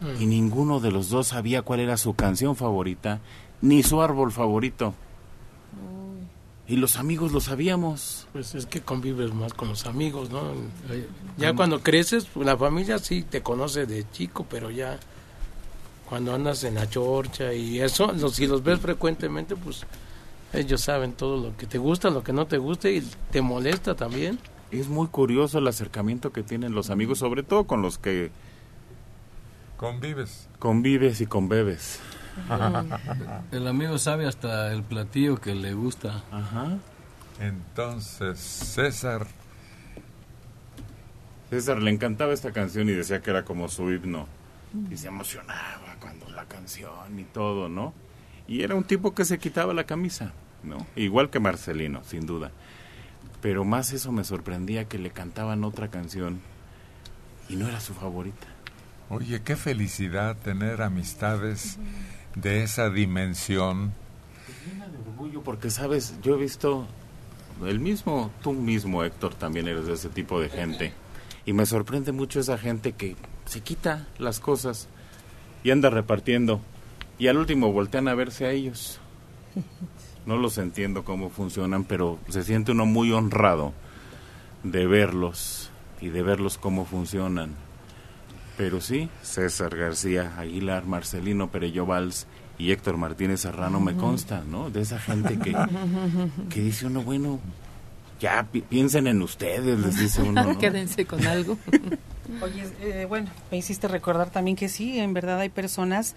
Mm. 0.01 0.21
Y 0.21 0.25
ninguno 0.25 0.79
de 0.79 0.91
los 0.91 1.09
dos 1.09 1.27
sabía 1.27 1.61
cuál 1.61 1.79
era 1.79 1.97
su 1.97 2.15
canción 2.15 2.55
favorita, 2.55 3.19
ni 3.61 3.83
su 3.83 4.01
árbol 4.01 4.31
favorito. 4.31 4.93
Y 6.67 6.77
los 6.77 6.97
amigos 6.97 7.31
lo 7.31 7.41
sabíamos. 7.41 8.27
Pues 8.33 8.55
es 8.55 8.65
que 8.65 8.81
convives 8.81 9.33
más 9.33 9.53
con 9.53 9.67
los 9.67 9.85
amigos, 9.85 10.31
¿no? 10.31 10.41
Ya 11.37 11.53
cuando 11.53 11.81
creces, 11.81 12.27
la 12.35 12.57
familia 12.57 12.97
sí 12.97 13.21
te 13.21 13.43
conoce 13.43 13.85
de 13.85 14.09
chico, 14.09 14.47
pero 14.49 14.71
ya 14.71 14.99
cuando 16.07 16.33
andas 16.33 16.63
en 16.63 16.75
la 16.75 16.89
chorcha 16.89 17.53
y 17.53 17.79
eso, 17.79 18.11
los, 18.13 18.35
si 18.35 18.47
los 18.47 18.63
ves 18.63 18.79
frecuentemente, 18.79 19.55
pues 19.55 19.85
ellos 20.53 20.81
saben 20.81 21.13
todo 21.13 21.37
lo 21.49 21.57
que 21.57 21.65
te 21.65 21.77
gusta, 21.77 22.09
lo 22.09 22.23
que 22.23 22.33
no 22.33 22.45
te 22.45 22.57
gusta 22.57 22.89
y 22.89 23.01
te 23.31 23.41
molesta 23.41 23.95
también. 23.95 24.39
Es 24.71 24.87
muy 24.87 25.07
curioso 25.07 25.59
el 25.59 25.67
acercamiento 25.67 26.31
que 26.31 26.43
tienen 26.43 26.73
los 26.73 26.89
amigos, 26.89 27.19
sobre 27.19 27.43
todo 27.43 27.65
con 27.65 27.81
los 27.81 27.97
que 27.97 28.31
Convives. 29.77 30.47
convives 30.59 31.21
y 31.21 31.25
conbebes. 31.25 31.99
El 33.51 33.67
amigo 33.67 33.97
sabe 33.97 34.27
hasta 34.27 34.71
el 34.73 34.83
platillo 34.83 35.39
que 35.39 35.55
le 35.55 35.73
gusta. 35.73 36.23
Ajá. 36.31 36.77
Entonces, 37.39 38.39
César. 38.39 39.27
César 41.49 41.81
le 41.81 41.91
encantaba 41.91 42.33
esta 42.33 42.51
canción 42.51 42.89
y 42.89 42.93
decía 42.93 43.21
que 43.21 43.29
era 43.31 43.45
como 43.45 43.69
su 43.69 43.91
himno. 43.91 44.27
Y 44.91 44.97
se 44.97 45.07
emocionaba 45.07 45.95
cuando 45.99 46.29
la 46.29 46.45
canción 46.45 47.19
y 47.19 47.23
todo, 47.23 47.69
¿no? 47.69 47.93
Y 48.47 48.61
era 48.61 48.75
un 48.75 48.83
tipo 48.83 49.13
que 49.13 49.25
se 49.25 49.39
quitaba 49.39 49.73
la 49.73 49.85
camisa, 49.85 50.33
¿no? 50.63 50.85
Igual 50.95 51.29
que 51.29 51.39
Marcelino, 51.39 52.03
sin 52.03 52.25
duda. 52.25 52.51
Pero 53.41 53.63
más 53.63 53.93
eso 53.93 54.11
me 54.11 54.23
sorprendía 54.23 54.85
que 54.85 54.99
le 54.99 55.11
cantaban 55.11 55.63
otra 55.63 55.89
canción 55.89 56.41
y 57.49 57.55
no 57.55 57.67
era 57.67 57.79
su 57.79 57.93
favorita. 57.93 58.47
Oye, 59.09 59.41
qué 59.43 59.55
felicidad 59.55 60.35
tener 60.37 60.81
amistades 60.81 61.77
de 62.35 62.63
esa 62.63 62.89
dimensión. 62.89 63.93
orgullo 65.07 65.41
porque 65.43 65.69
sabes, 65.69 66.15
yo 66.21 66.35
he 66.35 66.37
visto 66.39 66.87
el 67.65 67.79
mismo, 67.79 68.31
tú 68.41 68.53
mismo 68.53 69.03
Héctor 69.03 69.35
también 69.35 69.67
eres 69.67 69.85
de 69.85 69.93
ese 69.93 70.09
tipo 70.09 70.39
de 70.39 70.49
gente 70.49 70.93
y 71.45 71.53
me 71.53 71.65
sorprende 71.65 72.11
mucho 72.11 72.39
esa 72.39 72.57
gente 72.57 72.93
que 72.93 73.15
se 73.45 73.61
quita 73.61 74.07
las 74.17 74.39
cosas 74.39 74.87
y 75.63 75.71
anda 75.71 75.89
repartiendo 75.89 76.61
y 77.17 77.27
al 77.27 77.37
último 77.37 77.71
voltean 77.71 78.07
a 78.07 78.15
verse 78.15 78.45
a 78.45 78.51
ellos. 78.51 78.99
No 80.25 80.37
los 80.37 80.57
entiendo 80.57 81.03
cómo 81.03 81.29
funcionan, 81.29 81.83
pero 81.83 82.17
se 82.29 82.43
siente 82.43 82.71
uno 82.71 82.87
muy 82.87 83.11
honrado 83.11 83.73
de 84.63 84.87
verlos 84.87 85.69
y 86.01 86.09
de 86.09 86.23
verlos 86.23 86.57
cómo 86.57 86.85
funcionan. 86.85 87.53
Pero 88.57 88.81
sí, 88.81 89.07
César 89.21 89.75
García 89.75 90.33
Aguilar, 90.39 90.87
Marcelino 90.87 91.51
Perello 91.51 91.85
Valls 91.85 92.25
y 92.57 92.71
Héctor 92.71 92.97
Martínez 92.97 93.41
Serrano 93.41 93.79
me 93.79 93.95
consta, 93.95 94.43
¿no? 94.49 94.71
De 94.71 94.81
esa 94.81 94.97
gente 94.97 95.37
que, 95.37 95.55
que 96.49 96.61
dice 96.61 96.87
uno, 96.87 97.03
bueno, 97.03 97.39
ya 98.19 98.43
pi- 98.51 98.61
piensen 98.61 99.07
en 99.07 99.21
ustedes, 99.21 99.79
les 99.79 99.97
dice 99.99 100.21
uno, 100.21 100.43
¿no? 100.43 100.57
Quédense 100.59 101.05
con 101.05 101.25
algo. 101.25 101.57
Oye, 102.41 102.63
eh, 102.81 103.05
bueno, 103.07 103.29
me 103.51 103.57
hiciste 103.57 103.87
recordar 103.87 104.29
también 104.31 104.55
que 104.57 104.67
sí, 104.69 104.99
en 104.99 105.13
verdad 105.13 105.39
hay 105.39 105.49
personas 105.49 106.15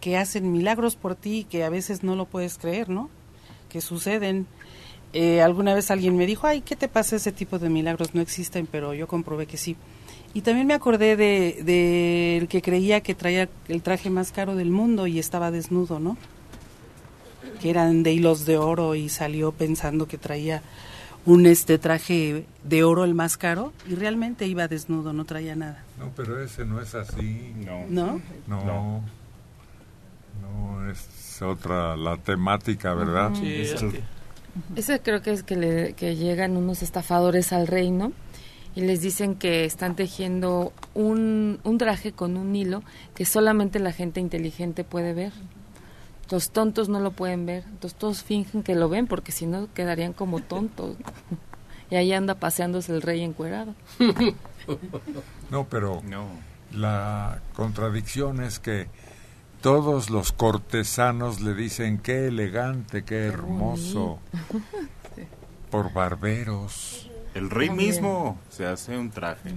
que 0.00 0.16
hacen 0.16 0.50
milagros 0.50 0.96
por 0.96 1.14
ti 1.14 1.46
que 1.48 1.62
a 1.64 1.68
veces 1.68 2.02
no 2.02 2.16
lo 2.16 2.24
puedes 2.26 2.58
creer, 2.58 2.88
¿no? 2.88 3.10
Que 3.68 3.80
suceden. 3.80 4.46
Eh, 5.12 5.42
alguna 5.42 5.74
vez 5.74 5.90
alguien 5.90 6.16
me 6.16 6.26
dijo, 6.26 6.46
ay, 6.46 6.62
¿qué 6.62 6.74
te 6.74 6.88
pasa? 6.88 7.16
Ese 7.16 7.32
tipo 7.32 7.58
de 7.58 7.68
milagros 7.68 8.14
no 8.14 8.20
existen, 8.22 8.66
pero 8.66 8.94
yo 8.94 9.06
comprobé 9.06 9.46
que 9.46 9.58
sí. 9.58 9.76
Y 10.34 10.40
también 10.40 10.66
me 10.66 10.72
acordé 10.74 11.16
de, 11.16 11.60
de 11.62 12.38
el 12.38 12.48
que 12.48 12.62
creía 12.62 13.02
que 13.02 13.14
traía 13.14 13.50
el 13.68 13.82
traje 13.82 14.08
más 14.08 14.32
caro 14.32 14.56
del 14.56 14.70
mundo 14.70 15.06
y 15.06 15.18
estaba 15.18 15.50
desnudo, 15.50 15.98
¿no? 16.00 16.16
que 17.60 17.70
eran 17.70 18.02
de 18.02 18.12
hilos 18.12 18.44
de 18.46 18.56
oro 18.56 18.94
y 18.96 19.08
salió 19.08 19.52
pensando 19.52 20.06
que 20.08 20.18
traía 20.18 20.62
un 21.24 21.46
este 21.46 21.78
traje 21.78 22.46
de 22.64 22.84
oro 22.84 23.04
el 23.04 23.14
más 23.14 23.36
caro 23.36 23.72
y 23.88 23.94
realmente 23.94 24.46
iba 24.46 24.66
desnudo, 24.68 25.12
no 25.12 25.24
traía 25.24 25.54
nada. 25.56 25.84
No, 25.98 26.10
pero 26.16 26.42
ese 26.42 26.64
no 26.64 26.80
es 26.80 26.94
así. 26.94 27.52
No. 27.64 27.86
¿No? 27.88 28.20
No. 28.48 29.02
No, 30.42 30.90
es 30.90 31.40
otra 31.42 31.96
la 31.96 32.16
temática, 32.16 32.94
¿verdad? 32.94 33.32
Sí, 33.34 33.54
Es 33.62 33.72
es 33.72 33.82
el- 33.82 33.92
que- 33.92 34.02
Ese 34.76 35.00
creo 35.00 35.22
que 35.22 35.32
es 35.32 35.42
que, 35.42 35.56
le- 35.56 35.92
que 35.94 36.16
llegan 36.16 36.56
unos 36.56 36.82
estafadores 36.82 37.52
al 37.52 37.66
reino 37.66 38.12
y 38.74 38.82
les 38.82 39.00
dicen 39.00 39.34
que 39.34 39.64
están 39.64 39.96
tejiendo 39.96 40.72
un, 40.94 41.58
un 41.64 41.78
traje 41.78 42.12
con 42.12 42.36
un 42.36 42.54
hilo 42.54 42.82
que 43.14 43.24
solamente 43.24 43.78
la 43.78 43.92
gente 43.92 44.20
inteligente 44.20 44.84
puede 44.84 45.14
ver. 45.14 45.32
Los 46.32 46.48
tontos 46.48 46.88
no 46.88 46.98
lo 46.98 47.10
pueden 47.10 47.44
ver, 47.44 47.62
entonces 47.68 47.98
todos 47.98 48.22
fingen 48.22 48.62
que 48.62 48.74
lo 48.74 48.88
ven 48.88 49.06
porque 49.06 49.32
si 49.32 49.44
no 49.44 49.68
quedarían 49.74 50.14
como 50.14 50.40
tontos. 50.40 50.96
Y 51.90 51.96
ahí 51.96 52.10
anda 52.14 52.36
paseándose 52.36 52.90
el 52.90 53.02
rey 53.02 53.22
encuerado. 53.22 53.74
No, 55.50 55.66
pero 55.68 56.00
la 56.72 57.42
contradicción 57.54 58.40
es 58.42 58.58
que 58.60 58.88
todos 59.60 60.08
los 60.08 60.32
cortesanos 60.32 61.42
le 61.42 61.52
dicen 61.52 61.98
qué 61.98 62.28
elegante, 62.28 63.04
qué 63.04 63.26
hermoso, 63.26 64.20
por 65.70 65.92
barberos. 65.92 67.10
El 67.34 67.50
rey 67.50 67.68
También. 67.68 67.90
mismo 67.90 68.38
se 68.48 68.64
hace 68.64 68.96
un 68.96 69.10
traje. 69.10 69.50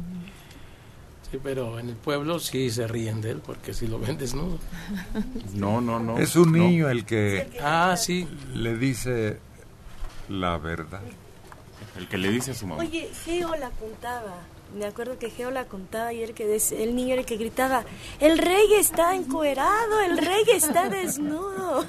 Sí, 1.35 1.41
pero 1.43 1.79
en 1.79 1.89
el 1.89 1.95
pueblo 1.95 2.39
sí 2.39 2.69
se 2.69 2.87
ríen 2.87 3.19
de 3.21 3.31
él 3.31 3.41
porque 3.45 3.73
si 3.73 3.87
lo 3.87 3.99
ven 3.99 4.17
desnudo. 4.17 4.57
No, 5.53 5.81
no, 5.81 5.99
no. 5.99 6.17
Es 6.17 6.35
un 6.35 6.51
no. 6.51 6.59
niño 6.59 6.89
el 6.89 7.05
que 7.05 7.49
Ah, 7.61 7.95
sí. 7.97 8.27
le 8.53 8.77
dice 8.77 9.39
la 10.29 10.57
verdad. 10.57 11.01
El 11.97 12.07
que 12.07 12.17
le 12.17 12.29
dice 12.29 12.51
a 12.51 12.53
su 12.53 12.67
mamá. 12.67 12.81
Oye, 12.81 13.09
Geo 13.25 13.55
la 13.55 13.69
contaba. 13.71 14.35
Me 14.77 14.85
acuerdo 14.85 15.17
que 15.19 15.29
Geo 15.29 15.51
la 15.51 15.65
contaba 15.65 16.11
y 16.13 16.23
el, 16.23 16.33
que 16.33 16.45
des- 16.45 16.71
el 16.71 16.95
niño 16.95 17.13
era 17.13 17.21
el 17.21 17.25
que 17.25 17.37
gritaba, 17.37 17.85
el 18.19 18.37
rey 18.37 18.73
está 18.77 19.15
encuerado, 19.15 20.01
el 20.01 20.17
rey 20.17 20.43
está 20.53 20.89
desnudo. 20.89 21.85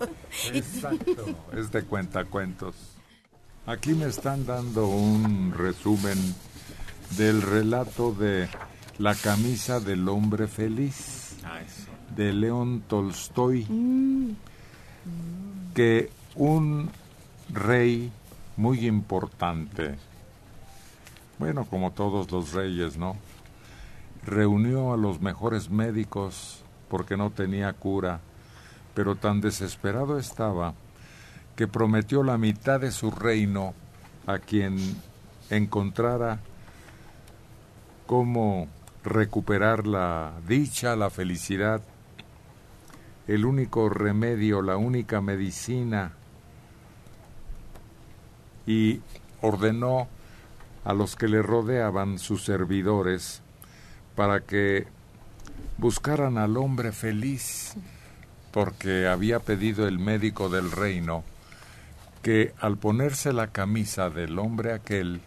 Exacto, 0.52 1.26
es 1.56 1.70
de 1.70 1.82
cuentacuentos. 1.84 2.74
Aquí 3.66 3.94
me 3.94 4.06
están 4.06 4.44
dando 4.46 4.86
un 4.88 5.52
resumen 5.56 6.18
del 7.16 7.40
relato 7.42 8.12
de 8.12 8.48
La 8.98 9.14
camisa 9.14 9.78
del 9.80 10.08
hombre 10.08 10.46
feliz 10.46 11.36
Ah, 11.44 11.60
eso. 11.60 11.90
de 12.16 12.32
León 12.32 12.82
Tolstoy, 12.88 13.66
que 15.74 16.10
un 16.34 16.90
rey 17.52 18.10
muy 18.56 18.86
importante, 18.86 19.96
bueno, 21.38 21.66
como 21.66 21.92
todos 21.92 22.30
los 22.32 22.52
reyes, 22.52 22.96
¿no? 22.96 23.16
Reunió 24.24 24.92
a 24.94 24.96
los 24.96 25.20
mejores 25.20 25.68
médicos 25.70 26.62
porque 26.88 27.16
no 27.16 27.30
tenía 27.30 27.72
cura, 27.74 28.20
pero 28.94 29.14
tan 29.14 29.40
desesperado 29.42 30.18
estaba 30.18 30.72
que 31.54 31.68
prometió 31.68 32.22
la 32.22 32.38
mitad 32.38 32.80
de 32.80 32.90
su 32.90 33.10
reino 33.10 33.74
a 34.26 34.38
quien 34.38 34.78
encontrara 35.50 36.40
cómo 38.06 38.68
recuperar 39.06 39.86
la 39.86 40.32
dicha, 40.46 40.96
la 40.96 41.10
felicidad, 41.10 41.80
el 43.28 43.44
único 43.44 43.88
remedio, 43.88 44.62
la 44.62 44.76
única 44.76 45.20
medicina, 45.20 46.12
y 48.66 49.00
ordenó 49.40 50.08
a 50.84 50.92
los 50.92 51.16
que 51.16 51.28
le 51.28 51.40
rodeaban, 51.40 52.18
sus 52.18 52.44
servidores, 52.44 53.42
para 54.16 54.40
que 54.40 54.86
buscaran 55.78 56.36
al 56.36 56.56
hombre 56.56 56.92
feliz, 56.92 57.74
porque 58.50 59.06
había 59.06 59.38
pedido 59.38 59.86
el 59.86 59.98
médico 59.98 60.48
del 60.48 60.72
reino 60.72 61.24
que 62.22 62.54
al 62.58 62.76
ponerse 62.76 63.32
la 63.32 63.48
camisa 63.48 64.10
del 64.10 64.38
hombre 64.40 64.72
aquel 64.72 65.20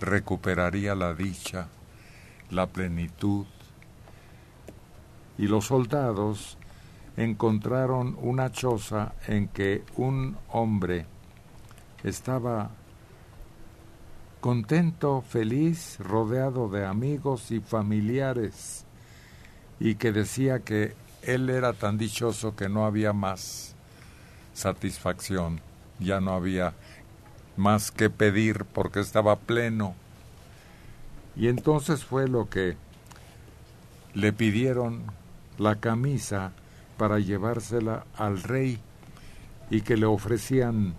recuperaría 0.00 0.94
la 0.94 1.12
dicha, 1.12 1.68
la 2.50 2.66
plenitud. 2.66 3.46
Y 5.38 5.46
los 5.46 5.66
soldados 5.66 6.58
encontraron 7.16 8.16
una 8.20 8.50
choza 8.52 9.14
en 9.26 9.48
que 9.48 9.84
un 9.96 10.36
hombre 10.48 11.06
estaba 12.02 12.70
contento, 14.40 15.22
feliz, 15.22 15.96
rodeado 16.00 16.68
de 16.68 16.84
amigos 16.84 17.50
y 17.50 17.60
familiares, 17.60 18.84
y 19.80 19.94
que 19.94 20.12
decía 20.12 20.60
que 20.60 20.94
él 21.22 21.48
era 21.48 21.72
tan 21.72 21.96
dichoso 21.96 22.54
que 22.54 22.68
no 22.68 22.84
había 22.84 23.12
más 23.12 23.74
satisfacción, 24.52 25.60
ya 25.98 26.20
no 26.20 26.34
había 26.34 26.74
más 27.56 27.90
que 27.90 28.10
pedir 28.10 28.64
porque 28.66 29.00
estaba 29.00 29.36
pleno. 29.36 29.94
Y 31.36 31.48
entonces 31.48 32.04
fue 32.04 32.28
lo 32.28 32.48
que 32.48 32.76
le 34.14 34.32
pidieron 34.32 35.02
la 35.58 35.76
camisa 35.76 36.52
para 36.96 37.18
llevársela 37.18 38.06
al 38.16 38.42
rey 38.42 38.78
y 39.70 39.80
que 39.80 39.96
le 39.96 40.06
ofrecían 40.06 40.94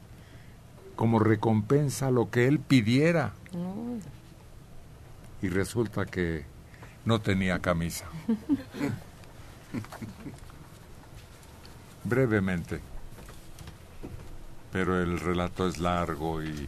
como 0.95 1.19
recompensa 1.19 2.11
lo 2.11 2.29
que 2.29 2.47
él 2.47 2.59
pidiera. 2.59 3.33
Y 5.41 5.49
resulta 5.49 6.05
que 6.05 6.45
no 7.05 7.19
tenía 7.19 7.59
camisa. 7.59 8.05
Brevemente. 12.03 12.81
Pero 14.71 15.01
el 15.01 15.19
relato 15.19 15.67
es 15.67 15.77
largo 15.77 16.43
y 16.43 16.67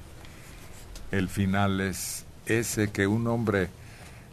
el 1.11 1.27
final 1.27 1.81
es 1.81 2.26
ese 2.47 2.89
que 2.89 3.07
un 3.07 3.27
hombre 3.27 3.69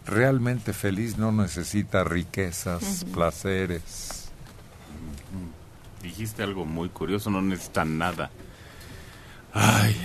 realmente 0.06 0.72
feliz 0.72 1.16
no 1.16 1.32
necesita 1.32 2.04
riquezas, 2.04 3.04
placeres. 3.12 4.28
Dijiste 6.02 6.42
algo 6.42 6.64
muy 6.64 6.88
curioso, 6.88 7.30
no 7.30 7.40
necesitan 7.40 7.96
nada. 7.98 8.30
Ay, 9.52 9.96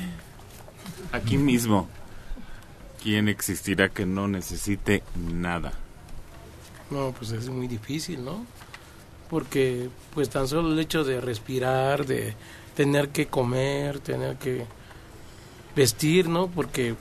aquí 1.12 1.38
mismo, 1.38 1.90
¿quién 3.04 3.28
existirá 3.28 3.90
que 3.90 4.06
no 4.06 4.28
necesite 4.28 5.04
nada? 5.16 5.74
No, 6.90 7.14
pues 7.18 7.32
es 7.32 7.50
muy 7.50 7.68
difícil, 7.68 8.24
¿no? 8.24 8.46
Porque 9.30 9.90
pues 10.14 10.30
tan 10.30 10.48
solo 10.48 10.72
el 10.72 10.80
hecho 10.80 11.04
de 11.04 11.22
respirar, 11.22 12.06
de 12.06 12.34
tener 12.76 13.10
que 13.10 13.28
comer, 13.28 14.00
tener 14.00 14.38
que 14.38 14.66
vestir, 15.76 16.30
¿no? 16.30 16.48
Porque 16.48 16.96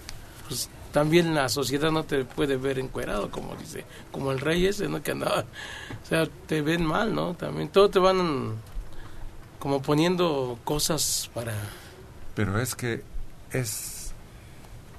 también 0.99 1.33
la 1.33 1.49
sociedad 1.49 1.93
no 1.93 2.03
te 2.03 2.25
puede 2.25 2.57
ver 2.57 2.81
encuerado, 2.81 3.31
como 3.31 3.55
dice, 3.55 3.85
como 4.11 4.33
el 4.33 4.41
rey 4.41 4.67
ese, 4.67 4.89
¿no? 4.89 5.01
Que 5.01 5.13
andaba, 5.13 5.43
o 5.43 6.07
sea, 6.09 6.27
te 6.49 6.61
ven 6.61 6.85
mal, 6.85 7.15
¿no? 7.15 7.35
También 7.35 7.69
todo 7.69 7.89
te 7.89 8.01
van 8.01 8.57
como 9.61 9.81
poniendo 9.81 10.59
cosas 10.65 11.31
para... 11.33 11.55
Pero 12.35 12.61
es 12.61 12.75
que 12.75 13.05
es 13.53 14.13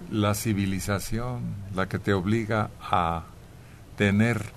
la 0.10 0.36
civilización 0.36 1.54
la 1.76 1.90
que 1.90 2.00
te 2.00 2.14
obliga 2.14 2.70
a 2.80 3.26
tener 3.98 4.54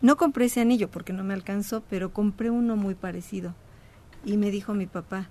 no 0.00 0.16
compré 0.16 0.46
ese 0.46 0.60
anillo 0.60 0.90
porque 0.90 1.12
no 1.12 1.24
me 1.24 1.34
alcanzó, 1.34 1.82
pero 1.88 2.12
compré 2.12 2.50
uno 2.50 2.76
muy 2.76 2.94
parecido. 2.94 3.54
Y 4.24 4.36
me 4.36 4.50
dijo 4.50 4.74
mi 4.74 4.86
papá, 4.86 5.28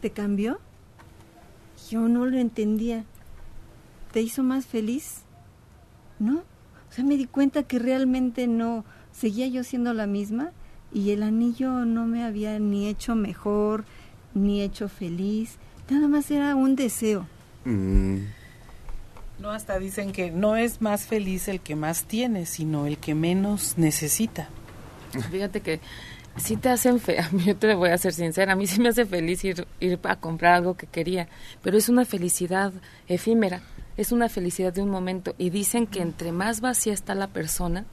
¿te 0.00 0.10
cambió? 0.10 0.58
Yo 1.90 2.08
no 2.08 2.26
lo 2.26 2.38
entendía. 2.38 3.04
¿Te 4.12 4.22
hizo 4.22 4.42
más 4.42 4.66
feliz? 4.66 5.25
No. 6.18 6.38
O 6.38 6.92
sea, 6.92 7.04
me 7.04 7.16
di 7.16 7.26
cuenta 7.26 7.64
que 7.64 7.78
realmente 7.78 8.46
no, 8.46 8.84
seguía 9.12 9.46
yo 9.48 9.64
siendo 9.64 9.92
la 9.92 10.06
misma 10.06 10.52
y 10.92 11.10
el 11.10 11.22
anillo 11.22 11.84
no 11.84 12.06
me 12.06 12.24
había 12.24 12.58
ni 12.58 12.88
hecho 12.88 13.14
mejor, 13.14 13.84
ni 14.34 14.62
hecho 14.62 14.88
feliz. 14.88 15.56
Nada 15.90 16.08
más 16.08 16.30
era 16.30 16.54
un 16.54 16.76
deseo. 16.76 17.26
No, 17.64 19.50
hasta 19.50 19.78
dicen 19.78 20.12
que 20.12 20.30
no 20.30 20.56
es 20.56 20.80
más 20.80 21.06
feliz 21.06 21.48
el 21.48 21.60
que 21.60 21.76
más 21.76 22.04
tiene, 22.04 22.46
sino 22.46 22.86
el 22.86 22.98
que 22.98 23.14
menos 23.14 23.76
necesita. 23.76 24.48
Fíjate 25.30 25.60
que 25.60 25.80
sí 26.36 26.56
te 26.56 26.68
hacen 26.68 27.00
fe, 27.00 27.18
a 27.20 27.30
mí 27.30 27.44
yo 27.44 27.56
te 27.56 27.74
voy 27.74 27.90
a 27.90 27.98
ser 27.98 28.12
sincera, 28.12 28.52
a 28.52 28.56
mí 28.56 28.66
sí 28.66 28.80
me 28.80 28.88
hace 28.90 29.06
feliz 29.06 29.44
ir, 29.44 29.66
ir 29.80 29.98
a 30.04 30.16
comprar 30.16 30.54
algo 30.54 30.76
que 30.76 30.86
quería, 30.86 31.28
pero 31.62 31.76
es 31.76 31.88
una 31.88 32.04
felicidad 32.04 32.72
efímera, 33.08 33.62
es 33.96 34.12
una 34.12 34.28
felicidad 34.28 34.72
de 34.72 34.82
un 34.82 34.90
momento 34.90 35.34
y 35.38 35.50
dicen 35.50 35.86
que 35.86 36.02
entre 36.02 36.32
más 36.32 36.60
vacía 36.60 36.92
está 36.92 37.14
la 37.14 37.28
persona, 37.28 37.84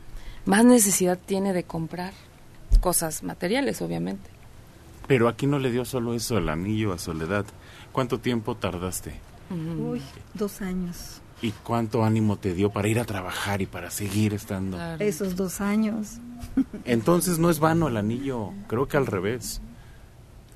más 0.46 0.66
necesidad 0.66 1.18
tiene 1.18 1.54
de 1.54 1.64
comprar 1.64 2.14
cosas 2.82 3.24
materiales, 3.24 3.82
obviamente. 3.82 4.30
Pero 5.08 5.28
aquí 5.28 5.48
no 5.48 5.60
le 5.60 5.72
dio 5.72 5.86
solo 5.86 6.14
eso, 6.14 6.38
el 6.38 6.50
anillo 6.50 6.94
a 6.94 6.98
Soledad. 6.98 7.46
¿Cuánto 7.92 8.20
tiempo 8.20 8.56
tardaste? 8.56 9.14
Uy, 9.50 10.02
dos 10.34 10.62
años. 10.62 11.22
¿Y 11.42 11.52
cuánto 11.52 12.04
ánimo 12.06 12.38
te 12.38 12.54
dio 12.54 12.70
para 12.70 12.88
ir 12.88 13.00
a 13.00 13.06
trabajar 13.06 13.62
y 13.62 13.66
para 13.66 13.92
seguir 13.92 14.34
estando? 14.34 14.78
Esos 15.00 15.36
dos 15.36 15.60
años. 15.60 16.20
Entonces 16.86 17.38
no 17.38 17.50
es 17.50 17.60
vano 17.60 17.90
el 17.90 17.98
anillo, 17.98 18.52
creo 18.68 18.88
que 18.88 18.98
al 18.98 19.06
revés. 19.06 19.62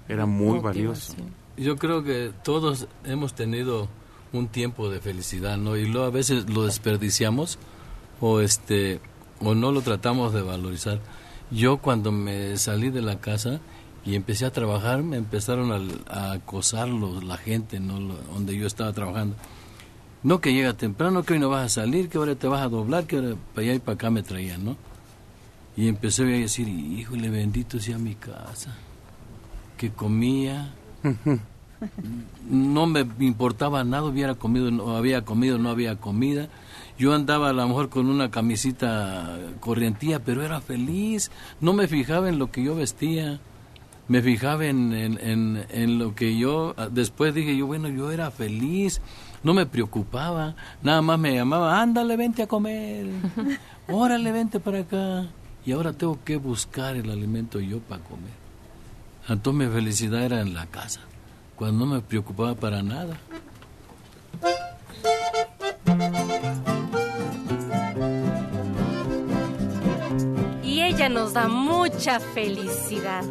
Era 0.08 0.26
muy 0.26 0.60
valioso. 0.60 1.14
Yo 1.58 1.76
creo 1.76 2.04
que 2.04 2.32
todos 2.44 2.88
hemos 3.04 3.34
tenido 3.34 3.90
un 4.34 4.48
tiempo 4.48 4.90
de 4.90 5.00
felicidad, 5.00 5.58
¿no? 5.58 5.78
Y 5.78 5.86
luego 5.88 6.08
a 6.08 6.12
veces 6.12 6.50
lo 6.50 6.66
desperdiciamos 6.66 7.58
o 8.20 8.42
este 8.42 9.00
o 9.40 9.56
no 9.56 9.72
lo 9.72 9.82
tratamos 9.82 10.34
de 10.34 10.42
valorizar. 10.42 11.00
Yo 11.52 11.78
cuando 11.78 12.12
me 12.12 12.58
salí 12.58 12.90
de 12.90 13.02
la 13.02 13.20
casa 13.20 13.60
y 14.06 14.16
empecé 14.16 14.46
a 14.46 14.52
trabajar, 14.52 15.04
me 15.04 15.18
empezaron 15.18 15.72
a, 15.72 16.14
a 16.14 16.32
acosar 16.34 16.88
la 16.90 17.38
gente, 17.38 17.80
¿no? 17.80 18.00
Donde 18.34 18.58
yo 18.58 18.68
estaba 18.68 18.92
trabajando. 18.94 19.36
No 20.24 20.42
que 20.42 20.54
llega 20.54 20.74
temprano, 20.74 21.24
que 21.24 21.34
hoy 21.34 21.40
no 21.40 21.50
vas 21.50 21.66
a 21.66 21.82
salir, 21.82 22.10
que 22.10 22.18
ahora 22.18 22.36
te 22.36 22.48
vas 22.48 22.62
a 22.62 22.70
doblar, 22.70 23.06
que 23.06 23.18
ahora 23.18 23.36
para 23.54 23.68
allá 23.68 23.76
y 23.76 23.80
para 23.80 23.96
acá 23.96 24.10
me 24.10 24.24
traían, 24.24 24.66
¿no? 24.66 24.78
Y 25.78 25.88
empecé 25.88 26.24
a 26.24 26.26
decir, 26.26 26.68
híjole, 26.68 27.30
bendito 27.30 27.80
sea 27.80 28.00
mi 28.00 28.16
casa, 28.16 28.76
que 29.78 29.92
comía, 29.92 30.74
no 32.50 32.88
me 32.88 33.06
importaba 33.20 33.84
nada, 33.84 34.06
hubiera 34.06 34.36
comido, 34.36 34.72
no 34.72 34.96
había 34.96 35.24
comido, 35.24 35.58
no 35.58 35.70
había 35.70 35.96
comida. 35.98 36.48
Yo 36.98 37.14
andaba 37.14 37.50
a 37.50 37.54
lo 37.54 37.68
mejor 37.68 37.90
con 37.90 38.10
una 38.10 38.32
camisita 38.32 39.38
corrientía, 39.60 40.20
pero 40.20 40.44
era 40.44 40.62
feliz. 40.62 41.30
No 41.62 41.74
me 41.74 41.88
fijaba 41.88 42.30
en 42.30 42.40
lo 42.40 42.52
que 42.52 42.64
yo 42.64 42.76
vestía. 42.76 43.40
Me 44.08 44.22
fijaba 44.22 44.66
en, 44.66 44.94
en, 44.94 45.20
en, 45.22 45.66
en 45.70 46.00
lo 46.00 46.16
que 46.16 46.38
yo... 46.38 46.74
Después 46.92 47.36
dije 47.36 47.56
yo, 47.56 47.68
bueno, 47.68 47.88
yo 47.90 48.12
era 48.12 48.32
feliz. 48.32 49.02
No 49.44 49.54
me 49.54 49.66
preocupaba. 49.68 50.56
Nada 50.82 51.02
más 51.04 51.20
me 51.20 51.36
llamaba, 51.36 51.80
ándale, 51.82 52.18
vente 52.18 52.44
a 52.44 52.48
comer. 52.48 53.06
Órale, 53.88 54.32
vente 54.32 54.60
para 54.60 54.80
acá. 54.80 55.28
Y 55.66 55.74
ahora 55.74 55.94
tengo 55.94 56.18
que 56.24 56.38
buscar 56.38 56.96
el 56.96 57.12
alimento 57.12 57.60
yo 57.60 57.80
para 57.80 58.02
comer. 58.02 58.48
Entonces 59.30 59.68
mi 59.68 59.74
felicidad 59.74 60.24
era 60.24 60.42
en 60.42 60.54
la 60.54 60.66
casa, 60.68 61.02
cuando 61.58 61.86
no 61.86 61.96
me 61.96 62.02
preocupaba 62.02 62.54
para 62.54 62.84
nada. 62.84 63.18
Y 70.64 70.82
ella 70.84 71.10
nos 71.10 71.34
da 71.34 71.48
mucha 71.48 72.20
felicidad. 72.20 73.24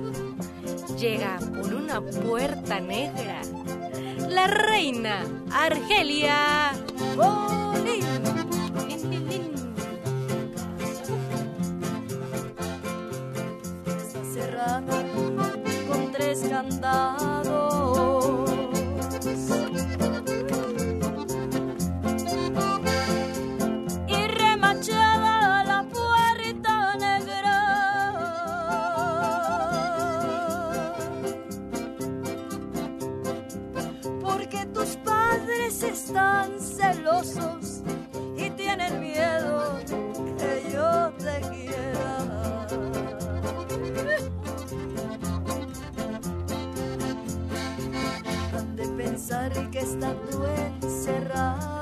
Llega 0.99 1.39
por 1.39 1.73
una 1.73 2.01
puerta 2.01 2.81
negra. 2.81 3.43
La 4.29 4.49
reina 4.49 5.25
Argelia. 5.53 6.73
Está 13.87 14.25
cerrada 14.35 15.05
con 15.89 16.13
tres 16.13 16.41
candados. 16.51 17.46
Celosos 36.93 37.83
y 38.37 38.51
tienen 38.51 39.01
miedo 39.01 39.79
que 40.39 40.73
yo 40.73 41.13
te 41.19 41.41
quiera. 41.51 42.67
Han 48.57 48.77
de 48.77 48.89
pensar 48.89 49.71
que 49.71 49.81
estando 49.81 50.47
encerrada 50.83 51.76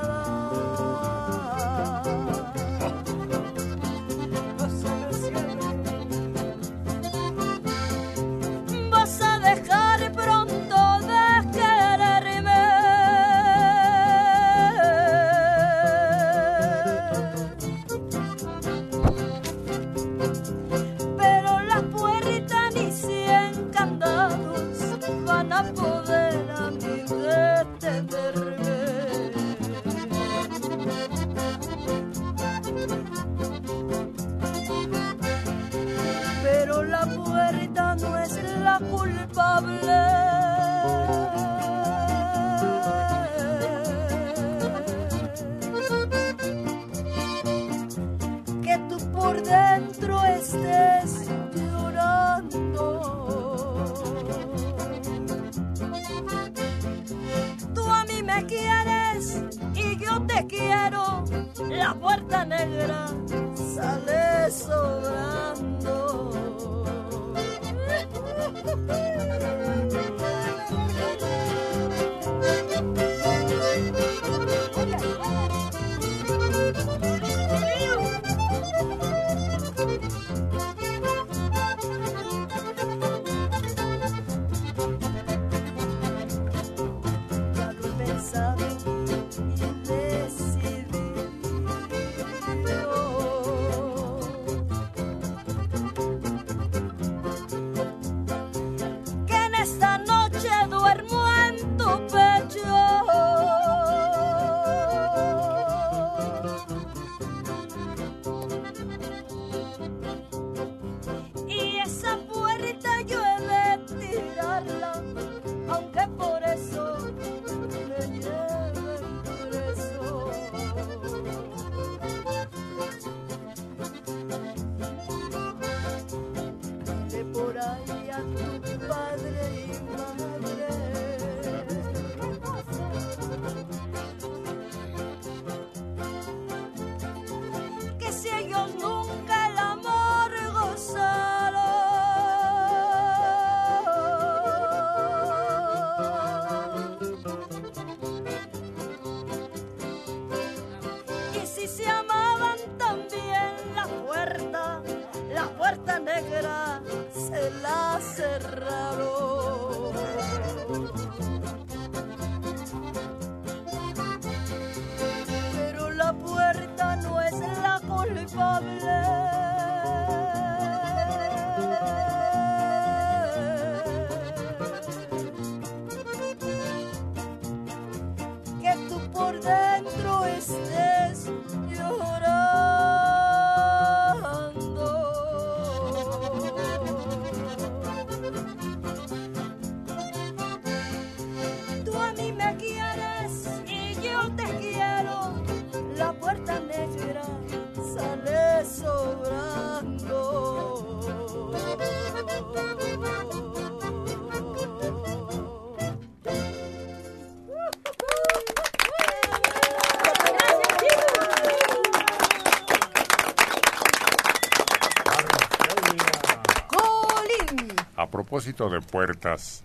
propósito 218.35 218.69
de 218.69 218.81
puertas, 218.81 219.63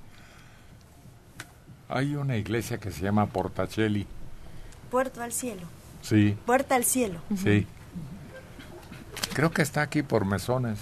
hay 1.88 2.14
una 2.14 2.36
iglesia 2.36 2.78
que 2.78 2.92
se 2.92 3.02
llama 3.02 3.26
Portacelli. 3.26 4.06
Puerto 4.92 5.20
al 5.22 5.32
cielo. 5.32 5.62
Sí, 6.02 6.36
Puerta 6.46 6.76
al 6.76 6.84
cielo. 6.84 7.18
sí. 7.34 7.66
Creo 9.34 9.50
que 9.50 9.62
está 9.62 9.82
aquí 9.82 10.04
por 10.04 10.24
mesones. 10.24 10.78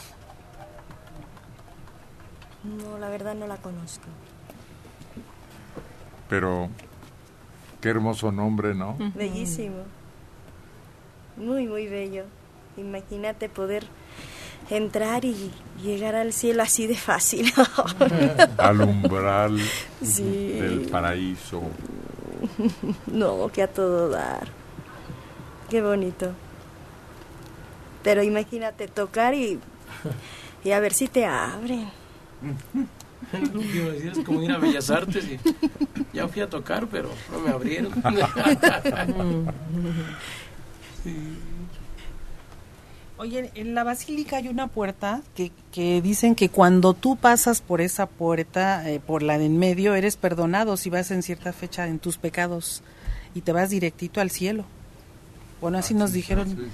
No, 2.62 2.98
la 2.98 3.08
verdad 3.08 3.34
no 3.34 3.46
la 3.46 3.56
conozco. 3.56 4.04
Pero 6.28 6.68
qué 7.80 7.88
hermoso 7.88 8.30
nombre, 8.32 8.74
¿no? 8.74 8.96
Bellísimo. 9.14 9.84
Muy, 11.38 11.66
muy 11.66 11.86
bello. 11.86 12.24
Imagínate 12.76 13.48
poder 13.48 13.86
entrar 14.70 15.24
y 15.24 15.50
llegar 15.82 16.14
al 16.14 16.32
cielo 16.32 16.62
así 16.62 16.86
de 16.86 16.96
fácil. 16.96 17.52
Al 18.58 18.80
umbral 18.80 19.58
Sí. 20.02 20.52
del 20.60 20.80
paraíso. 20.90 21.62
no, 23.06 23.48
que 23.52 23.62
a 23.62 23.68
todo 23.68 24.08
dar. 24.10 24.48
Qué 25.70 25.80
bonito. 25.82 26.32
Pero 28.02 28.22
imagínate 28.22 28.88
tocar 28.88 29.34
y, 29.34 29.58
y 30.64 30.70
a 30.70 30.80
ver 30.80 30.92
si 30.94 31.08
te 31.08 31.26
abren. 31.26 31.88
Es 34.12 34.18
como 34.24 34.42
ir 34.42 34.52
a 34.52 34.58
Bellas 34.58 34.90
Artes 34.90 35.24
y 35.28 35.38
ya 36.12 36.28
fui 36.28 36.40
a 36.42 36.48
tocar, 36.48 36.86
pero 36.86 37.10
no 37.32 37.40
me 37.40 37.50
abrieron. 37.50 37.92
Oye, 43.18 43.50
en 43.54 43.74
la 43.74 43.84
basílica 43.84 44.36
hay 44.36 44.48
una 44.48 44.68
puerta 44.68 45.22
que, 45.34 45.50
que 45.72 46.00
dicen 46.00 46.34
que 46.34 46.48
cuando 46.48 46.94
tú 46.94 47.16
pasas 47.16 47.60
por 47.60 47.80
esa 47.80 48.06
puerta, 48.06 48.88
eh, 48.88 49.00
por 49.04 49.22
la 49.22 49.38
de 49.38 49.46
en 49.46 49.58
medio, 49.58 49.94
eres 49.94 50.16
perdonado 50.16 50.76
si 50.76 50.88
vas 50.88 51.10
en 51.10 51.22
cierta 51.22 51.52
fecha 51.52 51.86
en 51.88 51.98
tus 51.98 52.16
pecados 52.16 52.82
y 53.34 53.40
te 53.40 53.52
vas 53.52 53.70
directito 53.70 54.20
al 54.20 54.30
cielo. 54.30 54.64
Bueno, 55.60 55.78
así 55.78 55.92
nos 55.92 56.12
dijeron. 56.12 56.70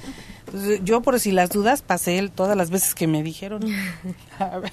Entonces, 0.46 0.80
yo 0.84 1.00
por 1.00 1.18
si 1.18 1.32
las 1.32 1.48
dudas 1.48 1.80
pasé 1.80 2.30
todas 2.34 2.54
las 2.54 2.68
veces 2.68 2.94
que 2.94 3.06
me 3.06 3.22
dijeron. 3.22 3.62
A 4.38 4.58
ver, 4.58 4.72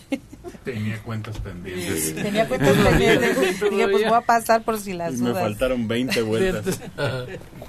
Tenía 0.65 1.01
cuentas 1.01 1.37
pendientes. 1.39 2.15
Tenía 2.15 2.45
cuentas 2.49 2.75
pendientes. 2.75 3.37
Dije, 3.61 3.87
pues 3.87 4.03
voy 4.03 4.13
a 4.13 4.21
pasar 4.21 4.63
por 4.63 4.77
si 4.77 4.91
las 4.91 5.13
Y 5.13 5.17
me 5.21 5.29
dudas. 5.29 5.43
faltaron 5.43 5.87
20 5.87 6.21
vueltas. 6.23 6.81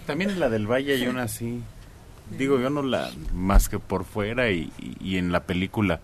También 0.05 0.31
en 0.31 0.41
la 0.41 0.49
del 0.49 0.67
Valle 0.67 0.95
hay 0.95 1.07
una 1.07 1.23
así. 1.23 1.61
Digo, 2.39 2.59
yo 2.59 2.71
no 2.71 2.83
la. 2.83 3.11
Más 3.35 3.69
que 3.69 3.79
por 3.79 4.05
fuera 4.05 4.51
y, 4.51 4.73
y- 5.01 5.17
en 5.19 5.33
la 5.33 5.45
película. 5.45 6.01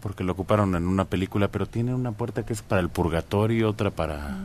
Porque 0.00 0.22
lo 0.24 0.32
ocuparon 0.32 0.74
en 0.76 0.86
una 0.86 1.04
película, 1.06 1.48
pero 1.48 1.66
tiene 1.66 1.94
una 1.94 2.12
puerta 2.12 2.44
que 2.46 2.52
es 2.52 2.62
para 2.62 2.80
el 2.80 2.88
purgatorio 2.88 3.58
y 3.58 3.62
otra 3.64 3.90
para. 3.90 4.36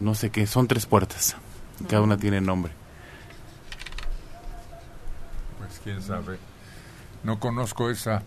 No 0.00 0.14
sé 0.14 0.30
qué. 0.30 0.46
Son 0.46 0.66
tres 0.68 0.86
puertas. 0.86 1.36
Cada 1.88 2.02
una 2.02 2.16
tiene 2.16 2.40
nombre. 2.40 2.72
Pues 5.58 5.80
quién 5.82 6.02
sabe. 6.02 6.38
No 7.22 7.40
conozco 7.40 7.90
esa. 7.90 8.22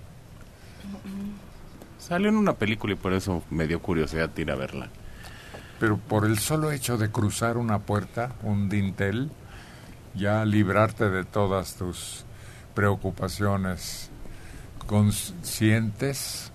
Salió 1.99 2.29
en 2.29 2.37
una 2.37 2.53
película 2.53 2.93
y 2.93 2.97
por 2.97 3.13
eso 3.13 3.43
me 3.49 3.67
dio 3.67 3.81
curiosidad 3.81 4.35
ir 4.37 4.51
a 4.51 4.55
verla. 4.55 4.89
Pero 5.79 5.97
por 5.97 6.25
el 6.25 6.39
solo 6.39 6.71
hecho 6.71 6.97
de 6.97 7.11
cruzar 7.11 7.57
una 7.57 7.79
puerta, 7.79 8.31
un 8.41 8.69
dintel, 8.69 9.29
ya 10.17 10.43
librarte 10.45 11.09
de 11.09 11.23
todas 11.23 11.75
tus 11.75 12.25
preocupaciones 12.73 14.09
conscientes, 14.85 16.51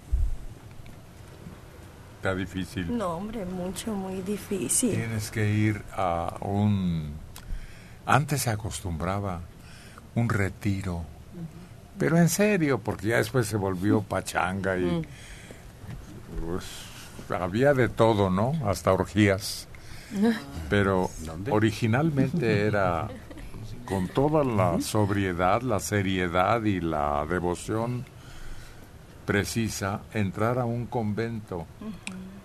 está 2.17 2.35
difícil. 2.35 2.97
No, 2.97 3.17
hombre, 3.17 3.45
mucho, 3.45 3.93
muy 3.93 4.23
difícil. 4.23 4.91
Tienes 4.91 5.31
que 5.31 5.51
ir 5.51 5.83
a 5.93 6.37
un... 6.41 7.13
Antes 8.07 8.43
se 8.43 8.51
acostumbraba 8.51 9.41
un 10.15 10.29
retiro, 10.29 11.05
pero 11.99 12.19
en 12.19 12.29
serio, 12.29 12.79
porque 12.79 13.09
ya 13.09 13.17
después 13.17 13.47
se 13.47 13.57
volvió 13.57 14.03
pachanga 14.09 14.77
y 14.77 15.07
pues, 16.47 16.65
había 17.31 17.75
de 17.75 17.89
todo, 17.89 18.31
¿no? 18.31 18.53
Hasta 18.65 18.93
orgías. 18.93 19.69
Pero 20.69 21.11
originalmente 21.51 22.67
era 22.67 23.09
con 23.93 24.09
toda 24.09 24.43
la 24.43 24.81
sobriedad, 24.81 25.61
la 25.61 25.79
seriedad 25.79 26.63
y 26.65 26.81
la 26.81 27.27
devoción 27.29 28.07
precisa 29.27 30.01
entrar 30.15 30.59
a 30.59 30.65
un 30.65 30.87
convento 30.87 31.67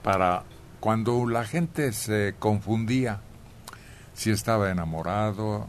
para 0.04 0.44
cuando 0.82 1.26
la 1.26 1.46
gente 1.46 1.94
se 1.94 2.36
confundía 2.38 3.22
si 4.14 4.30
estaba 4.30 4.72
enamorado, 4.72 5.68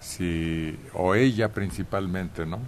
si 0.00 0.76
o 0.92 1.14
ella 1.14 1.52
principalmente, 1.52 2.44
¿no? 2.44 2.58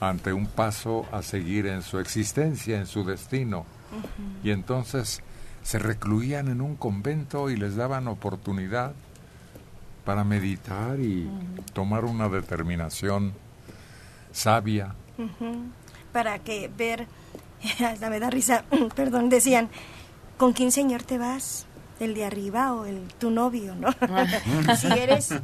Ante 0.00 0.32
un 0.32 0.46
paso 0.46 1.04
a 1.12 1.20
seguir 1.20 1.66
en 1.66 1.82
su 1.82 1.98
existencia, 1.98 2.78
en 2.78 2.86
su 2.86 3.04
destino. 3.04 3.66
Y 4.42 4.50
entonces 4.50 5.20
se 5.62 5.78
recluían 5.78 6.48
en 6.48 6.62
un 6.62 6.74
convento 6.74 7.50
y 7.50 7.56
les 7.58 7.76
daban 7.76 8.08
oportunidad 8.08 8.94
para 10.08 10.24
meditar 10.24 10.98
y 11.00 11.28
tomar 11.74 12.06
una 12.06 12.30
determinación 12.30 13.34
sabia. 14.32 14.94
Para 16.12 16.38
que 16.38 16.70
ver, 16.74 17.06
hasta 17.86 18.08
me 18.08 18.18
da 18.18 18.30
risa, 18.30 18.64
perdón, 18.96 19.28
decían, 19.28 19.68
¿con 20.38 20.54
quién 20.54 20.72
señor 20.72 21.02
te 21.02 21.18
vas? 21.18 21.66
¿El 22.00 22.14
de 22.14 22.24
arriba 22.24 22.72
o 22.72 22.86
el 22.86 23.02
tu 23.18 23.30
novio, 23.30 23.74
no? 23.74 23.90
si 24.78 24.86
eres 24.86 25.34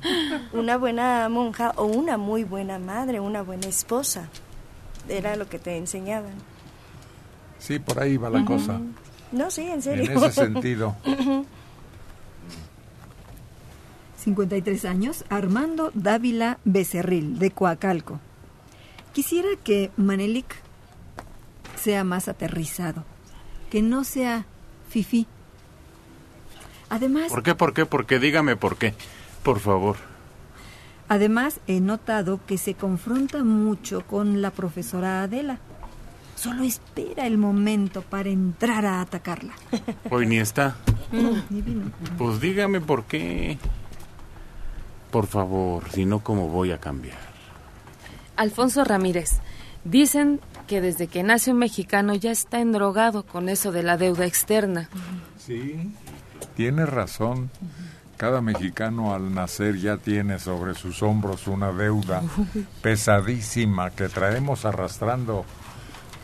una 0.54 0.78
buena 0.78 1.28
monja 1.28 1.74
o 1.76 1.84
una 1.84 2.16
muy 2.16 2.44
buena 2.44 2.78
madre, 2.78 3.20
una 3.20 3.42
buena 3.42 3.66
esposa, 3.66 4.30
era 5.10 5.36
lo 5.36 5.46
que 5.46 5.58
te 5.58 5.76
enseñaban. 5.76 6.32
Sí, 7.58 7.80
por 7.80 8.00
ahí 8.00 8.16
va 8.16 8.30
la 8.30 8.42
cosa. 8.46 8.80
No, 9.30 9.50
sí, 9.50 9.68
en 9.68 9.82
serio. 9.82 10.10
En 10.10 10.16
ese 10.16 10.32
sentido. 10.32 10.96
Ujú. 14.26 14.34
53 14.34 14.84
años, 14.84 15.24
Armando 15.28 15.90
Dávila 15.94 16.58
Becerril, 16.64 17.38
de 17.38 17.50
Coacalco. 17.50 18.20
Quisiera 19.12 19.48
que 19.62 19.90
Manelik 19.96 20.54
sea 21.76 22.04
más 22.04 22.28
aterrizado, 22.28 23.04
que 23.70 23.82
no 23.82 24.04
sea 24.04 24.46
fifí. 24.88 25.26
Además, 26.88 27.28
¿Por 27.28 27.42
qué, 27.42 27.54
por 27.54 27.74
qué, 27.74 27.86
por 27.86 28.06
qué? 28.06 28.18
Dígame 28.18 28.56
por 28.56 28.76
qué. 28.76 28.94
Por 29.42 29.60
favor. 29.60 29.96
además 31.08 31.60
he 31.66 31.80
notado 31.80 32.40
que 32.46 32.56
se 32.56 32.74
confronta 32.74 33.44
mucho 33.44 34.00
con 34.06 34.40
la 34.42 34.50
profesora 34.50 35.22
Adela. 35.22 35.58
Solo 36.34 36.62
espera 36.64 37.26
el 37.26 37.36
momento 37.38 38.02
para 38.02 38.28
entrar 38.30 38.84
a 38.86 39.00
atacarla. 39.00 39.52
Hoy 40.10 40.26
ni 40.26 40.38
está. 40.38 40.76
No, 41.12 41.30
ni 41.50 41.62
vino. 41.62 41.90
Pues 42.18 42.40
dígame 42.40 42.80
por 42.80 43.04
qué. 43.04 43.58
Por 45.14 45.28
favor, 45.28 45.84
si 45.92 46.06
no, 46.06 46.24
¿cómo 46.24 46.48
voy 46.48 46.72
a 46.72 46.78
cambiar? 46.78 47.16
Alfonso 48.34 48.82
Ramírez, 48.82 49.38
dicen 49.84 50.40
que 50.66 50.80
desde 50.80 51.06
que 51.06 51.22
nace 51.22 51.52
un 51.52 51.58
mexicano 51.58 52.16
ya 52.16 52.32
está 52.32 52.58
endrogado 52.58 53.24
con 53.24 53.48
eso 53.48 53.70
de 53.70 53.84
la 53.84 53.96
deuda 53.96 54.26
externa. 54.26 54.88
Sí, 55.38 55.92
tiene 56.56 56.84
razón. 56.84 57.48
Cada 58.16 58.40
mexicano 58.40 59.14
al 59.14 59.32
nacer 59.32 59.76
ya 59.76 59.98
tiene 59.98 60.40
sobre 60.40 60.74
sus 60.74 61.00
hombros 61.00 61.46
una 61.46 61.70
deuda 61.70 62.20
pesadísima 62.82 63.90
que 63.90 64.08
traemos 64.08 64.64
arrastrando 64.64 65.44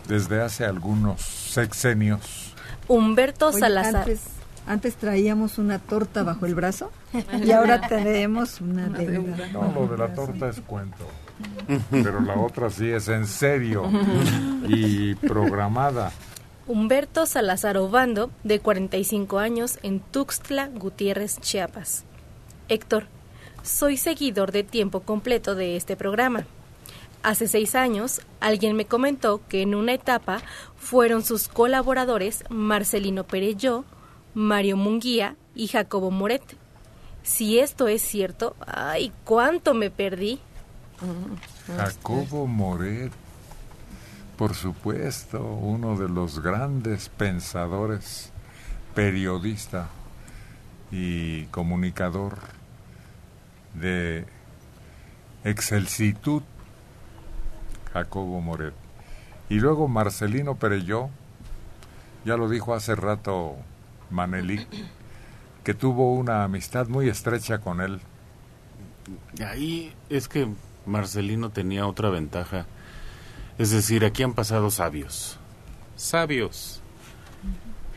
desde 0.08 0.42
hace 0.42 0.64
algunos 0.64 1.22
sexenios. 1.22 2.56
Humberto 2.88 3.50
Oye, 3.50 3.60
Salazar. 3.60 3.96
Antes, 3.98 4.39
antes 4.70 4.94
traíamos 4.94 5.58
una 5.58 5.80
torta 5.80 6.22
bajo 6.22 6.46
el 6.46 6.54
brazo 6.54 6.92
y 7.44 7.50
ahora 7.50 7.80
tenemos 7.88 8.60
una 8.60 8.88
deuda. 8.88 9.48
No, 9.52 9.72
lo 9.72 9.88
de 9.88 9.98
la 9.98 10.14
torta 10.14 10.48
es 10.48 10.60
cuento. 10.60 11.04
Pero 11.90 12.20
la 12.20 12.36
otra 12.36 12.70
sí 12.70 12.88
es 12.88 13.08
en 13.08 13.26
serio 13.26 13.90
y 14.68 15.14
programada. 15.16 16.12
Humberto 16.68 17.26
Salazar 17.26 17.78
Obando, 17.78 18.30
de 18.44 18.60
45 18.60 19.38
años, 19.38 19.78
en 19.82 19.98
Tuxtla 19.98 20.68
Gutiérrez, 20.68 21.40
Chiapas. 21.40 22.04
Héctor, 22.68 23.06
soy 23.64 23.96
seguidor 23.96 24.52
de 24.52 24.62
tiempo 24.62 25.00
completo 25.00 25.56
de 25.56 25.76
este 25.76 25.96
programa. 25.96 26.44
Hace 27.24 27.48
seis 27.48 27.74
años, 27.74 28.20
alguien 28.38 28.76
me 28.76 28.84
comentó 28.84 29.40
que 29.48 29.62
en 29.62 29.74
una 29.74 29.94
etapa 29.94 30.42
fueron 30.76 31.24
sus 31.24 31.48
colaboradores 31.48 32.44
Marcelino 32.50 33.24
Perelló, 33.24 33.84
Mario 34.34 34.76
Munguía 34.76 35.36
y 35.54 35.66
Jacobo 35.68 36.10
Moret. 36.10 36.42
Si 37.22 37.58
esto 37.58 37.88
es 37.88 38.02
cierto, 38.02 38.56
¡ay, 38.66 39.12
cuánto 39.24 39.74
me 39.74 39.90
perdí! 39.90 40.40
Jacobo 41.66 42.46
Moret, 42.46 43.12
por 44.36 44.54
supuesto, 44.54 45.42
uno 45.42 45.96
de 45.96 46.08
los 46.08 46.40
grandes 46.40 47.08
pensadores, 47.08 48.30
periodista 48.94 49.88
y 50.90 51.44
comunicador 51.46 52.38
de 53.74 54.26
Excelsitud, 55.44 56.42
Jacobo 57.92 58.40
Moret. 58.40 58.74
Y 59.48 59.58
luego 59.58 59.88
Marcelino 59.88 60.56
Perelló, 60.56 61.10
ya 62.24 62.36
lo 62.36 62.48
dijo 62.48 62.74
hace 62.74 62.94
rato 62.94 63.56
Manelí, 64.10 64.66
que 65.64 65.74
tuvo 65.74 66.14
una 66.14 66.44
amistad 66.44 66.88
muy 66.88 67.08
estrecha 67.08 67.58
con 67.58 67.80
él. 67.80 68.00
Ahí 69.44 69.92
es 70.08 70.28
que 70.28 70.48
Marcelino 70.86 71.50
tenía 71.50 71.86
otra 71.86 72.10
ventaja. 72.10 72.66
Es 73.58 73.70
decir, 73.70 74.04
aquí 74.04 74.22
han 74.22 74.34
pasado 74.34 74.70
sabios. 74.70 75.38
Sabios. 75.96 76.80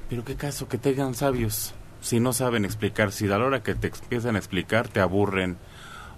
Pero 0.10 0.23
qué 0.23 0.35
caso 0.35 0.68
que 0.68 0.77
tengan 0.77 1.15
sabios 1.15 1.73
si 2.03 2.19
no 2.19 2.34
saben 2.34 2.65
explicar, 2.65 3.14
si 3.14 3.26
a 3.27 3.38
la 3.38 3.45
hora 3.45 3.64
que 3.64 3.76
te 3.76 3.88
empiezan 3.88 4.35
a 4.35 4.40
explicar 4.40 4.90
te 4.90 4.99
aburren 4.99 5.57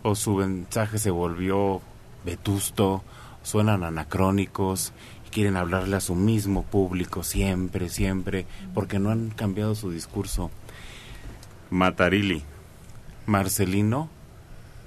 o 0.01 0.15
su 0.15 0.35
mensaje 0.37 0.97
se 0.97 1.11
volvió 1.11 1.79
vetusto, 2.25 3.03
suenan 3.43 3.83
anacrónicos 3.83 4.93
quieren 5.35 5.57
hablarle 5.57 5.97
a 5.97 5.99
su 5.99 6.15
mismo 6.15 6.63
público 6.63 7.21
siempre, 7.21 7.89
siempre, 7.89 8.45
porque 8.73 8.99
no 8.99 9.09
han 9.09 9.31
cambiado 9.31 9.75
su 9.75 9.91
discurso. 9.91 10.49
Matarili, 11.69 12.41
Marcelino, 13.25 14.07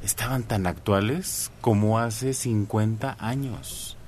estaban 0.03 0.45
tan 0.45 0.67
actuales 0.67 1.51
como 1.61 1.99
hace 1.99 2.33
50 2.33 3.19
años. 3.21 3.99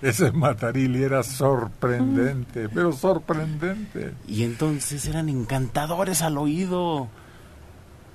Ese 0.00 0.32
Matarili 0.32 1.02
era 1.02 1.22
sorprendente, 1.22 2.70
pero 2.70 2.92
sorprendente. 2.92 4.14
Y 4.26 4.44
entonces 4.44 5.06
eran 5.06 5.28
encantadores 5.28 6.22
al 6.22 6.38
oído. 6.38 7.08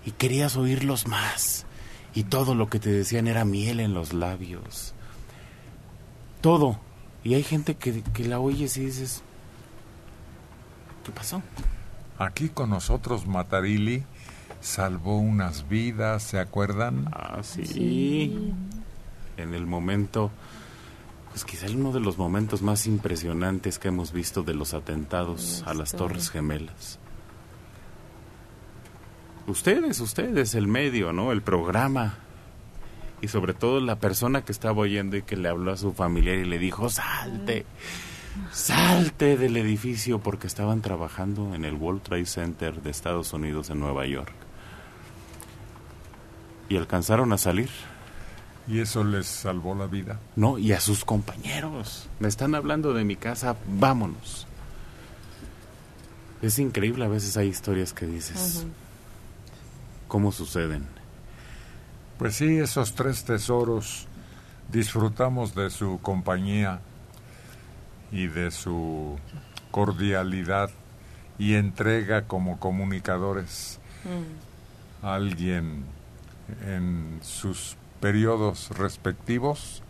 Y 0.04 0.14
querías 0.14 0.58
oírlos 0.58 1.08
más. 1.08 1.68
Y 2.16 2.24
todo 2.24 2.56
lo 2.56 2.72
que 2.72 2.80
te 2.80 2.90
decían 2.90 3.28
era 3.28 3.46
miel 3.46 3.80
en 3.82 3.94
los 3.94 4.14
labios. 4.14 4.96
Todo. 6.42 6.87
Y 7.28 7.36
hay 7.36 7.44
gente 7.44 7.76
que, 7.76 8.04
que 8.14 8.24
la 8.24 8.40
oyes 8.40 8.78
y 8.78 8.86
dices, 8.86 9.22
¿qué 11.04 11.12
pasó? 11.12 11.42
Aquí 12.18 12.48
con 12.48 12.70
nosotros 12.70 13.28
Matarili 13.28 14.06
salvó 14.62 15.18
unas 15.18 15.68
vidas, 15.68 16.24
¿se 16.24 16.40
acuerdan? 16.40 17.10
Ah, 17.12 17.42
sí. 17.44 18.54
En 19.36 19.54
el 19.54 19.66
momento, 19.66 20.32
pues 21.32 21.44
quizá 21.44 21.66
uno 21.70 21.92
de 21.92 22.00
los 22.00 22.18
momentos 22.18 22.62
más 22.62 22.88
impresionantes 22.88 23.78
que 23.78 23.90
hemos 23.90 24.14
visto 24.14 24.44
de 24.44 24.54
los 24.54 24.74
atentados 24.74 25.66
a 25.68 25.74
las 25.74 25.92
Torres 25.92 26.30
Gemelas. 26.30 26.98
Ustedes, 29.48 30.00
ustedes, 30.00 30.56
el 30.56 30.68
medio, 30.68 31.12
¿no? 31.12 31.34
El 31.34 31.42
programa. 31.42 32.20
Y 33.22 33.30
sobre 33.30 33.54
todo 33.54 33.80
la 33.80 33.98
persona 33.98 34.44
que 34.44 34.52
estaba 34.52 34.80
oyendo 34.80 35.18
y 35.18 35.24
que 35.24 35.36
le 35.36 35.50
habló 35.50 35.72
a 35.72 35.78
su 35.78 35.94
familiar 35.94 36.38
y 36.38 36.46
le 36.46 36.60
dijo, 36.60 36.90
salte, 36.90 37.66
salte 38.52 39.38
del 39.38 39.58
edificio 39.58 40.20
porque 40.20 40.48
estaban 40.48 40.82
trabajando 40.82 41.56
en 41.56 41.66
el 41.66 41.74
World 41.74 42.04
Trade 42.04 42.26
Center 42.26 42.82
de 42.82 42.92
Estados 42.92 43.34
Unidos 43.34 43.70
en 43.70 43.80
Nueva 43.80 44.06
York. 44.06 44.34
Y 46.70 46.78
alcanzaron 46.78 47.34
a 47.34 47.38
salir. 47.38 47.70
¿Y 48.68 48.82
eso 48.82 49.04
les 49.04 49.26
salvó 49.26 49.74
la 49.76 49.88
vida? 49.88 50.20
No, 50.36 50.58
y 50.58 50.74
a 50.74 50.82
sus 50.82 51.06
compañeros. 51.06 52.10
Me 52.20 52.28
están 52.28 52.54
hablando 52.54 52.94
de 52.94 53.06
mi 53.06 53.16
casa, 53.16 53.56
vámonos. 53.66 54.46
Es 56.42 56.60
increíble, 56.60 57.06
a 57.06 57.08
veces 57.08 57.38
hay 57.38 57.48
historias 57.48 57.94
que 57.94 58.06
dices, 58.06 58.66
¿cómo 60.08 60.32
suceden? 60.32 60.86
Pues 62.18 62.36
sí, 62.36 62.58
esos 62.58 62.94
tres 62.94 63.24
tesoros 63.24 64.08
disfrutamos 64.72 65.54
de 65.54 65.70
su 65.70 66.00
compañía 66.02 66.80
y 68.12 68.28
de 68.28 68.50
su 68.52 69.18
cordialidad 69.72 70.70
y 71.38 71.54
entrega 71.54 72.24
como 72.24 72.60
comunicadores. 72.60 73.80
Alguien 75.02 75.86
en 76.66 77.20
sus 77.22 77.76
periodos 78.00 78.70
respectivos 78.78 79.84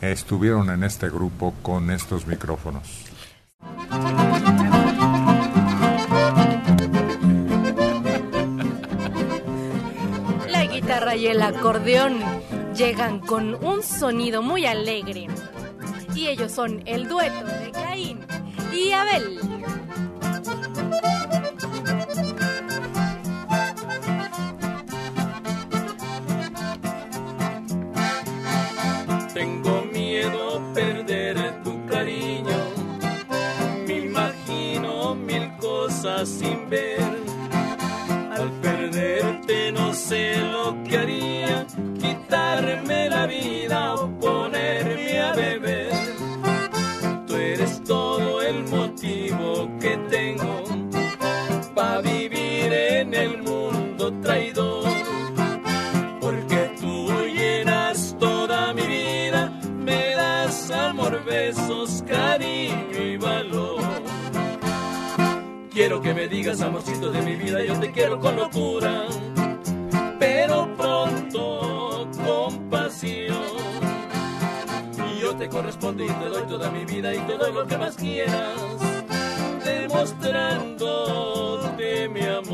estuvieron 0.00 0.70
en 0.70 0.84
este 0.84 1.08
grupo 1.08 1.54
con 1.62 1.90
estos 1.90 2.26
micrófonos. 2.26 3.04
Y 11.14 11.28
el 11.28 11.40
acordeón 11.40 12.20
llegan 12.74 13.20
con 13.20 13.54
un 13.64 13.82
sonido 13.82 14.42
muy 14.42 14.66
alegre. 14.66 15.28
Y 16.14 16.26
ellos 16.26 16.50
son 16.50 16.82
el 16.86 17.06
dueto 17.06 17.44
de 17.44 17.70
Caín 17.70 18.26
y 18.72 18.92
Abel. 18.92 19.38
Tengo 29.32 29.82
miedo 29.92 30.60
perder 30.74 31.62
tu 31.62 31.86
cariño. 31.86 32.56
Me 33.86 33.98
imagino 33.98 35.14
mil 35.14 35.56
cosas 35.58 36.28
sin 36.28 36.68
ver. 36.68 37.25
Sé 39.96 40.36
lo 40.36 40.76
que 40.84 40.98
haría. 40.98 41.66
Quitarme 41.98 43.08
la 43.08 43.26
vida 43.26 43.94
o 43.94 44.08
ponerme 44.20 45.18
a 45.18 45.32
beber. 45.32 45.90
Tú 47.26 47.34
eres 47.34 47.82
todo 47.82 48.42
el 48.42 48.62
motivo 48.68 49.68
que 49.80 49.96
tengo 50.10 50.62
para 51.74 52.02
vivir 52.02 52.72
en 52.72 53.14
el 53.14 53.42
mundo 53.42 54.12
traidor. 54.20 54.84
Porque 56.20 56.70
tú 56.78 57.08
llenas 57.26 58.14
toda 58.20 58.74
mi 58.74 58.86
vida, 58.86 59.50
me 59.78 60.14
das 60.14 60.70
amor, 60.70 61.24
besos, 61.24 62.04
cariño 62.06 63.02
y 63.02 63.16
valor. 63.16 63.80
Quiero 65.72 66.00
que 66.00 66.14
me 66.14 66.28
digas, 66.28 66.60
amorcito 66.60 67.10
de 67.10 67.22
mi 67.22 67.34
vida, 67.36 67.62
yo 67.64 67.78
te 67.78 67.90
quiero 67.92 68.18
con 68.18 68.36
locura, 68.36 69.06
Correspondo 75.56 76.04
y 76.04 76.08
te 76.08 76.24
doy 76.26 76.46
toda 76.48 76.70
mi 76.70 76.84
vida 76.84 77.14
y 77.14 77.18
todo 77.20 77.50
lo 77.50 77.66
que 77.66 77.78
más 77.78 77.96
quieras, 77.96 78.60
demostrándote 79.64 82.10
mi 82.10 82.26
amor. 82.26 82.45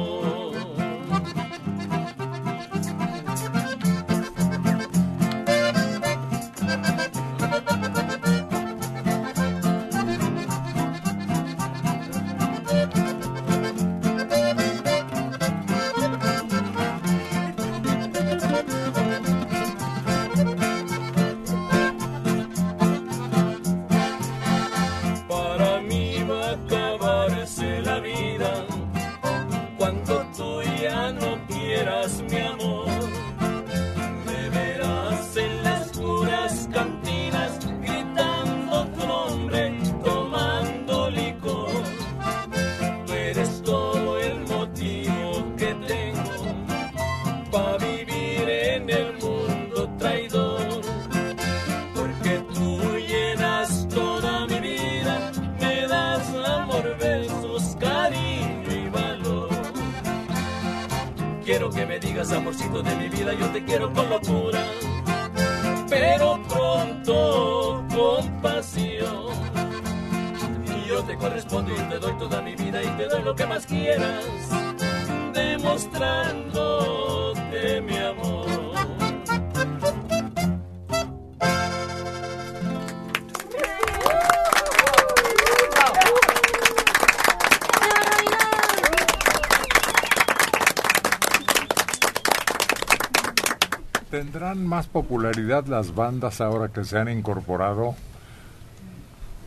Las 95.72 95.94
bandas 95.94 96.40
ahora 96.40 96.68
que 96.68 96.84
se 96.84 96.98
han 96.98 97.08
incorporado? 97.08 97.96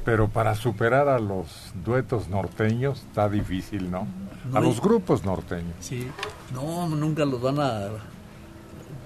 Pero 0.04 0.28
para 0.28 0.56
superar 0.56 1.08
a 1.08 1.20
los 1.20 1.72
duetos 1.86 2.28
norteños 2.28 3.04
está 3.08 3.30
difícil, 3.30 3.90
¿no? 3.90 4.08
No, 4.52 4.58
a 4.58 4.62
los 4.62 4.82
grupos 4.82 5.24
norteños. 5.24 5.74
Sí, 5.80 6.08
no, 6.54 6.88
nunca 6.90 7.26
los 7.26 7.42
van 7.42 7.60
a... 7.60 7.90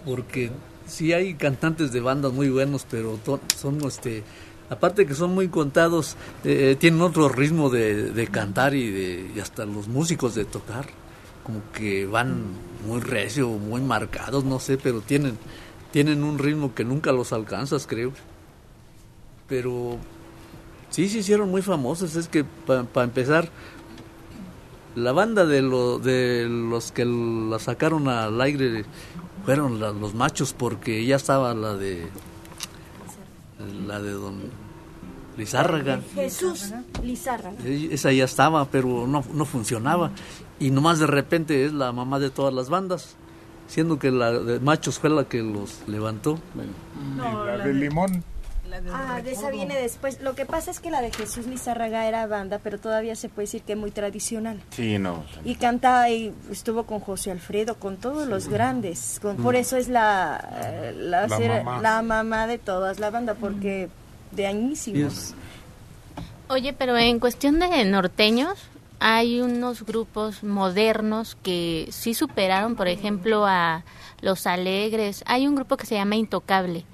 Porque 0.05 0.51
sí 0.87 1.13
hay 1.13 1.35
cantantes 1.35 1.91
de 1.91 2.01
bandas 2.01 2.33
muy 2.33 2.49
buenos, 2.49 2.85
pero 2.89 3.19
son, 3.55 3.79
este, 3.85 4.23
aparte 4.69 5.05
que 5.05 5.13
son 5.13 5.35
muy 5.35 5.47
contados, 5.49 6.15
eh, 6.43 6.75
tienen 6.79 7.01
otro 7.01 7.29
ritmo 7.29 7.69
de, 7.69 8.11
de 8.11 8.27
cantar 8.27 8.73
y, 8.73 8.89
de, 8.89 9.31
y 9.35 9.39
hasta 9.39 9.65
los 9.65 9.87
músicos 9.87 10.35
de 10.35 10.45
tocar, 10.45 10.87
como 11.43 11.61
que 11.73 12.05
van 12.05 12.43
muy 12.87 13.01
recio, 13.01 13.49
muy 13.49 13.81
marcados, 13.81 14.43
no 14.43 14.59
sé, 14.59 14.77
pero 14.77 15.01
tienen, 15.01 15.37
tienen 15.91 16.24
un 16.24 16.38
ritmo 16.40 16.74
que 16.76 16.84
nunca 16.84 17.11
los 17.11 17.34
alcanzas, 17.34 17.88
creo. 17.88 18.11
Pero 19.48 19.98
sí 20.90 21.10
se 21.10 21.20
hicieron 21.20 21.49
muy 21.49 21.61
famosos, 21.61 22.16
es 22.16 22.28
que 22.28 22.44
para 22.44 23.03
empezar, 23.03 23.49
la 24.95 25.11
banda 25.11 25.45
de, 25.45 25.61
lo- 25.61 25.99
de 25.99 26.48
los 26.49 26.91
que 26.91 27.06
la 27.06 27.60
sacaron 27.60 28.07
al 28.07 28.40
aire 28.41 28.86
fueron 29.45 29.80
la- 29.80 29.91
los 29.91 30.14
machos 30.14 30.53
porque 30.53 31.06
ya 31.06 31.16
estaba 31.16 31.53
la 31.53 31.76
de 31.76 32.07
la 33.88 33.99
de 34.02 34.11
don 34.11 34.40
Lizárraga 35.38 36.02
Jesús 36.16 36.74
Lizárraga. 37.03 37.57
Esa 37.66 38.11
ya 38.11 38.26
estaba 38.26 38.66
pero 38.66 39.07
no, 39.07 39.24
no 39.34 39.45
funcionaba 39.45 40.11
y 40.60 40.70
nomás 40.72 40.99
de 40.99 41.07
repente 41.07 41.66
es 41.66 41.72
la 41.74 41.91
mamá 41.91 42.20
de 42.20 42.30
todas 42.30 42.53
las 42.53 42.70
bandas 42.70 43.16
siendo 43.69 43.97
que 43.99 44.11
la 44.11 44.31
de 44.33 44.59
machos 44.59 44.99
fue 44.99 45.09
la 45.09 45.23
que 45.23 45.41
los 45.41 45.87
levantó 45.87 46.37
No, 47.15 47.45
la 47.45 47.55
la 47.57 47.63
de 47.65 47.73
de- 47.73 47.79
limón. 47.79 48.23
Ah, 48.93 49.19
de 49.23 49.31
esa 49.31 49.49
viene 49.49 49.75
después. 49.75 50.21
Lo 50.21 50.35
que 50.35 50.45
pasa 50.45 50.69
es 50.69 50.79
que 50.79 50.91
la 50.91 51.01
de 51.01 51.11
Jesús 51.11 51.47
Lizárraga 51.47 52.07
era 52.07 52.27
banda, 52.27 52.59
pero 52.63 52.77
todavía 52.79 53.15
se 53.15 53.27
puede 53.27 53.47
decir 53.47 53.63
que 53.63 53.75
muy 53.75 53.89
tradicional. 53.89 54.61
Sí, 54.69 54.99
no. 54.99 55.23
Y 55.43 55.55
cantaba 55.55 56.07
y 56.11 56.31
estuvo 56.51 56.83
con 56.83 56.99
José 56.99 57.31
Alfredo, 57.31 57.75
con 57.79 57.97
todos 57.97 58.27
los 58.27 58.47
grandes. 58.47 59.17
Con, 59.23 59.37
Por 59.37 59.55
eso 59.55 59.75
es 59.75 59.87
la, 59.87 60.91
la, 60.95 61.25
La 61.27 61.37
ser- 61.37 61.63
mamá. 61.63 61.81
la 61.81 62.01
mamá 62.03 62.45
de 62.47 62.59
todas 62.59 62.99
la 62.99 63.09
banda, 63.09 63.33
porque 63.33 63.89
de 64.33 64.45
añísimos. 64.45 65.33
Oye, 66.47 66.71
pero 66.73 66.95
en 66.95 67.19
cuestión 67.19 67.57
de 67.59 67.85
norteños, 67.85 68.53
hay 68.99 69.41
unos 69.41 69.84
grupos 69.85 70.43
modernos 70.43 71.38
que 71.41 71.88
sí 71.91 72.13
superaron, 72.13 72.76
por 72.76 72.88
ejemplo, 72.88 73.45
a 73.45 73.84
Los 74.21 74.45
Alegres. 74.47 75.23
Hay 75.26 75.47
un 75.47 75.55
grupo 75.55 75.77
que 75.77 75.85
se 75.85 75.95
llama 75.95 76.15
Intocable. 76.15 76.85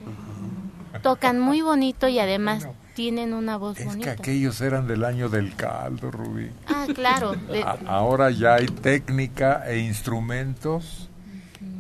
Tocan 1.02 1.40
muy 1.40 1.61
bonito 1.61 2.07
y 2.07 2.19
además 2.19 2.68
tienen 2.95 3.34
una 3.34 3.57
voz 3.57 3.77
Es 3.77 3.84
que 3.84 3.90
bonita. 3.90 4.11
aquellos 4.11 4.61
eran 4.61 4.88
del 4.88 5.03
año 5.03 5.27
del 5.30 5.56
caldo, 5.56 6.11
Rubí. 6.11 6.49
Ah, 6.68 6.86
claro. 6.94 7.32
de- 7.52 7.64
ahora 7.88 8.32
ya 8.32 8.56
hay 8.56 8.68
técnica 8.68 9.64
e 9.68 9.80
instrumentos 9.80 11.10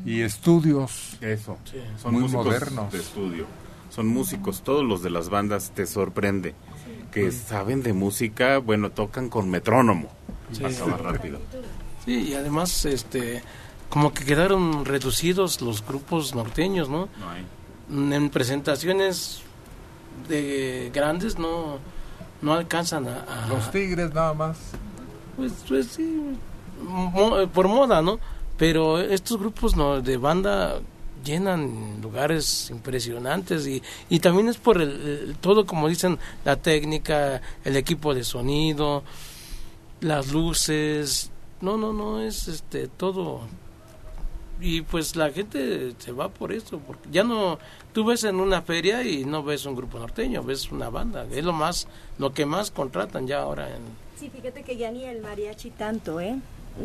y 0.05 0.21
estudios. 0.21 1.17
Eso, 1.21 1.57
son 2.01 2.13
muy 2.13 2.23
músicos 2.23 2.45
modernos. 2.45 2.91
de 2.91 2.99
estudio. 2.99 3.45
Son 3.89 4.07
músicos, 4.07 4.61
todos 4.61 4.83
los 4.83 5.01
de 5.03 5.09
las 5.09 5.29
bandas 5.29 5.71
te 5.73 5.85
sorprende. 5.85 6.53
Que 7.15 7.31
saben 7.31 7.81
de 7.81 7.93
música, 7.93 8.57
bueno, 8.59 8.91
tocan 8.91 9.29
con 9.29 9.49
metrónomo. 9.49 10.09
Sí. 10.51 10.61
Pasa 10.63 10.85
más 10.85 10.99
rápido. 11.01 11.39
Sí, 12.05 12.29
y 12.29 12.33
además, 12.35 12.85
este, 12.85 13.41
como 13.89 14.13
que 14.13 14.23
quedaron 14.25 14.85
reducidos 14.85 15.61
los 15.61 15.85
grupos 15.85 16.35
norteños, 16.35 16.89
¿no? 16.89 17.09
No 17.19 17.29
hay. 17.29 17.45
En 18.13 18.29
presentaciones 18.29 19.41
de 20.29 20.91
grandes 20.93 21.37
no, 21.39 21.79
no 22.41 22.53
alcanzan 22.53 23.07
a, 23.07 23.21
a- 23.21 23.47
Los 23.47 23.71
tigres 23.71 24.13
nada 24.13 24.33
más. 24.33 24.57
Pues, 25.37 25.53
pues 25.67 25.87
sí, 25.87 26.21
mo- 26.81 27.47
por 27.53 27.67
moda, 27.67 28.01
¿no? 28.01 28.19
Pero 28.57 28.99
estos 28.99 29.37
grupos 29.39 29.75
no, 29.75 30.01
de 30.01 30.17
banda 30.17 30.79
llenan 31.25 32.01
lugares 32.01 32.69
impresionantes 32.69 33.67
y, 33.67 33.81
y 34.09 34.19
también 34.19 34.47
es 34.47 34.57
por 34.57 34.81
el, 34.81 35.35
todo, 35.41 35.65
como 35.65 35.89
dicen, 35.89 36.17
la 36.45 36.55
técnica, 36.55 37.41
el 37.65 37.75
equipo 37.75 38.13
de 38.13 38.23
sonido, 38.23 39.03
las 40.01 40.31
luces, 40.31 41.31
no, 41.61 41.77
no, 41.77 41.91
no, 41.91 42.21
es 42.21 42.47
este 42.47 42.87
todo. 42.87 43.41
Y 44.61 44.81
pues 44.83 45.17
la 45.17 45.31
gente 45.31 45.93
se 45.97 46.13
va 46.13 46.29
por 46.29 46.53
eso, 46.53 46.79
porque 46.79 47.09
ya 47.11 47.25
no, 47.25 47.59
tú 47.91 48.05
ves 48.05 48.23
en 48.23 48.39
una 48.39 48.61
feria 48.61 49.03
y 49.03 49.25
no 49.25 49.43
ves 49.43 49.65
un 49.65 49.75
grupo 49.75 49.99
norteño, 49.99 50.43
ves 50.43 50.71
una 50.71 50.89
banda, 50.89 51.25
es 51.29 51.43
lo 51.43 51.51
más, 51.51 51.87
lo 52.17 52.33
que 52.33 52.45
más 52.45 52.71
contratan 52.71 53.27
ya 53.27 53.41
ahora 53.41 53.67
en, 53.67 54.05
Sí, 54.15 54.29
fíjate 54.29 54.63
que 54.63 54.77
ya 54.77 54.91
ni 54.91 55.03
el 55.03 55.21
mariachi 55.21 55.71
tanto, 55.71 56.21
¿eh? 56.21 56.39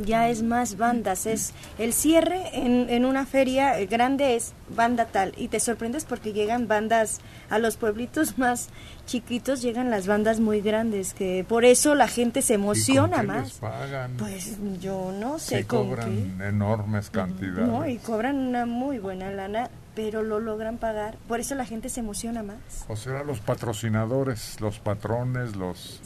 Ya 0.06 0.28
es 0.28 0.42
más 0.44 0.76
bandas, 0.76 1.26
es 1.26 1.52
el 1.78 1.92
cierre 1.92 2.42
en, 2.52 2.88
en 2.90 3.04
una 3.04 3.26
feria 3.26 3.74
grande 3.86 4.36
es 4.36 4.52
banda 4.68 5.06
tal 5.06 5.32
y 5.36 5.48
te 5.48 5.58
sorprendes 5.58 6.04
porque 6.04 6.32
llegan 6.32 6.68
bandas 6.68 7.18
a 7.48 7.58
los 7.58 7.76
pueblitos 7.76 8.38
más 8.38 8.68
chiquitos, 9.06 9.62
llegan 9.62 9.90
las 9.90 10.06
bandas 10.06 10.38
muy 10.38 10.60
grandes 10.60 11.12
que 11.12 11.44
por 11.48 11.64
eso 11.64 11.96
la 11.96 12.06
gente 12.06 12.40
se 12.40 12.54
emociona 12.54 13.16
¿Y 13.16 13.18
con 13.18 13.20
qué 13.20 13.26
más. 13.32 13.44
les 13.48 13.58
pagan? 13.58 14.12
Pues 14.16 14.58
yo 14.80 15.12
no 15.18 15.40
sé 15.40 15.64
cobran 15.64 16.36
qué. 16.38 16.46
enormes 16.46 17.10
cantidades. 17.10 17.66
No, 17.66 17.88
y 17.88 17.96
cobran 17.98 18.36
una 18.36 18.66
muy 18.66 18.98
buena 19.00 19.30
lana, 19.32 19.70
pero 19.96 20.22
lo 20.22 20.38
logran 20.38 20.78
pagar. 20.78 21.16
Por 21.26 21.40
eso 21.40 21.56
la 21.56 21.64
gente 21.64 21.88
se 21.88 21.98
emociona 21.98 22.44
más. 22.44 22.58
O 22.86 22.94
será 22.94 23.24
los 23.24 23.40
patrocinadores, 23.40 24.60
los 24.60 24.78
patrones, 24.78 25.56
los, 25.56 26.00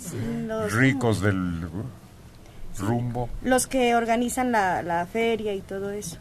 los- 0.47 0.73
ricos 0.73 1.21
del 1.21 1.61
rumbo. 2.79 3.29
Los 3.43 3.67
que 3.67 3.95
organizan 3.95 4.53
la, 4.53 4.83
la 4.83 5.07
feria 5.07 5.55
y 5.55 5.61
todo 5.61 5.91
eso. 5.91 6.17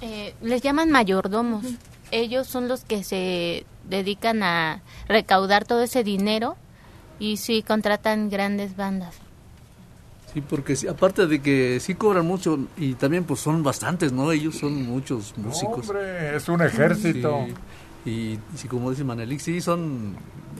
Eh, 0.00 0.34
les 0.42 0.62
llaman 0.62 0.90
mayordomos. 0.90 1.64
Ellos 2.10 2.46
son 2.46 2.68
los 2.68 2.84
que 2.84 3.04
se 3.04 3.64
dedican 3.88 4.42
a 4.42 4.82
recaudar 5.08 5.64
todo 5.64 5.82
ese 5.82 6.04
dinero 6.04 6.56
y 7.18 7.36
sí 7.38 7.62
contratan 7.62 8.28
grandes 8.30 8.76
bandas. 8.76 9.14
Sí, 10.32 10.40
porque 10.40 10.76
sí, 10.76 10.88
aparte 10.88 11.26
de 11.26 11.40
que 11.42 11.78
sí 11.78 11.94
cobran 11.94 12.26
mucho 12.26 12.58
y 12.78 12.94
también 12.94 13.24
pues 13.24 13.40
son 13.40 13.62
bastantes, 13.62 14.12
¿no? 14.12 14.32
Ellos 14.32 14.56
son 14.56 14.86
muchos 14.86 15.36
músicos. 15.36 15.88
hombre, 15.90 16.36
es 16.36 16.48
un 16.48 16.62
ejército. 16.62 17.44
Sí, 18.04 18.10
Y, 18.10 18.10
y 18.10 18.38
sí, 18.56 18.66
como 18.66 18.90
dice 18.90 19.04
Manelik, 19.04 19.40
sí, 19.40 19.60
son, 19.60 20.16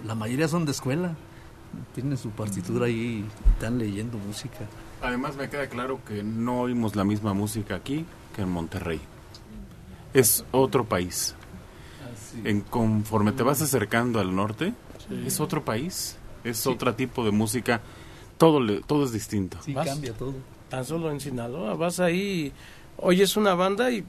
la 0.06 0.14
mayoría 0.14 0.46
son 0.46 0.66
de 0.66 0.72
escuela. 0.72 1.14
Tienen 1.94 2.18
su 2.18 2.30
partitura 2.30 2.84
ahí, 2.86 3.24
están 3.54 3.78
leyendo 3.78 4.18
música. 4.18 4.58
Además 5.02 5.36
me 5.36 5.48
queda 5.50 5.66
claro 5.68 6.00
que 6.06 6.22
no 6.22 6.60
oímos 6.60 6.94
la 6.96 7.04
misma 7.04 7.34
música 7.34 7.74
aquí 7.74 8.04
que 8.34 8.42
en 8.42 8.50
Monterrey. 8.50 9.00
Es 10.14 10.44
otro 10.52 10.84
país. 10.84 11.34
En 12.44 12.60
conforme 12.60 13.32
te 13.32 13.42
vas 13.42 13.60
acercando 13.60 14.20
al 14.20 14.34
norte, 14.34 14.72
Sí. 15.08 15.24
es 15.26 15.40
otro 15.40 15.64
país, 15.64 16.16
es 16.44 16.58
Sí. 16.58 16.68
otro 16.68 16.94
tipo 16.94 17.24
de 17.24 17.30
música. 17.30 17.80
Todo 18.38 18.60
le- 18.60 18.80
todo 18.80 19.04
es 19.04 19.12
distinto. 19.12 19.58
Vas- 19.74 20.00
Tan 20.70 20.84
solo 20.86 21.10
en 21.10 21.20
Sinaloa, 21.20 21.74
vas 21.74 22.00
ahí, 22.00 22.46
y 22.46 22.52
oyes 22.96 23.36
una 23.36 23.54
banda 23.54 23.90
y 23.90 24.04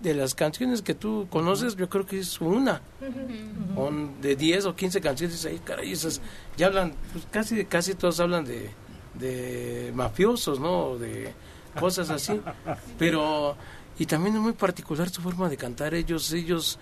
de 0.00 0.14
las 0.14 0.34
canciones 0.34 0.80
que 0.80 0.94
tú 0.94 1.26
conoces, 1.30 1.76
yo 1.76 1.88
creo 1.90 2.06
que 2.06 2.18
es 2.20 2.40
una. 2.40 2.80
De 4.22 4.34
10 4.36 4.64
o 4.64 4.74
15 4.74 5.00
canciones 5.02 5.44
ahí, 5.44 5.60
caray, 5.62 5.92
esas 5.92 6.20
ya 6.56 6.66
hablan, 6.68 6.94
pues 7.12 7.26
casi 7.30 7.64
casi 7.66 7.94
todos 7.94 8.18
hablan 8.20 8.44
de, 8.46 8.70
de 9.18 9.92
mafiosos, 9.94 10.60
¿no? 10.60 10.96
De 10.98 11.32
cosas 11.78 12.10
así. 12.10 12.40
Pero, 12.98 13.56
y 13.98 14.06
también 14.06 14.36
es 14.36 14.40
muy 14.40 14.52
particular 14.52 15.08
su 15.10 15.22
forma 15.22 15.48
de 15.48 15.56
cantar. 15.56 15.94
Ellos, 15.94 16.32
ellos 16.32 16.78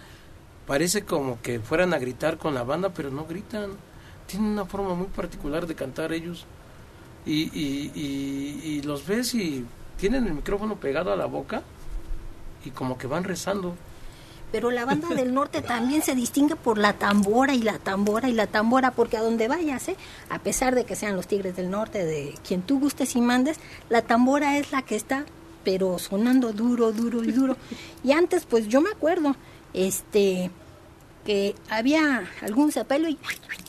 parece 0.67 1.05
como 1.05 1.41
que 1.43 1.61
fueran 1.61 1.95
a 1.95 1.99
gritar 1.99 2.39
con 2.39 2.55
la 2.55 2.63
banda, 2.63 2.91
pero 2.91 3.11
no 3.11 3.25
gritan. 3.27 3.73
Tienen 4.27 4.51
una 4.51 4.65
forma 4.65 4.95
muy 4.95 5.09
particular 5.09 5.67
de 5.67 5.75
cantar 5.75 6.13
ellos. 6.13 6.47
Y, 7.27 7.45
y, 7.59 7.91
y, 7.95 8.69
y 8.69 8.83
los 8.83 9.07
ves 9.07 9.35
y 9.35 9.65
tienen 9.99 10.27
el 10.27 10.35
micrófono 10.35 10.77
pegado 10.77 11.13
a 11.13 11.17
la 11.17 11.27
boca 11.27 11.63
y 12.65 12.71
como 12.71 12.99
que 12.99 13.07
van 13.07 13.25
rezando. 13.25 13.75
Pero 14.55 14.71
la 14.71 14.85
banda 14.85 15.09
del 15.09 15.35
norte 15.35 15.63
también 15.63 16.01
se 16.01 16.15
distingue 16.15 16.55
por 16.55 16.79
la 16.79 16.93
tambora 16.93 17.55
y 17.55 17.63
la 17.63 17.81
tambora 17.81 18.29
y 18.29 18.33
la 18.33 18.47
tambora, 18.47 18.93
porque 18.93 19.17
a 19.17 19.21
donde 19.21 19.49
vayas, 19.49 19.89
¿eh? 19.89 19.97
a 20.31 20.39
pesar 20.39 20.77
de 20.77 20.85
que 20.85 20.95
sean 20.95 21.17
los 21.17 21.27
Tigres 21.27 21.57
del 21.57 21.71
Norte, 21.71 22.05
de 22.05 22.37
quien 22.47 22.63
tú 22.63 22.79
gustes 22.79 23.17
y 23.17 23.21
mandes, 23.21 23.59
la 23.89 24.03
tambora 24.03 24.57
es 24.57 24.71
la 24.71 24.83
que 24.83 24.95
está, 24.95 25.25
pero 25.65 25.99
sonando 25.99 26.53
duro, 26.53 26.93
duro 26.93 27.25
y 27.25 27.33
duro. 27.33 27.57
Y 28.05 28.13
antes, 28.13 28.47
pues 28.47 28.69
yo 28.69 28.81
me 28.81 28.91
acuerdo, 28.91 29.35
este, 29.73 30.53
que 31.25 31.57
había 31.69 32.31
algún 32.41 32.71
sepelio 32.71 33.09
y 33.09 33.19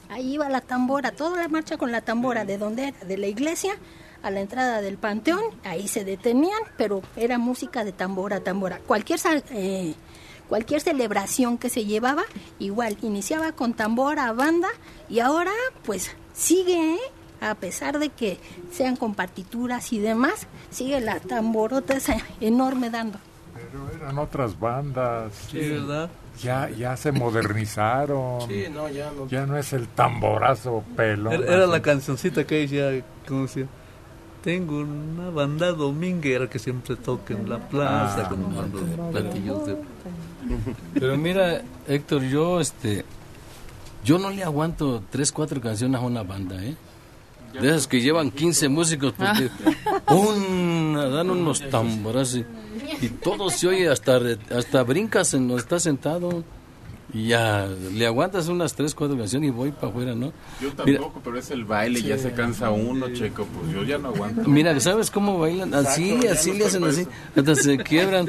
ahí 0.09 0.35
iba 0.35 0.47
la 0.49 0.61
tambora, 0.61 1.13
toda 1.13 1.41
la 1.41 1.47
marcha 1.47 1.77
con 1.77 1.91
la 1.91 2.01
tambora, 2.01 2.45
de 2.45 2.59
donde 2.59 2.89
era, 2.89 2.99
de 2.99 3.17
la 3.17 3.25
iglesia 3.25 3.73
a 4.21 4.29
la 4.29 4.39
entrada 4.39 4.81
del 4.81 4.99
panteón, 4.99 5.41
ahí 5.63 5.87
se 5.87 6.05
detenían, 6.05 6.61
pero 6.77 7.01
era 7.15 7.39
música 7.39 7.83
de 7.83 7.91
tambora, 7.91 8.41
tambora. 8.41 8.77
Cualquier 8.85 9.19
eh, 9.49 9.95
cualquier 10.47 10.81
celebración 10.81 11.57
que 11.57 11.69
se 11.69 11.85
llevaba, 11.85 12.23
igual, 12.59 12.97
iniciaba 13.01 13.51
con 13.51 13.73
tambora, 13.73 14.31
banda, 14.33 14.69
y 15.09 15.19
ahora 15.19 15.51
pues 15.83 16.11
sigue, 16.33 16.95
¿eh? 16.95 16.99
a 17.41 17.55
pesar 17.55 17.99
de 17.99 18.09
que 18.09 18.39
sean 18.71 18.95
con 18.95 19.15
partituras 19.15 19.93
y 19.93 19.99
demás, 19.99 20.47
sigue 20.69 20.99
la 21.01 21.19
tamborota 21.19 21.95
esa 21.95 22.17
enorme 22.41 22.89
dando. 22.89 23.19
Pero 23.53 23.89
eran 23.95 24.17
otras 24.17 24.59
bandas. 24.59 25.33
Sí, 25.49 25.69
¿verdad? 25.69 26.09
Ya, 26.41 26.69
ya 26.69 26.97
se 26.97 27.11
modernizaron. 27.11 28.41
Sí, 28.47 28.65
no, 28.71 28.89
ya 28.89 29.11
no. 29.11 29.27
Ya 29.27 29.45
no 29.45 29.57
es 29.57 29.71
el 29.73 29.87
tamborazo 29.87 30.83
pelón. 30.95 31.33
Era, 31.33 31.53
era 31.55 31.67
la 31.67 31.81
cancioncita 31.81 32.45
que 32.45 32.59
decía, 32.61 33.03
¿cómo 33.27 33.43
decía? 33.43 33.67
Tengo 34.45 34.77
una 34.81 35.29
banda 35.31 35.71
dominguera 35.73 36.47
que 36.49 36.59
siempre 36.59 36.95
toca 36.95 37.33
en 37.33 37.49
la 37.49 37.57
plaza 37.67 38.25
Ah, 38.25 38.29
con 38.29 38.43
un 38.45 38.55
bando 38.55 38.79
de 38.79 38.95
platillos 39.11 39.65
de... 39.65 39.75
Pero 40.93 41.17
mira, 41.17 41.63
Héctor, 41.87 42.21
yo 42.23 42.59
este 42.61 43.03
yo 44.03 44.19
no 44.19 44.29
le 44.29 44.43
aguanto 44.43 45.01
tres, 45.09 45.31
cuatro 45.31 45.59
canciones 45.59 45.99
a 45.99 46.03
una 46.05 46.21
banda, 46.21 46.63
¿eh? 46.63 46.75
De 47.59 47.69
esas 47.69 47.87
que 47.87 47.99
llevan 48.01 48.29
15 48.29 48.69
músicos 48.69 49.13
porque 49.17 49.49
una, 50.13 51.05
dan 51.05 51.29
unos 51.31 51.67
tamborazos 51.69 52.35
y, 53.01 53.05
y 53.05 53.09
todo 53.09 53.49
se 53.49 53.67
oye 53.67 53.89
hasta 53.89 54.19
re- 54.19 54.37
hasta 54.55 54.83
brincas 54.83 55.33
en 55.33 55.47
donde 55.47 55.63
estás 55.63 55.81
sentado 55.83 56.43
y 57.13 57.27
ya 57.27 57.67
le 57.67 58.05
aguantas 58.07 58.47
unas 58.47 58.73
tres, 58.75 58.93
cuatro 58.95 59.17
canciones 59.17 59.49
y 59.49 59.51
voy 59.51 59.71
para 59.71 59.87
afuera, 59.89 60.15
¿no? 60.15 60.33
Yo 60.61 60.69
Mira, 60.85 60.99
tampoco, 60.99 61.21
pero 61.23 61.37
es 61.37 61.51
el 61.51 61.63
baile, 61.65 62.01
ya 62.01 62.17
Sí. 62.17 62.23
se 62.23 62.31
cansa 62.33 62.71
uno, 62.71 63.09
checo, 63.13 63.45
pues 63.45 63.71
yo 63.73 63.83
ya 63.83 63.97
no 63.97 64.09
aguanto. 64.09 64.49
Mira, 64.49 64.77
¿sabes 64.79 65.11
cómo 65.11 65.37
bailan? 65.39 65.73
Así, 65.73 66.09
Exacto, 66.11 66.25
ya 66.25 66.31
así 66.33 66.51
no 66.51 66.57
le 66.57 66.65
hacen 66.65 66.83
así, 66.83 67.07
hasta 67.35 67.55
se 67.55 67.77
quiebran. 67.83 68.27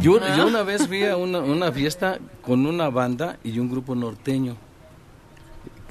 Yo, 0.00 0.18
Ah. 0.22 0.34
yo 0.36 0.46
una 0.46 0.62
vez 0.62 0.86
fui 0.86 1.04
a 1.04 1.16
una, 1.16 1.40
una 1.40 1.72
fiesta 1.72 2.18
con 2.42 2.66
una 2.66 2.90
banda 2.90 3.38
y 3.44 3.58
un 3.58 3.70
grupo 3.70 3.94
norteño. 3.94 4.56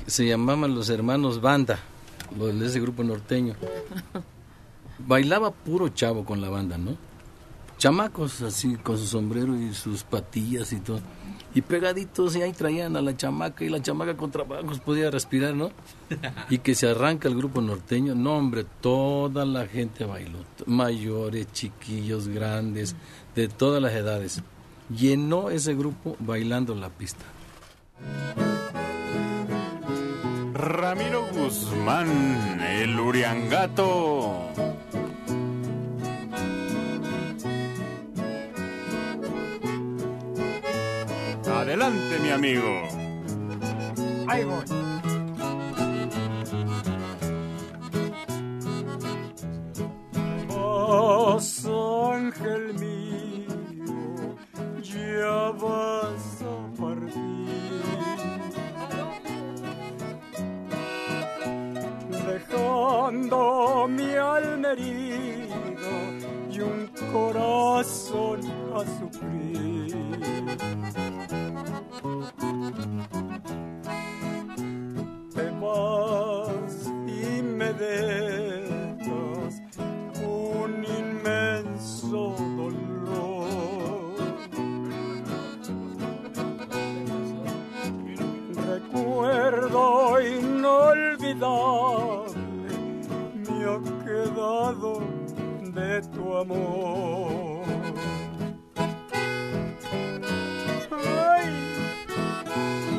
Se 0.08 0.26
llamaban 0.28 0.76
los 0.76 0.90
hermanos 0.90 1.42
Banda, 1.42 1.80
los 2.38 2.60
de 2.60 2.68
ese 2.68 2.80
grupo 2.80 3.04
norteño. 3.04 3.56
Bailaba 5.00 5.52
puro 5.52 5.90
chavo 5.90 6.26
con 6.26 6.42
la 6.42 6.50
banda, 6.50 6.78
¿no? 6.78 6.96
Chamacos 7.78 8.42
así, 8.44 8.76
con 8.76 8.98
su 8.98 9.08
sombrero 9.08 9.56
y 9.60 9.74
sus 9.74 10.04
patillas 10.04 10.72
y 10.74 10.80
todo. 10.80 11.00
Y 11.54 11.62
pegaditos, 11.62 12.36
y 12.36 12.42
ahí 12.42 12.54
traían 12.54 12.96
a 12.96 13.02
la 13.02 13.16
chamaca, 13.16 13.66
y 13.66 13.70
la 13.70 13.82
chamaca 13.82 14.16
con 14.16 14.32
trabajos 14.32 14.80
podía 14.80 15.12
respirar, 15.12 15.54
¿no? 15.54 15.72
Y 16.50 16.60
que 16.60 16.76
se 16.76 16.90
arranca 16.90 17.28
el 17.28 17.36
grupo 17.36 17.62
norteño. 17.62 18.16
No, 18.16 18.38
hombre, 18.38 18.66
toda 18.80 19.46
la 19.46 19.68
gente 19.68 20.06
bailó. 20.06 20.40
Mayores, 20.66 21.52
chiquillos, 21.52 22.30
grandes, 22.30 22.96
de 23.36 23.50
todas 23.50 23.82
las 23.82 23.94
edades. 23.94 24.42
Llenó 24.90 25.50
ese 25.50 25.76
grupo 25.76 26.16
bailando 26.20 26.74
la 26.76 26.90
pista. 26.90 27.26
Ramiro 30.54 31.26
Guzmán, 31.34 32.62
el 32.62 33.00
Uriangato. 33.00 34.50
Adelante, 41.72 42.20
mi 42.20 42.30
amigo. 42.30 42.82
Ahí 44.28 44.44
voy. 44.44 44.66
Vas, 50.50 51.66
ángel 51.66 52.74
mío, 52.74 54.36
ya 54.84 55.52
vas 55.62 56.44
a 56.44 56.56
partir. 56.78 57.82
Dejando 62.28 63.88
mi 63.88 64.14
alma 64.16 64.72
herida 64.74 65.56
y 66.52 66.60
un 66.60 66.90
corazón 67.14 68.42
a 68.76 68.84
sufrir. 69.00 69.72
Te 75.34 75.50
vas 75.60 76.92
y 77.08 77.42
me 77.44 77.72
dejas 77.74 79.62
un 80.26 80.84
inmenso 80.84 82.36
dolor. 82.58 83.48
Recuerdo 88.68 90.20
inolvidable 90.22 91.52
me 93.36 93.64
ha 93.66 93.80
quedado 94.04 94.92
de 95.76 96.02
tu 96.14 96.24
amor. 96.36 97.52
Irás 102.52 102.91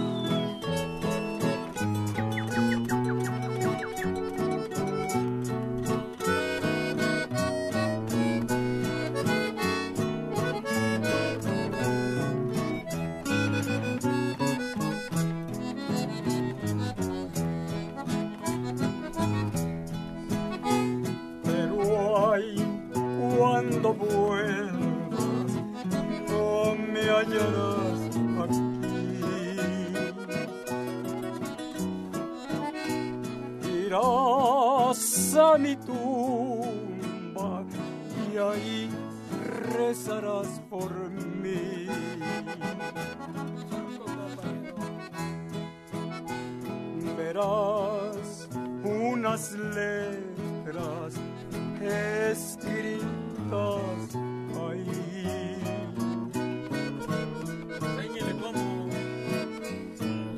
a 35.55 35.59
mi 35.59 35.77
tumba 35.77 37.63
y 38.33 38.39
ahí 38.39 38.89
rezarás 39.77 40.63
por 40.71 40.91
mí. 41.11 41.89
Verás 47.19 48.49
unas 48.83 49.53
letras 49.53 51.15
escritas 51.83 52.97
ahí. 54.57 55.59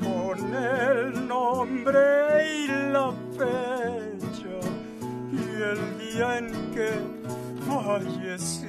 Con 0.03 0.55
el 0.55 1.29
nombre 1.29 2.24
día 6.15 6.39
en 6.39 6.53
que 6.73 6.91
fallecí. 7.67 8.67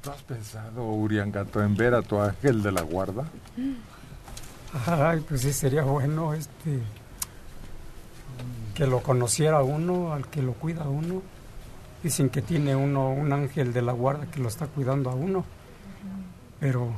¿Tú 0.00 0.10
has 0.10 0.22
pensado, 0.22 0.84
Uriangato, 0.84 1.62
en 1.62 1.76
ver 1.76 1.94
a 1.94 2.02
tu 2.02 2.18
ángel 2.18 2.62
de 2.62 2.72
la 2.72 2.82
guarda? 2.82 3.24
Ay, 4.86 5.22
pues 5.28 5.42
sí, 5.42 5.52
sería 5.52 5.82
bueno 5.82 6.32
este 6.32 6.80
que 8.74 8.86
lo 8.86 9.00
conociera 9.02 9.62
uno, 9.62 10.12
al 10.12 10.26
que 10.28 10.42
lo 10.42 10.52
cuida 10.54 10.84
uno. 10.88 11.22
Dicen 12.02 12.28
que 12.28 12.42
tiene 12.42 12.76
uno 12.76 13.10
un 13.10 13.32
ángel 13.32 13.72
de 13.72 13.80
la 13.82 13.92
guarda 13.92 14.26
que 14.26 14.40
lo 14.40 14.48
está 14.48 14.66
cuidando 14.66 15.10
a 15.10 15.14
uno. 15.14 15.44
Pero, 16.60 16.92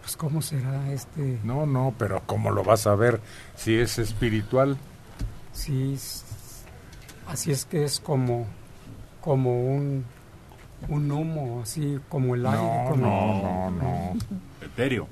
pues, 0.00 0.16
¿cómo 0.16 0.42
será 0.42 0.90
este? 0.92 1.38
No, 1.44 1.66
no, 1.66 1.94
pero 1.98 2.22
¿cómo 2.26 2.50
lo 2.50 2.64
vas 2.64 2.86
a 2.86 2.94
ver 2.94 3.20
si 3.54 3.74
es 3.76 3.98
espiritual? 3.98 4.76
Sí, 5.52 5.96
así 7.28 7.52
es 7.52 7.64
que 7.64 7.84
es 7.84 8.00
como, 8.00 8.46
como 9.20 9.66
un, 9.74 10.04
un 10.88 11.10
humo, 11.12 11.60
así 11.62 12.00
como 12.08 12.34
el 12.34 12.46
aire. 12.46 12.58
No, 12.84 12.90
como- 12.90 13.06
no, 13.06 13.42
no, 13.42 13.70
no. 13.70 14.12
Etéreo. 14.66 15.06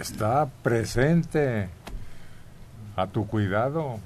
Está 0.00 0.46
presente. 0.62 1.68
A 2.96 3.06
tu 3.06 3.26
cuidado. 3.26 3.98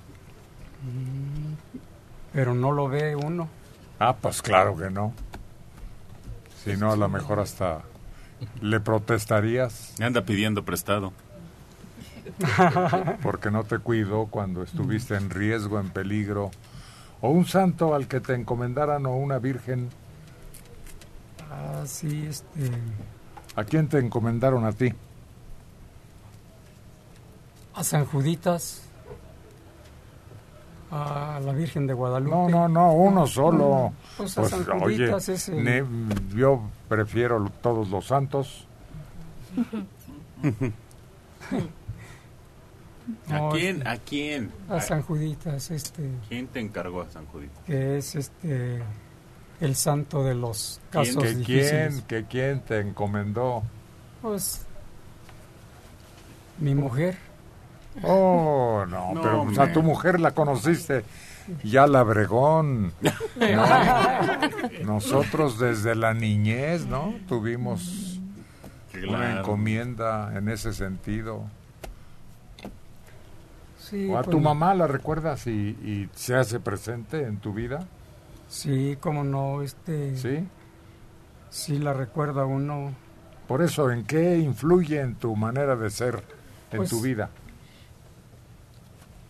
Pero 2.33 2.55
no 2.55 2.73
lo 2.73 2.89
ve 2.89 3.17
uno. 3.17 3.49
Ah, 3.99 4.17
pues 4.17 4.41
claro 4.43 4.77
que 4.77 4.91
no. 4.91 5.13
Si 6.65 6.77
no, 6.77 6.93
a 6.93 6.97
lo 6.97 7.09
mejor 7.09 7.41
hasta 7.41 7.83
le 8.61 8.81
protestarías. 8.81 9.95
Me 9.99 10.07
anda 10.07 10.25
pidiendo 10.25 10.65
prestado. 10.65 11.13
Porque 13.23 13.51
no 13.51 13.65
te 13.65 13.79
cuidó 13.79 14.27
cuando 14.27 14.63
estuviste 14.63 15.17
en 15.17 15.31
riesgo, 15.31 15.81
en 15.81 15.91
peligro. 15.91 16.51
O 17.21 17.31
un 17.31 17.47
santo 17.47 17.95
al 17.95 18.09
que 18.09 18.21
te 18.21 18.35
encomendaran 18.35 19.05
o 19.07 19.17
una 19.17 19.39
virgen. 19.39 19.91
Ah, 21.51 21.83
sí, 21.87 22.27
este. 22.27 22.71
¿A 23.57 23.65
quién 23.65 23.89
te 23.89 23.99
encomendaron 23.99 24.65
a 24.65 24.73
ti? 24.73 24.93
A 27.75 27.85
San 27.85 28.07
Juditas. 28.07 28.90
A 30.93 31.39
la 31.45 31.53
Virgen 31.53 31.87
de 31.87 31.95
Guadalupe. 31.95 32.35
No, 32.35 32.49
no, 32.49 32.69
no, 32.69 32.93
uno 32.95 33.27
solo. 33.27 33.93
Pues 34.17 34.35
Pues, 34.35 34.53
oye, 34.53 34.65
Juditas 34.81 35.29
es 35.29 35.49
el- 35.49 35.63
ne- 35.65 35.85
yo 36.35 36.63
prefiero 36.89 37.49
todos 37.63 37.89
los 37.91 38.07
santos. 38.07 38.67
¿A 43.29 43.49
quién? 43.53 43.87
¿A 43.87 43.97
quién? 43.99 44.51
A 44.69 44.81
San 44.81 45.03
Juditas, 45.03 45.71
este. 45.71 46.11
¿Quién 46.29 46.47
te 46.49 46.61
encargó 46.61 47.03
a 47.03 47.11
San 47.11 47.27
Judito? 47.27 47.53
que 47.67 47.99
es 47.99 48.15
este 48.15 48.83
el 49.61 49.75
santo 49.77 50.23
de 50.25 50.35
los 50.35 50.81
¿Quién, 50.91 51.05
casos 51.05 51.23
que 51.23 51.35
difíciles. 51.35 51.71
quién, 51.71 52.03
que 52.07 52.25
quién 52.29 52.61
te 52.61 52.79
encomendó? 52.81 53.63
Pues 54.23 54.63
mi 56.59 56.75
mujer. 56.75 57.17
Oh, 58.03 58.85
no, 58.89 59.13
No, 59.15 59.21
pero 59.23 59.45
pues, 59.45 59.59
a 59.59 59.63
hombre. 59.63 59.75
tu 59.75 59.83
mujer 59.83 60.21
la 60.21 60.31
conociste 60.33 61.05
ya 61.65 61.87
la 61.87 62.03
Bregón. 62.05 62.93
No, 63.41 63.65
nosotros 64.85 65.59
desde 65.59 65.95
la 65.95 66.15
niñez, 66.15 66.87
¿no? 66.87 67.15
Tuvimos 67.29 68.21
una 69.09 69.39
encomienda 69.41 70.37
en 70.37 70.49
ese 70.49 70.73
sentido. 70.73 71.45
Sí, 73.79 74.09
¿O 74.09 74.19
a 74.19 74.23
pues, 74.23 74.31
tu 74.31 74.41
mamá 74.41 74.75
la 74.75 74.87
recuerdas 74.87 75.47
y, 75.47 75.51
y 75.51 76.09
se 76.15 76.37
hace 76.37 76.61
presente 76.61 77.23
en 77.25 77.39
tu 77.39 77.53
vida? 77.53 77.81
Sí, 78.49 78.97
como 79.01 79.25
no, 79.25 79.63
este. 79.63 80.17
Sí. 80.17 80.47
Sí, 81.49 81.79
la 81.79 81.93
recuerda 81.93 82.45
uno. 82.45 82.93
Por 83.49 83.63
eso, 83.63 83.91
¿en 83.91 84.05
qué 84.05 84.39
influye 84.39 85.01
en 85.01 85.17
tu 85.17 85.35
manera 85.35 85.75
de 85.75 85.91
ser, 85.91 86.23
en 86.71 86.77
Pues, 86.79 86.91
tu 86.91 87.01
vida? 87.01 87.31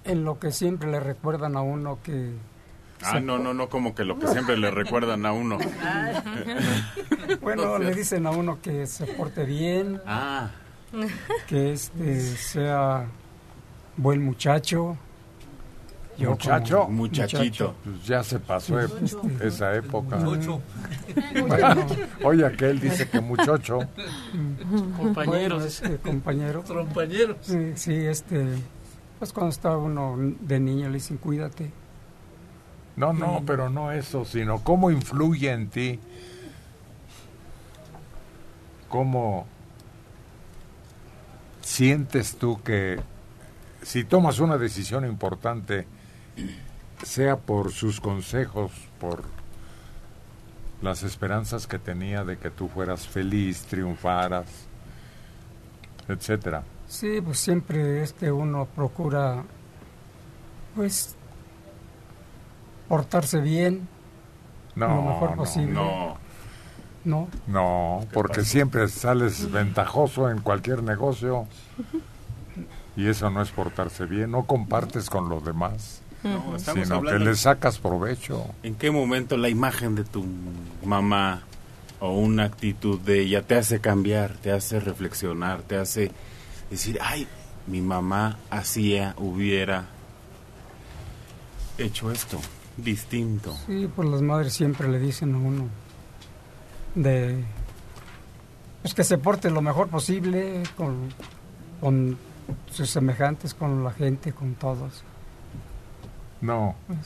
En 0.04 0.24
lo 0.24 0.38
que 0.38 0.50
siempre 0.52 0.90
le 0.90 1.00
recuerdan 1.00 1.56
a 1.56 1.62
uno 1.62 1.98
que. 2.02 2.32
Ah, 3.02 3.18
no, 3.20 3.38
no, 3.38 3.54
no, 3.54 3.68
como 3.68 3.94
que 3.94 4.04
lo 4.04 4.18
que 4.18 4.26
siempre 4.28 4.56
le 4.56 4.70
recuerdan 4.70 5.24
a 5.26 5.32
uno. 5.32 5.58
Bueno, 7.40 7.78
le 7.78 7.94
dicen 7.94 8.26
a 8.26 8.30
uno 8.30 8.58
que 8.60 8.86
se 8.86 9.06
porte 9.06 9.44
bien. 9.44 10.00
Ah. 10.06 10.50
Que 11.46 11.72
este 11.72 12.20
sea 12.20 13.06
buen 13.96 14.22
muchacho. 14.24 14.96
Yo 16.18 16.30
Muchacho, 16.30 16.80
como 16.80 16.96
muchacho. 16.98 17.74
Pues 17.82 18.04
ya 18.04 18.22
se 18.22 18.38
pasó 18.40 18.78
e- 18.80 18.88
esa 19.42 19.74
época. 19.74 20.16
Muchacho. 20.16 20.60
Bueno, 21.46 21.86
oye, 22.24 22.44
aquel 22.44 22.78
dice 22.80 23.08
que 23.08 23.20
muchacho. 23.20 23.78
Compañeros. 24.98 25.26
Bueno, 25.26 25.64
este, 25.64 25.96
compañero. 25.96 26.62
Compañeros. 26.66 27.36
Sí, 27.40 27.72
sí, 27.76 27.94
este. 27.94 28.44
Pues 29.20 29.34
cuando 29.34 29.50
está 29.50 29.76
uno 29.76 30.16
de 30.18 30.58
niño 30.58 30.88
le 30.88 30.94
dicen 30.94 31.18
cuídate. 31.18 31.70
No, 32.96 33.12
no, 33.12 33.42
pero 33.46 33.68
no 33.68 33.92
eso, 33.92 34.24
sino 34.24 34.64
cómo 34.64 34.90
influye 34.90 35.52
en 35.52 35.68
ti. 35.68 36.00
¿Cómo 38.88 39.46
sientes 41.60 42.36
tú 42.36 42.62
que 42.62 42.98
si 43.82 44.04
tomas 44.04 44.40
una 44.40 44.56
decisión 44.56 45.04
importante, 45.04 45.86
sea 47.04 47.36
por 47.36 47.72
sus 47.72 48.00
consejos, 48.00 48.72
por 48.98 49.24
las 50.80 51.02
esperanzas 51.02 51.66
que 51.66 51.78
tenía 51.78 52.24
de 52.24 52.38
que 52.38 52.48
tú 52.48 52.68
fueras 52.68 53.06
feliz, 53.06 53.64
triunfaras, 53.64 54.46
etcétera? 56.08 56.64
Sí, 56.90 57.20
pues 57.20 57.38
siempre 57.38 58.02
este 58.02 58.32
uno 58.32 58.66
procura 58.66 59.44
pues 60.74 61.14
portarse 62.88 63.40
bien 63.40 63.86
No, 64.74 64.88
lo 64.88 65.02
mejor 65.02 65.30
no, 65.30 65.36
posible. 65.36 65.72
no. 65.72 66.18
No. 67.04 67.28
No, 67.46 68.06
porque 68.12 68.44
siempre 68.44 68.86
sales 68.88 69.50
ventajoso 69.52 70.28
en 70.30 70.40
cualquier 70.40 70.82
negocio 70.82 71.46
y 72.96 73.06
eso 73.08 73.30
no 73.30 73.40
es 73.40 73.50
portarse 73.50 74.04
bien, 74.04 74.32
no 74.32 74.44
compartes 74.44 75.08
con 75.08 75.28
los 75.30 75.42
demás, 75.44 76.02
No, 76.24 76.58
sino 76.58 77.00
que 77.02 77.18
le 77.20 77.36
sacas 77.36 77.78
provecho. 77.78 78.44
¿En 78.64 78.74
qué 78.74 78.90
momento 78.90 79.36
la 79.38 79.48
imagen 79.48 79.94
de 79.94 80.02
tu 80.04 80.26
mamá 80.84 81.40
o 82.00 82.12
una 82.12 82.44
actitud 82.44 82.98
de 83.00 83.20
ella 83.20 83.42
te 83.42 83.54
hace 83.54 83.80
cambiar, 83.80 84.32
te 84.34 84.50
hace 84.52 84.80
reflexionar, 84.80 85.62
te 85.62 85.76
hace 85.78 86.10
decir, 86.70 86.98
ay, 87.02 87.26
mi 87.66 87.80
mamá 87.80 88.38
hacía, 88.50 89.14
hubiera 89.18 89.86
hecho 91.78 92.10
esto 92.10 92.38
distinto? 92.76 93.56
Sí, 93.66 93.88
pues 93.94 94.08
las 94.08 94.22
madres 94.22 94.52
siempre 94.52 94.88
le 94.88 94.98
dicen 94.98 95.34
a 95.34 95.38
uno 95.38 95.68
de 96.94 97.42
pues 98.82 98.94
que 98.94 99.04
se 99.04 99.18
porte 99.18 99.50
lo 99.50 99.60
mejor 99.60 99.88
posible 99.88 100.62
con, 100.76 101.08
con 101.80 102.16
sus 102.70 102.88
semejantes, 102.88 103.52
con 103.54 103.84
la 103.84 103.90
gente, 103.92 104.32
con 104.32 104.54
todos. 104.54 105.02
No, 106.40 106.74
Pues, 106.86 106.98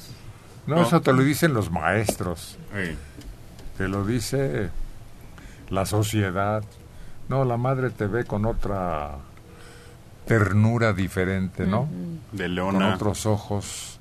no, 0.66 0.76
No. 0.76 0.82
eso 0.82 1.00
te 1.00 1.12
lo 1.12 1.22
dicen 1.22 1.52
los 1.52 1.70
maestros, 1.72 2.56
te 3.76 3.88
lo 3.88 4.04
dice 4.06 4.70
la 5.68 5.84
sociedad. 5.84 6.62
No, 7.28 7.44
la 7.44 7.56
madre 7.56 7.90
te 7.90 8.06
ve 8.06 8.24
con 8.24 8.46
otra 8.46 9.16
ternura 10.26 10.92
diferente, 10.92 11.66
¿no? 11.66 11.88
De 12.32 12.44
con 12.44 12.54
Leona. 12.54 12.94
otros 12.94 13.26
ojos, 13.26 13.98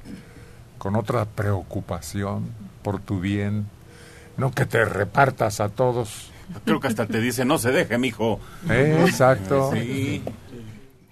con 0.77 0.95
otra 0.95 1.25
preocupación 1.25 2.51
por 2.81 2.99
tu 2.99 3.19
bien, 3.19 3.67
no 4.37 4.51
que 4.51 4.65
te 4.65 4.85
repartas 4.85 5.59
a 5.59 5.69
todos. 5.69 6.31
Creo 6.65 6.79
que 6.79 6.87
hasta 6.87 7.07
te 7.07 7.19
dice, 7.19 7.45
no 7.45 7.57
se 7.57 7.71
deje, 7.71 7.97
mijo. 7.97 8.39
Eh, 8.69 9.03
exacto. 9.07 9.71
Sí. 9.73 10.21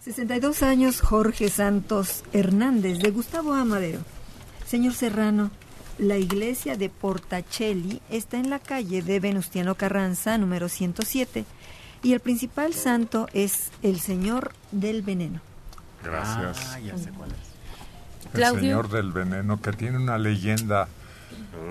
62 0.02 0.64
años 0.64 1.00
Jorge 1.00 1.50
Santos 1.50 2.24
Hernández 2.34 3.00
de 3.00 3.12
Gustavo 3.12 3.54
Amadero. 3.54 4.00
Señor 4.66 4.94
Serrano, 4.94 5.52
la 5.98 6.18
iglesia 6.18 6.76
de 6.76 6.90
Portacelli 6.90 8.02
está 8.10 8.38
en 8.38 8.50
la 8.50 8.60
calle 8.60 9.04
de 9.04 9.20
Venustiano 9.20 9.76
Carranza, 9.76 10.38
número 10.38 10.70
107, 10.70 11.46
y 12.04 12.14
el 12.14 12.20
principal 12.20 12.74
santo 12.74 13.28
es 13.34 13.72
el 13.84 14.00
Señor 14.00 14.52
del 14.72 15.02
Veneno. 15.02 15.42
Gracias. 16.04 16.74
Ah, 16.74 16.80
ya 16.80 16.98
sé 16.98 17.12
cuál 17.12 17.30
es. 17.32 17.38
El 18.26 18.32
Claudio. 18.32 18.62
señor 18.62 18.90
del 18.90 19.12
veneno, 19.12 19.62
que 19.62 19.74
tiene 19.74 19.98
una 19.98 20.18
leyenda 20.18 20.88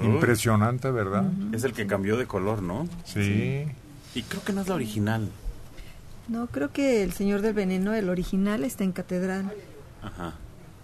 impresionante, 0.03 0.91
¿verdad? 0.91 1.25
Es 1.53 1.65
el 1.65 1.73
que 1.73 1.87
cambió 1.87 2.17
de 2.17 2.27
color, 2.27 2.63
¿no? 2.63 2.87
Sí. 3.05 3.65
Y 4.15 4.23
creo 4.23 4.45
que 4.45 4.53
no 4.53 4.61
es 4.61 4.69
la 4.69 4.75
original. 4.75 5.29
No, 6.29 6.47
creo 6.49 6.73
que 6.73 7.03
el 7.03 7.13
Señor 7.13 7.43
del 7.43 7.55
Veneno, 7.55 7.95
el 7.95 8.09
original, 8.09 8.65
está 8.65 8.85
en 8.85 8.93
catedral. 8.93 9.53
Ajá. 10.03 10.35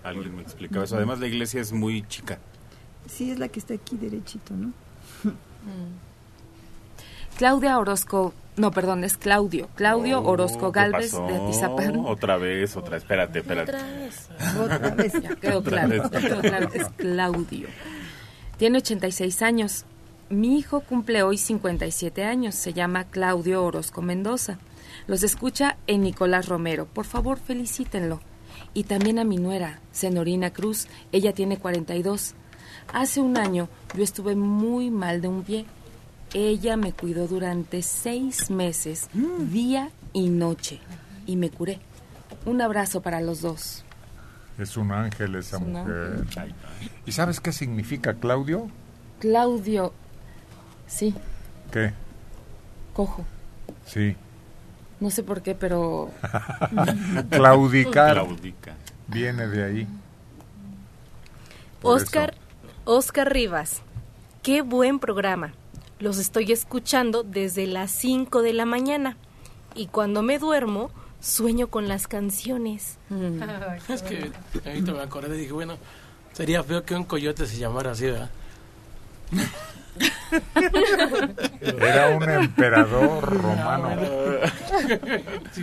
Alguien 0.02 0.34
me 0.34 0.42
explicaba 0.42 0.84
eso. 0.84 0.96
Además, 0.96 1.20
la 1.20 1.26
iglesia 1.26 1.60
es 1.60 1.72
muy 1.72 2.06
chica. 2.08 2.38
Sí, 3.08 3.30
es 3.30 3.38
la 3.38 3.48
que 3.48 3.60
está 3.60 3.74
aquí 3.74 3.96
derechito, 3.96 4.54
¿no? 4.54 4.72
Claudia 7.36 7.78
Orozco, 7.78 8.32
no, 8.56 8.70
perdón, 8.70 9.04
es 9.04 9.16
Claudio. 9.16 9.68
Claudio 9.74 10.22
Orozco 10.22 10.68
Oh, 10.68 10.72
¿Qué 10.72 10.80
Galvez 10.80 11.10
pasó? 11.12 11.26
de 11.26 11.36
Atizapán. 11.36 11.96
Otra 12.06 12.36
vez, 12.38 12.76
otra. 12.76 12.96
Espérate, 12.96 13.40
espérate. 13.40 13.72
Otra 13.72 13.86
vez. 13.92 14.28
Otra 14.58 14.78
vez. 14.94 15.12
Ya 15.22 15.36
quedó 15.36 15.58
Otra 15.58 15.86
claro, 15.86 16.10
quedó 16.10 16.40
claro 16.40 16.68
es 16.72 16.88
Claudio. 16.96 17.68
Tiene 18.56 18.78
86 18.78 19.42
años. 19.42 19.84
Mi 20.30 20.58
hijo 20.58 20.80
cumple 20.80 21.22
hoy 21.22 21.36
57 21.38 22.24
años. 22.24 22.54
Se 22.54 22.72
llama 22.72 23.04
Claudio 23.04 23.62
Orozco 23.64 24.00
Mendoza. 24.02 24.58
Los 25.06 25.22
escucha 25.22 25.76
en 25.86 26.00
Nicolás 26.02 26.48
Romero. 26.48 26.86
Por 26.86 27.04
favor, 27.04 27.38
felicítenlo. 27.38 28.20
Y 28.72 28.84
también 28.84 29.18
a 29.18 29.24
mi 29.24 29.36
nuera, 29.36 29.80
Senorina 29.92 30.50
Cruz. 30.50 30.88
Ella 31.12 31.32
tiene 31.34 31.58
42. 31.58 32.34
Hace 32.94 33.20
un 33.20 33.36
año 33.36 33.68
yo 33.94 34.02
estuve 34.02 34.34
muy 34.34 34.90
mal 34.90 35.20
de 35.20 35.28
un 35.28 35.42
pie. 35.42 35.66
Ella 36.34 36.76
me 36.76 36.92
cuidó 36.92 37.26
durante 37.28 37.82
seis 37.82 38.50
meses, 38.50 39.08
día 39.50 39.90
y 40.12 40.28
noche, 40.28 40.80
y 41.26 41.36
me 41.36 41.50
curé. 41.50 41.78
Un 42.44 42.60
abrazo 42.60 43.00
para 43.00 43.20
los 43.20 43.40
dos. 43.40 43.84
Es 44.58 44.76
un 44.76 44.92
ángel 44.92 45.34
esa 45.36 45.56
Es 45.56 45.62
mujer. 45.62 46.24
¿Y 47.04 47.12
sabes 47.12 47.40
qué 47.40 47.52
significa 47.52 48.14
Claudio? 48.14 48.68
Claudio, 49.20 49.92
sí, 50.86 51.14
¿Qué? 51.72 51.92
cojo. 52.92 53.24
Sí. 53.86 54.16
No 55.00 55.10
sé 55.10 55.22
por 55.22 55.42
qué, 55.42 55.54
pero... 55.54 56.10
Claudicar. 57.30 58.14
Claudica. 58.14 58.74
Viene 59.08 59.46
de 59.46 59.64
ahí. 59.64 59.88
Por 61.80 61.96
Oscar, 61.96 62.34
Oscar 62.84 63.30
Rivas, 63.32 63.82
qué 64.42 64.62
buen 64.62 64.98
programa. 64.98 65.52
Los 65.98 66.18
estoy 66.18 66.52
escuchando 66.52 67.22
desde 67.22 67.66
las 67.66 67.90
5 67.90 68.42
de 68.42 68.52
la 68.52 68.66
mañana 68.66 69.16
y 69.74 69.86
cuando 69.86 70.22
me 70.22 70.38
duermo 70.38 70.90
sueño 71.20 71.68
con 71.68 71.88
las 71.88 72.06
canciones. 72.06 72.98
Es 73.88 74.02
que 74.02 74.30
ahorita 74.64 74.92
me 74.92 75.00
acordé 75.00 75.36
y 75.36 75.40
dije, 75.40 75.52
bueno, 75.52 75.76
sería 76.32 76.62
feo 76.62 76.84
que 76.84 76.94
un 76.94 77.04
coyote 77.04 77.46
se 77.46 77.58
llamara 77.58 77.92
así, 77.92 78.06
¿verdad? 78.06 78.30
Era 81.62 82.16
un 82.16 82.28
emperador 82.28 83.24
romano. 83.42 83.88
Sí. 85.52 85.62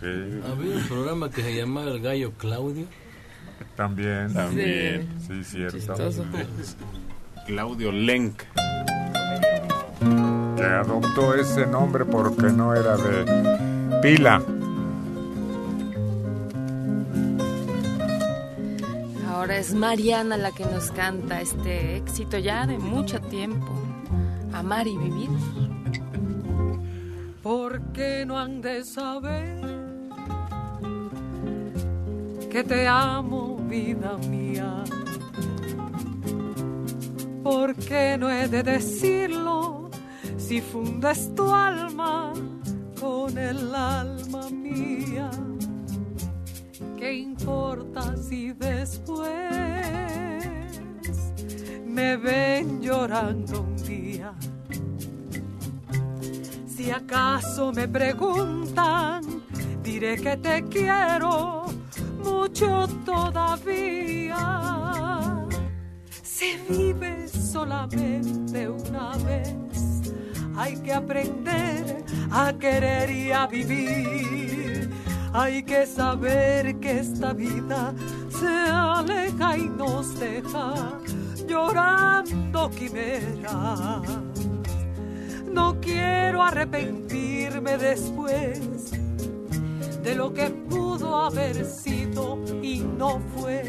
Sí. 0.00 0.40
Había 0.50 0.76
un 0.76 0.84
programa 0.88 1.30
que 1.30 1.42
se 1.42 1.54
llamaba 1.54 1.90
El 1.90 2.00
Gallo 2.00 2.32
Claudio. 2.32 2.86
También. 3.76 4.32
También. 4.32 5.08
Sí, 5.26 5.44
cierto. 5.44 5.76
Chistoso. 5.76 6.24
Claudio 7.46 7.92
Lenk. 7.92 8.42
Que 10.56 10.62
adoptó 10.62 11.34
ese 11.34 11.66
nombre 11.66 12.04
porque 12.04 12.44
no 12.44 12.74
era 12.74 12.96
de 12.96 14.00
pila. 14.00 14.42
Ahora 19.28 19.58
es 19.58 19.74
Mariana 19.74 20.36
la 20.36 20.52
que 20.52 20.64
nos 20.64 20.90
canta 20.90 21.40
este 21.40 21.96
éxito 21.96 22.38
ya 22.38 22.66
de 22.66 22.78
mucho 22.78 23.20
tiempo. 23.20 23.72
Amar 24.52 24.86
y 24.86 24.96
vivir. 24.96 25.28
¿Por 27.42 27.82
qué 27.92 28.24
no 28.26 28.38
han 28.38 28.62
de 28.62 28.84
saber 28.84 29.60
que 32.50 32.64
te 32.64 32.88
amo, 32.88 33.58
vida 33.68 34.16
mía? 34.28 34.82
¿Por 37.44 37.74
qué 37.76 38.16
no 38.18 38.30
he 38.30 38.48
de 38.48 38.62
decirlo 38.62 39.90
si 40.38 40.62
fundes 40.62 41.34
tu 41.34 41.46
alma 41.52 42.32
con 42.98 43.36
el 43.36 43.74
alma 43.74 44.48
mía? 44.48 45.30
¿Qué 46.98 47.12
importa 47.12 48.16
si 48.16 48.54
después 48.54 49.28
me 51.84 52.16
ven 52.16 52.80
llorando 52.80 53.60
un 53.60 53.76
día? 53.76 54.32
Si 56.66 56.90
acaso 56.90 57.72
me 57.72 57.86
preguntan, 57.86 59.22
diré 59.82 60.16
que 60.16 60.38
te 60.38 60.64
quiero 60.64 61.66
mucho 62.24 62.88
todavía. 63.04 64.48
Se 66.22 66.58
vive 66.68 67.28
solamente 67.54 68.68
una 68.68 69.12
vez, 69.18 69.54
hay 70.56 70.76
que 70.78 70.92
aprender 70.92 72.04
a 72.32 72.52
querer 72.52 73.08
y 73.08 73.30
a 73.30 73.46
vivir. 73.46 74.90
Hay 75.32 75.62
que 75.62 75.86
saber 75.86 76.80
que 76.80 76.98
esta 76.98 77.32
vida 77.32 77.94
se 78.40 78.48
aleja 78.48 79.56
y 79.56 79.68
nos 79.68 80.18
deja 80.18 80.98
llorando 81.46 82.70
quimeras. 82.70 84.02
No 85.52 85.80
quiero 85.80 86.42
arrepentirme 86.42 87.78
después 87.78 88.90
de 90.02 90.14
lo 90.16 90.34
que 90.34 90.50
pudo 90.50 91.20
haber 91.20 91.64
sido 91.64 92.36
y 92.62 92.80
no 92.80 93.20
fue. 93.36 93.62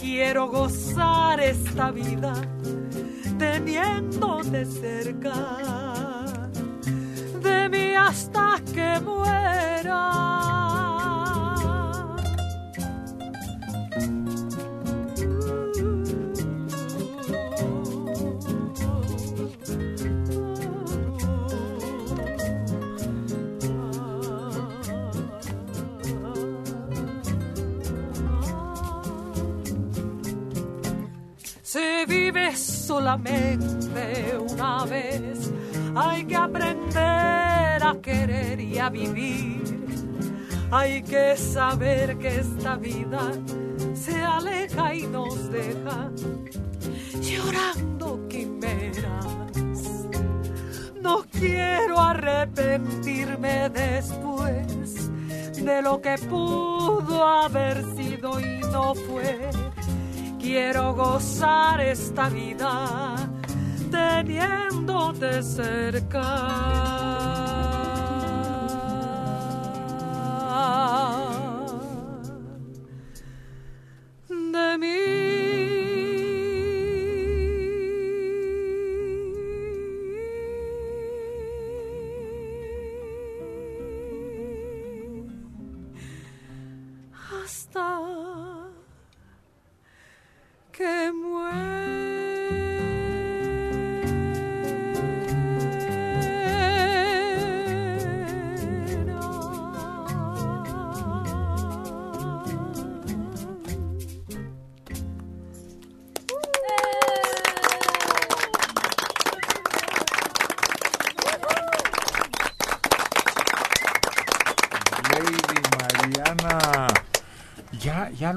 Quiero 0.00 0.48
gozar 0.48 1.40
esta 1.40 1.90
vida 1.90 2.55
teniéndote 3.38 4.64
cerca 4.64 5.34
de 7.42 7.68
mí 7.68 7.94
hasta 7.94 8.60
que 8.72 9.00
muera. 9.00 10.36
Se 31.62 32.06
vive 32.06 32.56
solamente 32.86 34.38
una 34.38 34.84
vez, 34.84 35.50
hay 35.96 36.24
que 36.24 36.36
aprender 36.36 37.82
a 37.82 37.96
querer 38.00 38.60
y 38.60 38.78
a 38.78 38.88
vivir. 38.88 39.64
Hay 40.70 41.02
que 41.02 41.36
saber 41.36 42.16
que 42.18 42.38
esta 42.38 42.76
vida 42.76 43.32
se 43.92 44.22
aleja 44.22 44.94
y 44.94 45.02
nos 45.08 45.50
deja 45.50 46.10
llorando 47.20 48.20
quimeras. 48.28 49.34
No 51.00 51.24
quiero 51.32 51.98
arrepentirme 51.98 53.68
después 53.70 55.10
de 55.60 55.82
lo 55.82 56.00
que 56.00 56.16
pudo 56.28 57.26
haber 57.26 57.84
sido 57.96 58.38
y 58.38 58.60
no 58.72 58.94
fue. 58.94 59.50
Quiero 60.46 60.94
gozar 60.94 61.80
esta 61.80 62.28
vida 62.28 63.16
teniéndote 63.90 65.42
cerca. 65.42 66.22
Hasta 74.30 74.78
que 90.76 91.06
Lady 91.26 91.75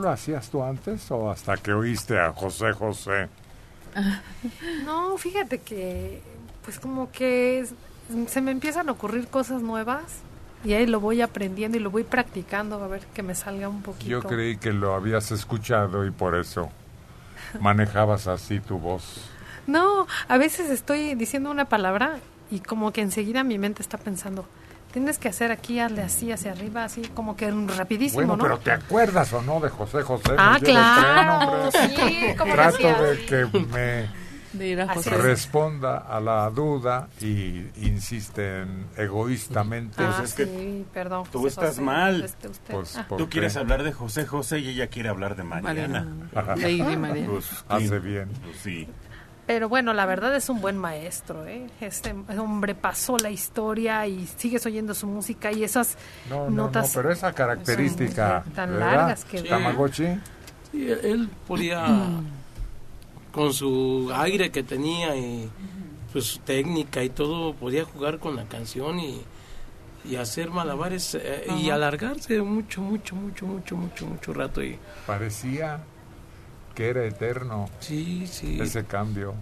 ¿Ya, 0.09 0.15
¿Ya 0.15 0.31
lo 0.35 0.37
hacías 0.37 0.49
tú 0.49 0.63
antes 0.63 1.11
o 1.11 1.29
hasta 1.29 1.57
que 1.57 1.73
oíste 1.73 2.19
a 2.19 2.31
José 2.33 2.71
José? 2.73 3.27
No, 4.85 5.17
fíjate 5.17 5.59
que, 5.59 6.21
pues 6.63 6.79
como 6.79 7.11
que 7.11 7.65
se 8.27 8.41
me 8.41 8.51
empiezan 8.51 8.89
a 8.89 8.91
ocurrir 8.91 9.27
cosas 9.27 9.61
nuevas 9.61 10.03
y 10.63 10.73
ahí 10.73 10.85
lo 10.85 10.99
voy 10.99 11.21
aprendiendo 11.21 11.77
y 11.77 11.81
lo 11.81 11.89
voy 11.91 12.03
practicando 12.03 12.81
a 12.83 12.87
ver 12.87 13.01
que 13.13 13.23
me 13.23 13.35
salga 13.35 13.69
un 13.69 13.81
poquito. 13.81 14.09
Yo 14.09 14.21
creí 14.21 14.57
que 14.57 14.73
lo 14.73 14.93
habías 14.93 15.31
escuchado 15.31 16.05
y 16.05 16.11
por 16.11 16.35
eso 16.35 16.69
manejabas 17.59 18.27
así 18.27 18.59
tu 18.59 18.77
voz. 18.77 19.29
No, 19.67 20.07
a 20.27 20.37
veces 20.37 20.69
estoy 20.69 21.15
diciendo 21.15 21.51
una 21.51 21.65
palabra 21.65 22.19
y 22.51 22.59
como 22.59 22.91
que 22.91 23.01
enseguida 23.01 23.43
mi 23.43 23.57
mente 23.57 23.81
está 23.81 23.97
pensando, 23.97 24.45
tienes 24.91 25.17
que 25.19 25.29
hacer 25.29 25.51
aquí, 25.51 25.79
hazle 25.79 26.01
así, 26.01 26.31
hacia 26.31 26.51
arriba, 26.51 26.83
así, 26.83 27.01
como 27.13 27.35
que 27.35 27.49
rapidísimo, 27.51 28.21
Bueno, 28.25 28.37
¿no? 28.37 28.43
pero 28.43 28.59
¿te 28.59 28.71
acuerdas 28.71 29.31
o 29.33 29.41
no 29.41 29.59
de 29.59 29.69
José 29.69 30.01
José? 30.01 30.31
Ah, 30.37 30.57
el 30.59 30.63
claro, 30.65 31.69
tren, 31.69 31.89
sí, 31.91 32.19
¿cómo 32.37 32.53
Trato 32.53 32.77
decías? 32.77 33.01
de 33.01 33.25
que 33.25 33.59
me 33.59 34.09
De 34.51 34.67
ir 34.67 34.81
a 34.81 34.87
responda 34.93 35.97
a 35.99 36.19
la 36.19 36.49
duda 36.49 37.07
y 37.21 37.67
insisten 37.77 38.87
egoístamente. 38.97 40.03
Ah, 40.03 40.13
Pues 40.17 40.29
es 40.29 40.35
que 40.35 40.45
sí, 40.45 40.85
perdón. 40.91 41.23
Tú 41.31 41.37
José 41.39 41.47
estás 41.49 41.69
José, 41.69 41.81
mal. 41.81 42.23
este 42.23 42.47
usted. 42.47 42.73
Pues, 42.73 42.97
Ah. 42.97 43.05
¿por 43.07 43.19
Tú 43.19 43.29
quieres 43.29 43.55
hablar 43.57 43.83
de 43.83 43.93
José 43.93 44.25
José 44.25 44.57
y 44.59 44.69
ella 44.69 44.87
quiere 44.87 45.09
hablar 45.09 45.35
de 45.35 45.43
Mariana. 45.43 46.07
Ajá. 46.33 46.55
Lady 46.55 46.81
Mariana. 46.97 47.29
Pues, 47.31 47.63
Hace 47.69 47.99
bien. 47.99 48.29
pues 48.43 48.57
sí. 48.57 48.87
Pero 49.49 49.67
bueno, 49.67 49.95
la 49.95 50.05
verdad 50.05 50.35
es 50.35 50.47
un 50.49 50.61
buen 50.61 50.77
maestro, 50.77 51.47
¿eh? 51.47 51.65
Este 51.81 52.13
hombre 52.37 52.75
pasó 52.75 53.17
la 53.17 53.31
historia 53.31 54.05
y 54.05 54.27
sigues 54.37 54.63
oyendo 54.67 54.93
su 54.93 55.07
música 55.07 55.51
y 55.51 55.63
esas 55.63 55.97
No, 56.29 56.41
no, 56.43 56.49
no, 56.51 56.55
notas 56.65 56.91
pero 56.93 57.11
esa 57.11 57.33
característica 57.33 58.43
tan 58.53 58.73
¿verdad? 58.73 58.91
largas 58.95 59.25
que- 59.25 59.41
Tamagotchi, 59.41 60.05
Sí, 60.71 60.91
él, 60.91 60.99
él 61.03 61.29
podía, 61.47 61.83
con 63.31 63.51
su 63.51 64.11
aire 64.13 64.51
que 64.51 64.61
tenía 64.61 65.15
y 65.15 65.49
pues 66.13 66.25
su 66.25 66.39
técnica 66.41 67.03
y 67.03 67.09
todo, 67.09 67.55
podía 67.55 67.85
jugar 67.85 68.19
con 68.19 68.35
la 68.35 68.43
canción 68.43 68.99
y, 68.99 69.19
y 70.05 70.15
hacer 70.17 70.51
malabares 70.51 71.15
eh, 71.15 71.47
y 71.57 71.71
alargarse 71.71 72.39
mucho, 72.43 72.81
mucho, 72.81 73.15
mucho, 73.15 73.47
mucho, 73.47 73.75
mucho, 73.75 74.05
mucho 74.05 74.31
rato. 74.31 74.61
Y, 74.63 74.77
parecía 75.07 75.79
que 76.79 76.87
era 76.87 77.03
eterno 77.03 77.69
sí, 77.81 78.25
sí. 78.25 78.57
ese 78.61 78.85
cambio. 78.85 79.33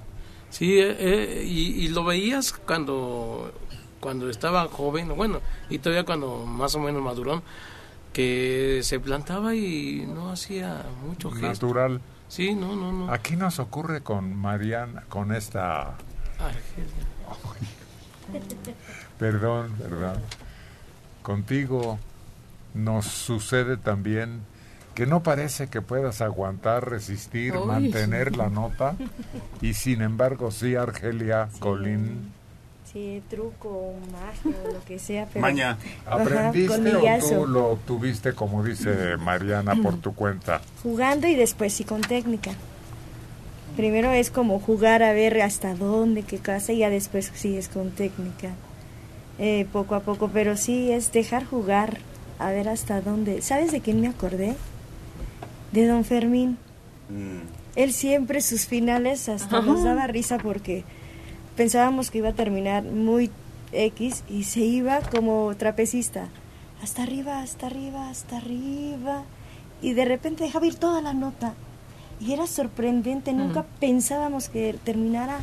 Sí, 0.49 0.79
eh, 0.79 0.95
eh, 0.97 1.43
y, 1.45 1.85
y 1.85 1.89
lo 1.89 2.03
veías 2.03 2.51
cuando 2.51 3.53
cuando 3.99 4.27
estaba 4.27 4.67
joven, 4.69 5.15
bueno, 5.15 5.41
y 5.69 5.77
todavía 5.77 6.03
cuando 6.03 6.47
más 6.47 6.73
o 6.73 6.79
menos 6.79 7.03
madurón, 7.03 7.43
que 8.11 8.79
se 8.81 8.99
plantaba 8.99 9.53
y 9.53 10.03
no 10.07 10.31
hacía 10.31 10.83
mucho 11.05 11.29
gesto. 11.29 11.67
Natural. 11.67 12.01
Sí, 12.27 12.55
no, 12.55 12.75
no, 12.75 12.91
no. 12.91 13.13
Aquí 13.13 13.35
nos 13.35 13.59
ocurre 13.59 14.01
con 14.01 14.35
Mariana, 14.35 15.03
con 15.07 15.31
esta... 15.31 15.95
Perdón, 19.19 19.75
perdón. 19.77 20.17
Contigo 21.21 21.99
nos 22.73 23.05
sucede 23.05 23.77
también 23.77 24.41
que 24.97 25.05
no 25.05 25.21
parece 25.21 25.67
que 25.67 25.83
puedas 25.83 26.21
aguantar, 26.21 26.89
resistir, 26.89 27.55
Uy. 27.55 27.67
mantener 27.67 28.35
la 28.35 28.49
nota 28.61 28.95
y 29.61 29.75
sin 29.75 30.01
embargo 30.01 30.49
sí, 30.49 30.73
Argelia 30.73 31.49
Colín, 31.59 32.33
Sí, 32.91 33.21
truco, 33.29 33.93
magia 34.11 34.57
lo 34.73 34.83
que 34.85 34.97
sea. 34.97 35.27
Pero, 35.31 35.41
Maña. 35.41 35.77
Ajá, 36.03 36.21
¿aprendiste 36.23 36.95
o 36.95 37.19
tú 37.19 37.45
lo 37.45 37.67
obtuviste, 37.67 38.33
como 38.33 38.63
dice 38.63 39.17
Mariana, 39.17 39.75
por 39.75 39.97
tu 39.97 40.15
cuenta? 40.15 40.61
Jugando 40.81 41.27
y 41.27 41.35
después 41.35 41.73
sí 41.73 41.83
con 41.83 42.01
técnica. 42.01 42.53
Primero 43.75 44.09
es 44.13 44.31
como 44.31 44.59
jugar 44.59 45.03
a 45.03 45.13
ver 45.13 45.39
hasta 45.43 45.75
dónde, 45.75 46.23
qué 46.23 46.39
casa, 46.39 46.73
y 46.73 46.79
ya 46.79 46.89
después 46.89 47.31
sí 47.35 47.55
es 47.55 47.67
con 47.67 47.91
técnica. 47.91 48.49
Eh, 49.37 49.67
poco 49.71 49.93
a 49.93 49.99
poco, 49.99 50.31
pero 50.33 50.57
sí 50.57 50.91
es 50.91 51.11
dejar 51.11 51.45
jugar, 51.45 51.99
a 52.39 52.49
ver 52.49 52.67
hasta 52.67 53.01
dónde. 53.01 53.43
¿Sabes 53.43 53.71
de 53.71 53.81
quién 53.81 54.01
me 54.01 54.07
acordé? 54.07 54.55
De 55.77 55.85
don 55.85 56.03
Fermín. 56.03 56.57
Él 57.75 57.93
siempre 57.93 58.41
sus 58.41 58.65
finales 58.65 59.29
hasta 59.29 59.61
nos 59.61 59.83
daba 59.83 60.07
risa 60.07 60.39
porque 60.39 60.83
pensábamos 61.55 62.09
que 62.09 62.17
iba 62.17 62.29
a 62.29 62.33
terminar 62.33 62.81
muy 62.81 63.29
X 63.71 64.23
y 64.27 64.45
se 64.45 64.61
iba 64.61 65.01
como 65.01 65.53
trapecista. 65.55 66.29
Hasta 66.81 67.03
arriba, 67.03 67.43
hasta 67.43 67.67
arriba, 67.67 68.09
hasta 68.09 68.37
arriba. 68.37 69.21
Y 69.79 69.93
de 69.93 70.05
repente 70.05 70.45
dejaba 70.45 70.65
ir 70.65 70.73
toda 70.73 70.99
la 70.99 71.13
nota. 71.13 71.53
Y 72.19 72.33
era 72.33 72.47
sorprendente, 72.47 73.31
nunca 73.33 73.63
pensábamos 73.79 74.49
que 74.49 74.75
terminara 74.83 75.41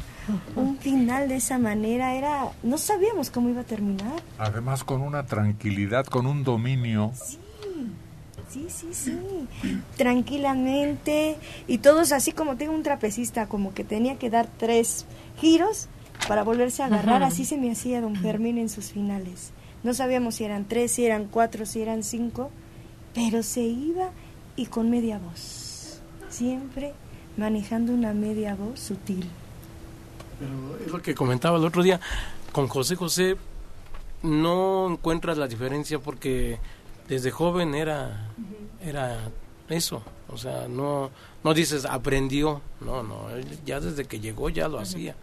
un 0.56 0.78
final 0.78 1.28
de 1.28 1.36
esa 1.36 1.58
manera. 1.58 2.16
Era, 2.16 2.48
no 2.64 2.76
sabíamos 2.76 3.30
cómo 3.30 3.50
iba 3.50 3.60
a 3.60 3.64
terminar. 3.64 4.20
Además 4.38 4.82
con 4.82 5.00
una 5.00 5.26
tranquilidad, 5.26 6.06
con 6.06 6.26
un 6.26 6.42
dominio. 6.42 7.12
Sí, 7.14 7.38
sí, 8.68 8.88
sí. 8.92 9.18
Tranquilamente. 9.96 11.36
Y 11.66 11.78
todos 11.78 12.12
así 12.12 12.32
como 12.32 12.56
tengo 12.56 12.72
un 12.72 12.82
trapecista, 12.82 13.46
como 13.46 13.74
que 13.74 13.84
tenía 13.84 14.18
que 14.18 14.30
dar 14.30 14.48
tres 14.58 15.06
giros 15.38 15.88
para 16.28 16.42
volverse 16.42 16.82
a 16.82 16.86
agarrar. 16.86 17.22
Así 17.22 17.44
se 17.44 17.56
me 17.56 17.70
hacía 17.70 18.00
don 18.00 18.16
Fermín 18.16 18.58
en 18.58 18.68
sus 18.68 18.92
finales. 18.92 19.52
No 19.82 19.94
sabíamos 19.94 20.36
si 20.36 20.44
eran 20.44 20.64
tres, 20.66 20.92
si 20.92 21.04
eran 21.04 21.26
cuatro, 21.26 21.66
si 21.66 21.82
eran 21.82 22.02
cinco, 22.02 22.50
pero 23.14 23.42
se 23.42 23.62
iba 23.62 24.10
y 24.56 24.66
con 24.66 24.90
media 24.90 25.18
voz. 25.18 26.00
Siempre 26.30 26.92
manejando 27.36 27.92
una 27.92 28.14
media 28.14 28.54
voz 28.54 28.80
sutil. 28.80 29.28
Pero 30.38 30.84
es 30.84 30.92
lo 30.92 31.02
que 31.02 31.14
comentaba 31.14 31.58
el 31.58 31.64
otro 31.64 31.82
día. 31.82 32.00
Con 32.52 32.68
José 32.68 32.96
José 32.96 33.36
no 34.22 34.90
encuentras 34.90 35.36
la 35.36 35.46
diferencia 35.46 35.98
porque 35.98 36.58
desde 37.08 37.30
joven 37.30 37.74
era, 37.74 38.30
era 38.82 39.30
eso. 39.68 40.02
O 40.28 40.36
sea, 40.36 40.68
no, 40.68 41.10
no 41.42 41.54
dices 41.54 41.84
aprendió. 41.84 42.60
No, 42.80 43.02
no. 43.02 43.30
él 43.30 43.58
ya 43.64 43.80
desde 43.80 44.04
que 44.04 44.20
llegó 44.20 44.48
ya 44.48 44.68
lo 44.68 44.78
hacía. 44.78 45.14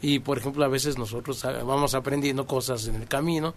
Y 0.00 0.18
por 0.18 0.38
ejemplo, 0.38 0.64
a 0.64 0.68
veces 0.68 0.98
nosotros 0.98 1.42
vamos 1.42 1.94
aprendiendo 1.94 2.46
cosas 2.46 2.86
en 2.88 2.96
el 2.96 3.08
camino. 3.08 3.54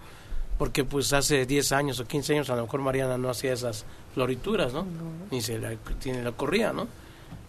Porque 0.57 0.85
pues 0.85 1.11
hace 1.11 1.45
10 1.45 1.71
años 1.73 1.99
o 1.99 2.05
15 2.05 2.33
años 2.33 2.49
a 2.49 2.55
lo 2.55 2.63
mejor 2.63 2.79
Mariana 2.79 3.17
no 3.17 3.29
hacía 3.29 3.51
esas 3.51 3.85
florituras, 4.13 4.71
¿no? 4.71 4.85
Ni 5.29 5.41
se 5.41 5.59
la, 5.59 5.75
ni 6.05 6.13
la 6.13 6.31
corría, 6.31 6.71
¿no? 6.71 6.87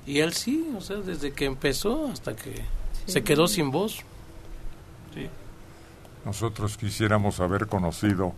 Y 0.07 0.19
él 0.19 0.33
sí, 0.33 0.69
o 0.77 0.81
sea, 0.81 0.97
desde 0.97 1.33
que 1.33 1.45
empezó 1.45 2.09
hasta 2.09 2.35
que 2.35 2.65
se 3.07 3.23
quedó 3.23 3.47
sin 3.47 3.71
voz. 3.71 3.99
Sí. 5.15 5.29
Nosotros 6.25 6.77
quisiéramos 6.77 7.39
haber 7.39 7.69
conocido 7.69 8.33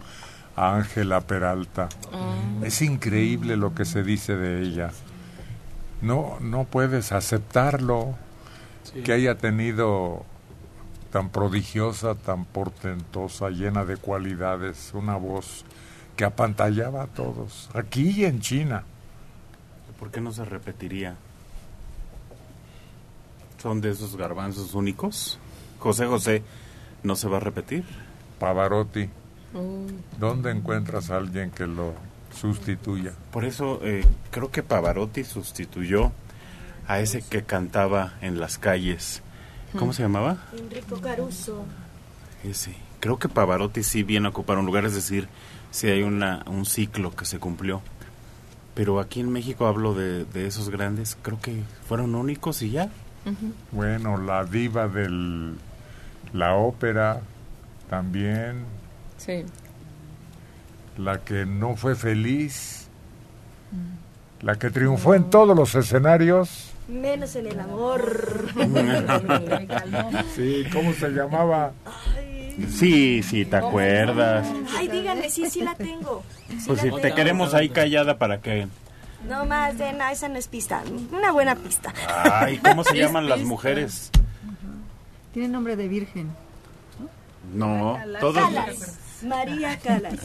a 0.58 0.74
Ángela 0.76 1.20
Peralta. 1.20 1.88
Mm. 2.12 2.64
Es 2.64 2.82
increíble 2.82 3.56
lo 3.56 3.74
que 3.74 3.84
se 3.84 4.02
dice 4.02 4.36
de 4.36 4.62
ella. 4.62 4.90
No, 6.02 6.36
no 6.40 6.64
puedes 6.64 7.12
aceptarlo 7.12 8.14
Sí. 8.82 9.02
que 9.02 9.12
haya 9.12 9.36
tenido 9.36 10.24
tan 11.12 11.28
prodigiosa, 11.28 12.14
tan 12.14 12.44
portentosa, 12.46 13.50
llena 13.50 13.84
de 13.84 13.96
cualidades, 13.98 14.90
una 14.94 15.16
voz 15.16 15.64
que 16.16 16.24
apantallaba 16.24 17.02
a 17.02 17.06
todos, 17.06 17.68
aquí 17.74 18.10
y 18.10 18.24
en 18.24 18.40
China. 18.40 18.84
¿Por 19.98 20.10
qué 20.10 20.20
no 20.20 20.32
se 20.32 20.44
repetiría? 20.44 21.16
¿Son 23.62 23.80
de 23.80 23.90
esos 23.90 24.16
garbanzos 24.16 24.74
únicos? 24.74 25.38
José 25.80 26.06
José, 26.06 26.42
¿no 27.02 27.16
se 27.16 27.28
va 27.28 27.38
a 27.38 27.40
repetir? 27.40 27.84
Pavarotti, 28.38 29.08
¿dónde 30.18 30.50
encuentras 30.50 31.10
a 31.10 31.16
alguien 31.16 31.50
que 31.50 31.66
lo 31.66 31.94
sustituya? 32.38 33.12
Por 33.32 33.44
eso 33.44 33.80
eh, 33.82 34.04
creo 34.30 34.50
que 34.50 34.62
Pavarotti 34.62 35.24
sustituyó 35.24 36.12
a 36.86 37.00
ese 37.00 37.22
que 37.22 37.42
cantaba 37.42 38.14
en 38.20 38.40
las 38.40 38.58
calles. 38.58 39.22
¿Cómo 39.78 39.92
se 39.92 40.02
llamaba? 40.02 40.38
Enrico 40.56 41.00
Caruso. 41.00 41.64
Ese. 42.44 42.74
Creo 43.00 43.18
que 43.18 43.28
Pavarotti 43.28 43.82
sí 43.82 44.02
viene 44.02 44.26
a 44.26 44.30
ocupar 44.30 44.58
un 44.58 44.66
lugar, 44.66 44.84
es 44.84 44.94
decir, 44.94 45.28
si 45.70 45.88
hay 45.88 46.02
una, 46.02 46.42
un 46.46 46.64
ciclo 46.64 47.14
que 47.14 47.24
se 47.24 47.38
cumplió. 47.38 47.82
pero 48.74 49.00
aquí 49.00 49.18
en 49.18 49.32
México 49.32 49.66
hablo 49.66 49.92
de, 49.92 50.24
de 50.24 50.46
esos 50.46 50.70
grandes, 50.70 51.18
creo 51.20 51.40
que 51.40 51.64
fueron 51.88 52.14
únicos 52.14 52.62
y 52.62 52.70
ya. 52.70 52.88
Bueno, 53.72 54.16
la 54.16 54.44
diva 54.44 54.86
del 54.86 55.56
la 56.32 56.54
ópera 56.54 57.20
también, 57.90 58.64
Sí. 59.18 59.44
la 60.96 61.18
que 61.18 61.44
no 61.44 61.76
fue 61.76 61.94
feliz, 61.94 62.88
la 64.40 64.56
que 64.56 64.70
triunfó 64.70 65.14
en 65.14 65.28
todos 65.30 65.56
los 65.56 65.74
escenarios. 65.74 66.70
Menos 66.88 67.36
en 67.36 67.48
el 67.48 67.60
amor. 67.60 68.48
sí, 70.34 70.64
¿cómo 70.72 70.92
se 70.94 71.10
llamaba? 71.10 71.72
Sí, 72.68 73.22
sí, 73.22 73.44
¿te 73.44 73.56
acuerdas? 73.56 74.48
Ay, 74.76 74.88
díganme, 74.88 75.30
sí, 75.30 75.48
sí 75.50 75.60
la 75.60 75.74
tengo. 75.74 76.24
Sí 76.48 76.56
Pues 76.66 76.82
la 76.82 76.90
si 76.96 77.00
te 77.02 77.14
queremos 77.14 77.54
ahí 77.54 77.68
callada 77.68 78.18
para 78.18 78.40
que... 78.40 78.66
No 79.28 79.44
más, 79.46 79.76
de 79.78 79.92
no, 79.92 80.08
esa 80.08 80.28
no 80.28 80.36
es 80.38 80.48
pista. 80.48 80.82
Una 81.12 81.30
buena 81.32 81.54
pista. 81.56 81.92
Ay, 82.08 82.58
¿cómo 82.58 82.82
se 82.84 82.96
llaman 82.98 83.28
las 83.28 83.40
mujeres? 83.40 84.10
Tiene 85.32 85.48
nombre 85.48 85.76
de 85.76 85.88
virgen. 85.88 86.30
No, 87.54 87.98
todos... 88.20 88.42
Calas. 89.18 89.22
María 89.22 89.78
Calas. 89.78 90.20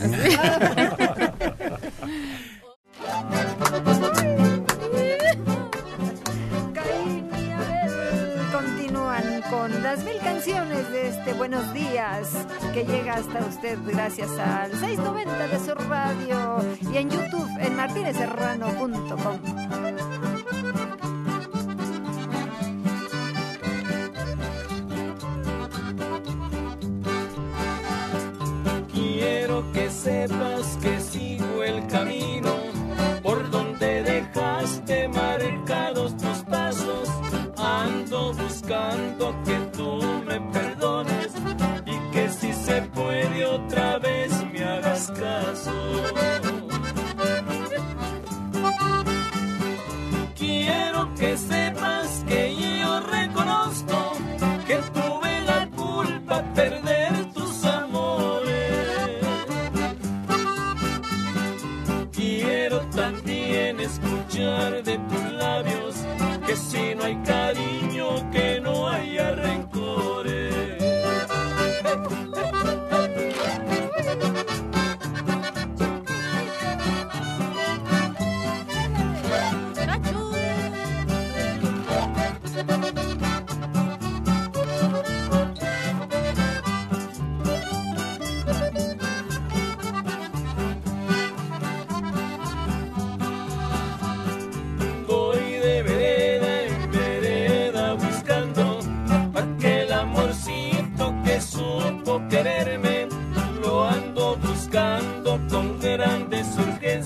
Continúan 8.52 9.42
con 9.50 9.84
las 9.84 10.04
mil 10.04 10.18
canciones 10.20 10.92
de 10.92 11.08
este 11.10 11.34
Buenos 11.34 11.74
Días 11.74 12.30
que 12.74 12.86
llega 12.86 13.16
hasta 13.16 13.40
usted 13.46 13.78
gracias 13.86 14.30
al 14.32 14.72
690 14.72 15.48
de 15.48 15.60
su 15.60 15.74
radio 15.74 16.60
y 16.92 16.98
en 16.98 17.10
YouTube 17.10 17.50
en 17.60 17.76
martinezserrano.com. 17.76 20.33
sepas 30.04 30.78
que 30.82 31.00
sigo 31.00 31.64
el 31.64 31.88
camino 31.88 32.52
por 33.22 33.50
donde 33.50 34.04
dejaste 34.04 35.08
marcados 35.08 36.18
tus 36.18 36.40
pasos. 36.44 37.10
Ando 37.58 38.34
buscando 38.34 39.34
que 39.46 39.58
tú 39.78 40.02
me 40.26 40.42
perdones 40.52 41.32
y 41.86 42.12
que 42.12 42.30
si 42.30 42.52
se 42.52 42.82
puede 42.94 43.46
otra 43.46 43.98
vez 44.00 44.32
me 44.52 44.64
hagas 44.64 45.10
caso. 45.12 46.43
Escuchar 64.44 64.84
de 64.84 64.98
tus 64.98 65.32
labios 65.34 65.96
que 66.46 66.56
si 66.56 66.96
no 66.96 67.04
hay 67.04 67.16
cariño, 67.24 67.73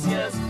gracias. 0.10 0.47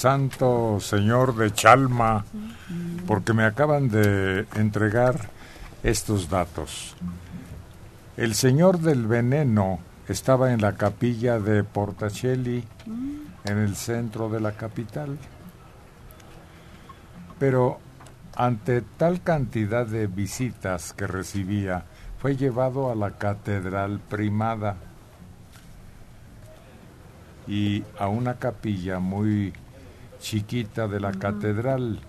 Santo 0.00 0.80
señor 0.80 1.36
de 1.36 1.52
Chalma 1.52 2.24
porque 3.06 3.34
me 3.34 3.44
acaban 3.44 3.90
de 3.90 4.46
entregar 4.54 5.28
estos 5.82 6.30
datos. 6.30 6.96
El 8.16 8.34
señor 8.34 8.78
del 8.78 9.06
veneno 9.06 9.78
estaba 10.08 10.54
en 10.54 10.62
la 10.62 10.78
capilla 10.78 11.38
de 11.38 11.64
Portacelli, 11.64 12.64
en 13.44 13.58
el 13.58 13.76
centro 13.76 14.30
de 14.30 14.40
la 14.40 14.52
capital. 14.52 15.18
Pero 17.38 17.78
ante 18.36 18.80
tal 18.80 19.20
cantidad 19.20 19.86
de 19.86 20.06
visitas 20.06 20.94
que 20.94 21.06
recibía, 21.06 21.84
fue 22.16 22.36
llevado 22.36 22.90
a 22.90 22.94
la 22.94 23.18
catedral 23.18 24.00
primada 24.08 24.76
y 27.46 27.84
a 27.98 28.08
una 28.08 28.38
capilla 28.38 28.98
muy 28.98 29.52
chiquita 30.20 30.86
de 30.86 31.00
la 31.00 31.12
catedral. 31.12 32.00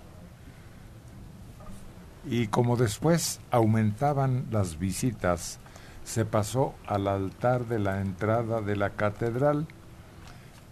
Y 2.30 2.48
como 2.48 2.78
después 2.78 3.42
aumentaban 3.50 4.46
las 4.52 4.78
visitas, 4.78 5.60
se 6.04 6.26
pasó 6.26 6.76
al 6.86 7.08
altar 7.08 7.66
de 7.66 7.80
la 7.80 8.02
entrada 8.02 8.62
de 8.62 8.76
la 8.76 8.92
catedral 8.92 9.66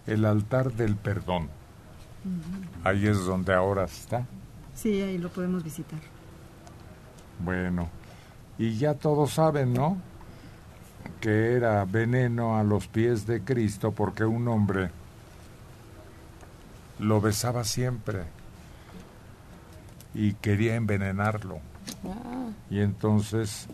el 0.06 0.24
altar 0.24 0.72
del 0.72 0.96
perdón. 0.96 1.48
Ahí 2.84 3.06
es 3.06 3.24
donde 3.24 3.54
ahora 3.54 3.84
está. 3.84 4.26
Sí, 4.74 5.00
ahí 5.02 5.18
lo 5.18 5.28
podemos 5.30 5.64
visitar. 5.64 6.00
Bueno, 7.42 7.88
y 8.58 8.76
ya 8.76 8.94
todos 8.94 9.32
saben, 9.32 9.72
¿no? 9.72 9.96
Que 11.20 11.54
era 11.54 11.84
veneno 11.84 12.58
a 12.58 12.62
los 12.62 12.86
pies 12.88 13.26
de 13.26 13.42
Cristo 13.42 13.92
porque 13.92 14.24
un 14.24 14.46
hombre 14.48 14.90
lo 17.00 17.20
besaba 17.20 17.64
siempre 17.64 18.24
y 20.14 20.34
quería 20.34 20.74
envenenarlo. 20.76 21.58
Y 22.70 22.80
entonces, 22.80 23.66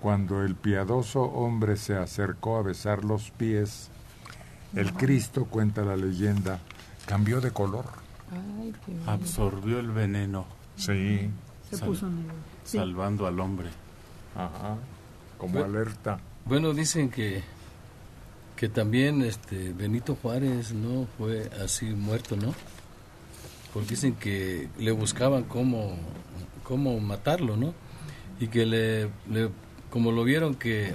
cuando 0.00 0.42
el 0.42 0.54
piadoso 0.54 1.22
hombre 1.22 1.76
se 1.76 1.96
acercó 1.96 2.56
a 2.56 2.62
besar 2.62 3.04
los 3.04 3.30
pies, 3.32 3.90
el 4.74 4.92
Cristo, 4.94 5.44
cuenta 5.46 5.82
la 5.82 5.96
leyenda, 5.96 6.58
cambió 7.06 7.40
de 7.40 7.50
color. 7.50 7.86
Absorbió 9.06 9.78
el 9.80 9.90
veneno. 9.90 10.46
Sí. 10.76 11.30
Se 11.70 11.76
Sal- 11.76 11.88
puso 11.88 12.08
negro. 12.08 12.34
Sí. 12.64 12.76
Salvando 12.78 13.26
al 13.26 13.40
hombre. 13.40 13.68
Ajá. 14.36 14.76
Como 15.38 15.62
alerta. 15.64 16.18
Bueno, 16.44 16.72
dicen 16.74 17.10
que 17.10 17.42
que 18.58 18.68
también 18.68 19.22
este 19.22 19.72
Benito 19.72 20.16
Juárez 20.20 20.72
no 20.72 21.06
fue 21.16 21.48
así 21.64 21.86
muerto, 21.86 22.34
¿no? 22.36 22.52
Porque 23.72 23.90
dicen 23.90 24.14
que 24.14 24.68
le 24.78 24.90
buscaban 24.90 25.44
cómo 25.44 25.96
cómo 26.64 26.98
matarlo, 26.98 27.56
¿no? 27.56 27.72
Y 28.40 28.48
que 28.48 28.66
le, 28.66 29.04
le- 29.30 29.50
como 29.90 30.10
lo 30.10 30.24
vieron 30.24 30.54
que 30.56 30.92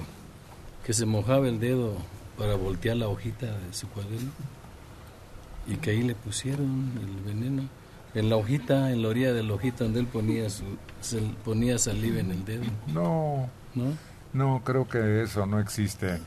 que 0.86 0.92
se 0.94 1.06
mojaba 1.06 1.48
el 1.48 1.60
dedo 1.62 1.96
para 2.38 2.56
voltear 2.56 2.98
la 2.98 3.08
hojita 3.08 3.46
de 3.46 3.74
su 3.74 3.88
cuaderno 3.88 4.32
y 5.66 5.76
que 5.78 5.92
ahí 5.92 6.04
le 6.04 6.16
pusieron 6.16 6.92
el 7.02 7.24
veneno 7.34 7.64
en 8.14 8.30
la 8.30 8.36
hojita, 8.36 8.92
en 8.92 9.02
la 9.02 9.08
orilla 9.08 9.32
de 9.34 9.42
la 9.44 9.54
hojita 9.54 9.86
donde 9.86 10.02
él 10.02 10.08
ponía 10.08 10.50
su 10.50 10.64
se 11.00 11.20
ponía 11.46 11.78
saliva 11.80 12.20
en 12.20 12.32
el 12.32 12.44
dedo. 12.44 12.66
No. 12.88 13.50
¿No? 13.74 13.86
No, 14.34 14.62
creo 14.66 14.88
que 14.90 15.24
eso 15.24 15.46
no 15.46 15.60
existe. 15.60 16.20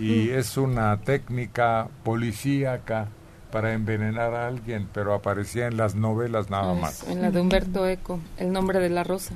Y 0.00 0.30
es 0.30 0.56
una 0.56 0.96
técnica 0.98 1.88
policíaca 2.02 3.08
para 3.52 3.72
envenenar 3.74 4.34
a 4.34 4.46
alguien, 4.48 4.88
pero 4.92 5.14
aparecía 5.14 5.66
en 5.66 5.76
las 5.76 5.94
novelas 5.94 6.50
nada 6.50 6.74
más. 6.74 7.04
En 7.04 7.22
la 7.22 7.30
de 7.30 7.40
Humberto 7.40 7.86
Eco, 7.86 8.20
El 8.36 8.52
nombre 8.52 8.80
de 8.80 8.88
la 8.90 9.04
rosa. 9.04 9.34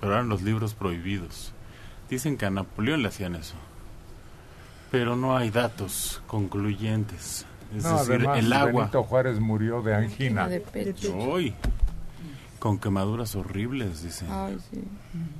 Pero 0.00 0.12
eran 0.12 0.28
los 0.28 0.42
libros 0.42 0.74
prohibidos. 0.74 1.52
Dicen 2.10 2.36
que 2.36 2.46
a 2.46 2.50
Napoleón 2.50 3.02
le 3.02 3.08
hacían 3.08 3.34
eso. 3.36 3.54
Pero 4.90 5.16
no 5.16 5.36
hay 5.36 5.50
datos 5.50 6.22
concluyentes. 6.26 7.46
Es 7.76 7.84
No, 7.84 7.98
decir, 7.98 8.14
además, 8.14 8.38
el 8.38 8.52
agua. 8.52 8.82
Benito 8.82 9.02
Juárez 9.02 9.40
murió 9.40 9.82
de 9.82 9.94
angina. 9.94 10.46
De 10.48 10.60
pecho. 10.60 11.16
Uy, 11.16 11.54
con 12.58 12.78
quemaduras 12.78 13.34
horribles, 13.34 14.02
dicen. 14.02 14.28
Ay, 14.30 14.58
sí. 14.70 14.84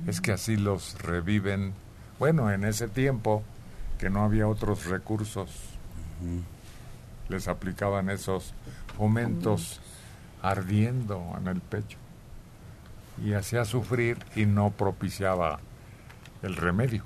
Es 0.07 0.19
que 0.21 0.31
así 0.31 0.57
los 0.57 0.97
reviven. 1.01 1.73
Bueno, 2.17 2.51
en 2.51 2.63
ese 2.63 2.87
tiempo 2.87 3.43
que 3.99 4.09
no 4.09 4.23
había 4.23 4.47
otros 4.47 4.85
recursos, 4.85 5.49
les 7.27 7.47
aplicaban 7.47 8.09
esos 8.09 8.53
fomentos 8.97 9.81
ardiendo 10.41 11.33
en 11.37 11.47
el 11.47 11.61
pecho. 11.61 11.97
Y 13.23 13.33
hacía 13.33 13.65
sufrir 13.65 14.17
y 14.35 14.45
no 14.45 14.71
propiciaba 14.71 15.59
el 16.41 16.55
remedio. 16.55 17.03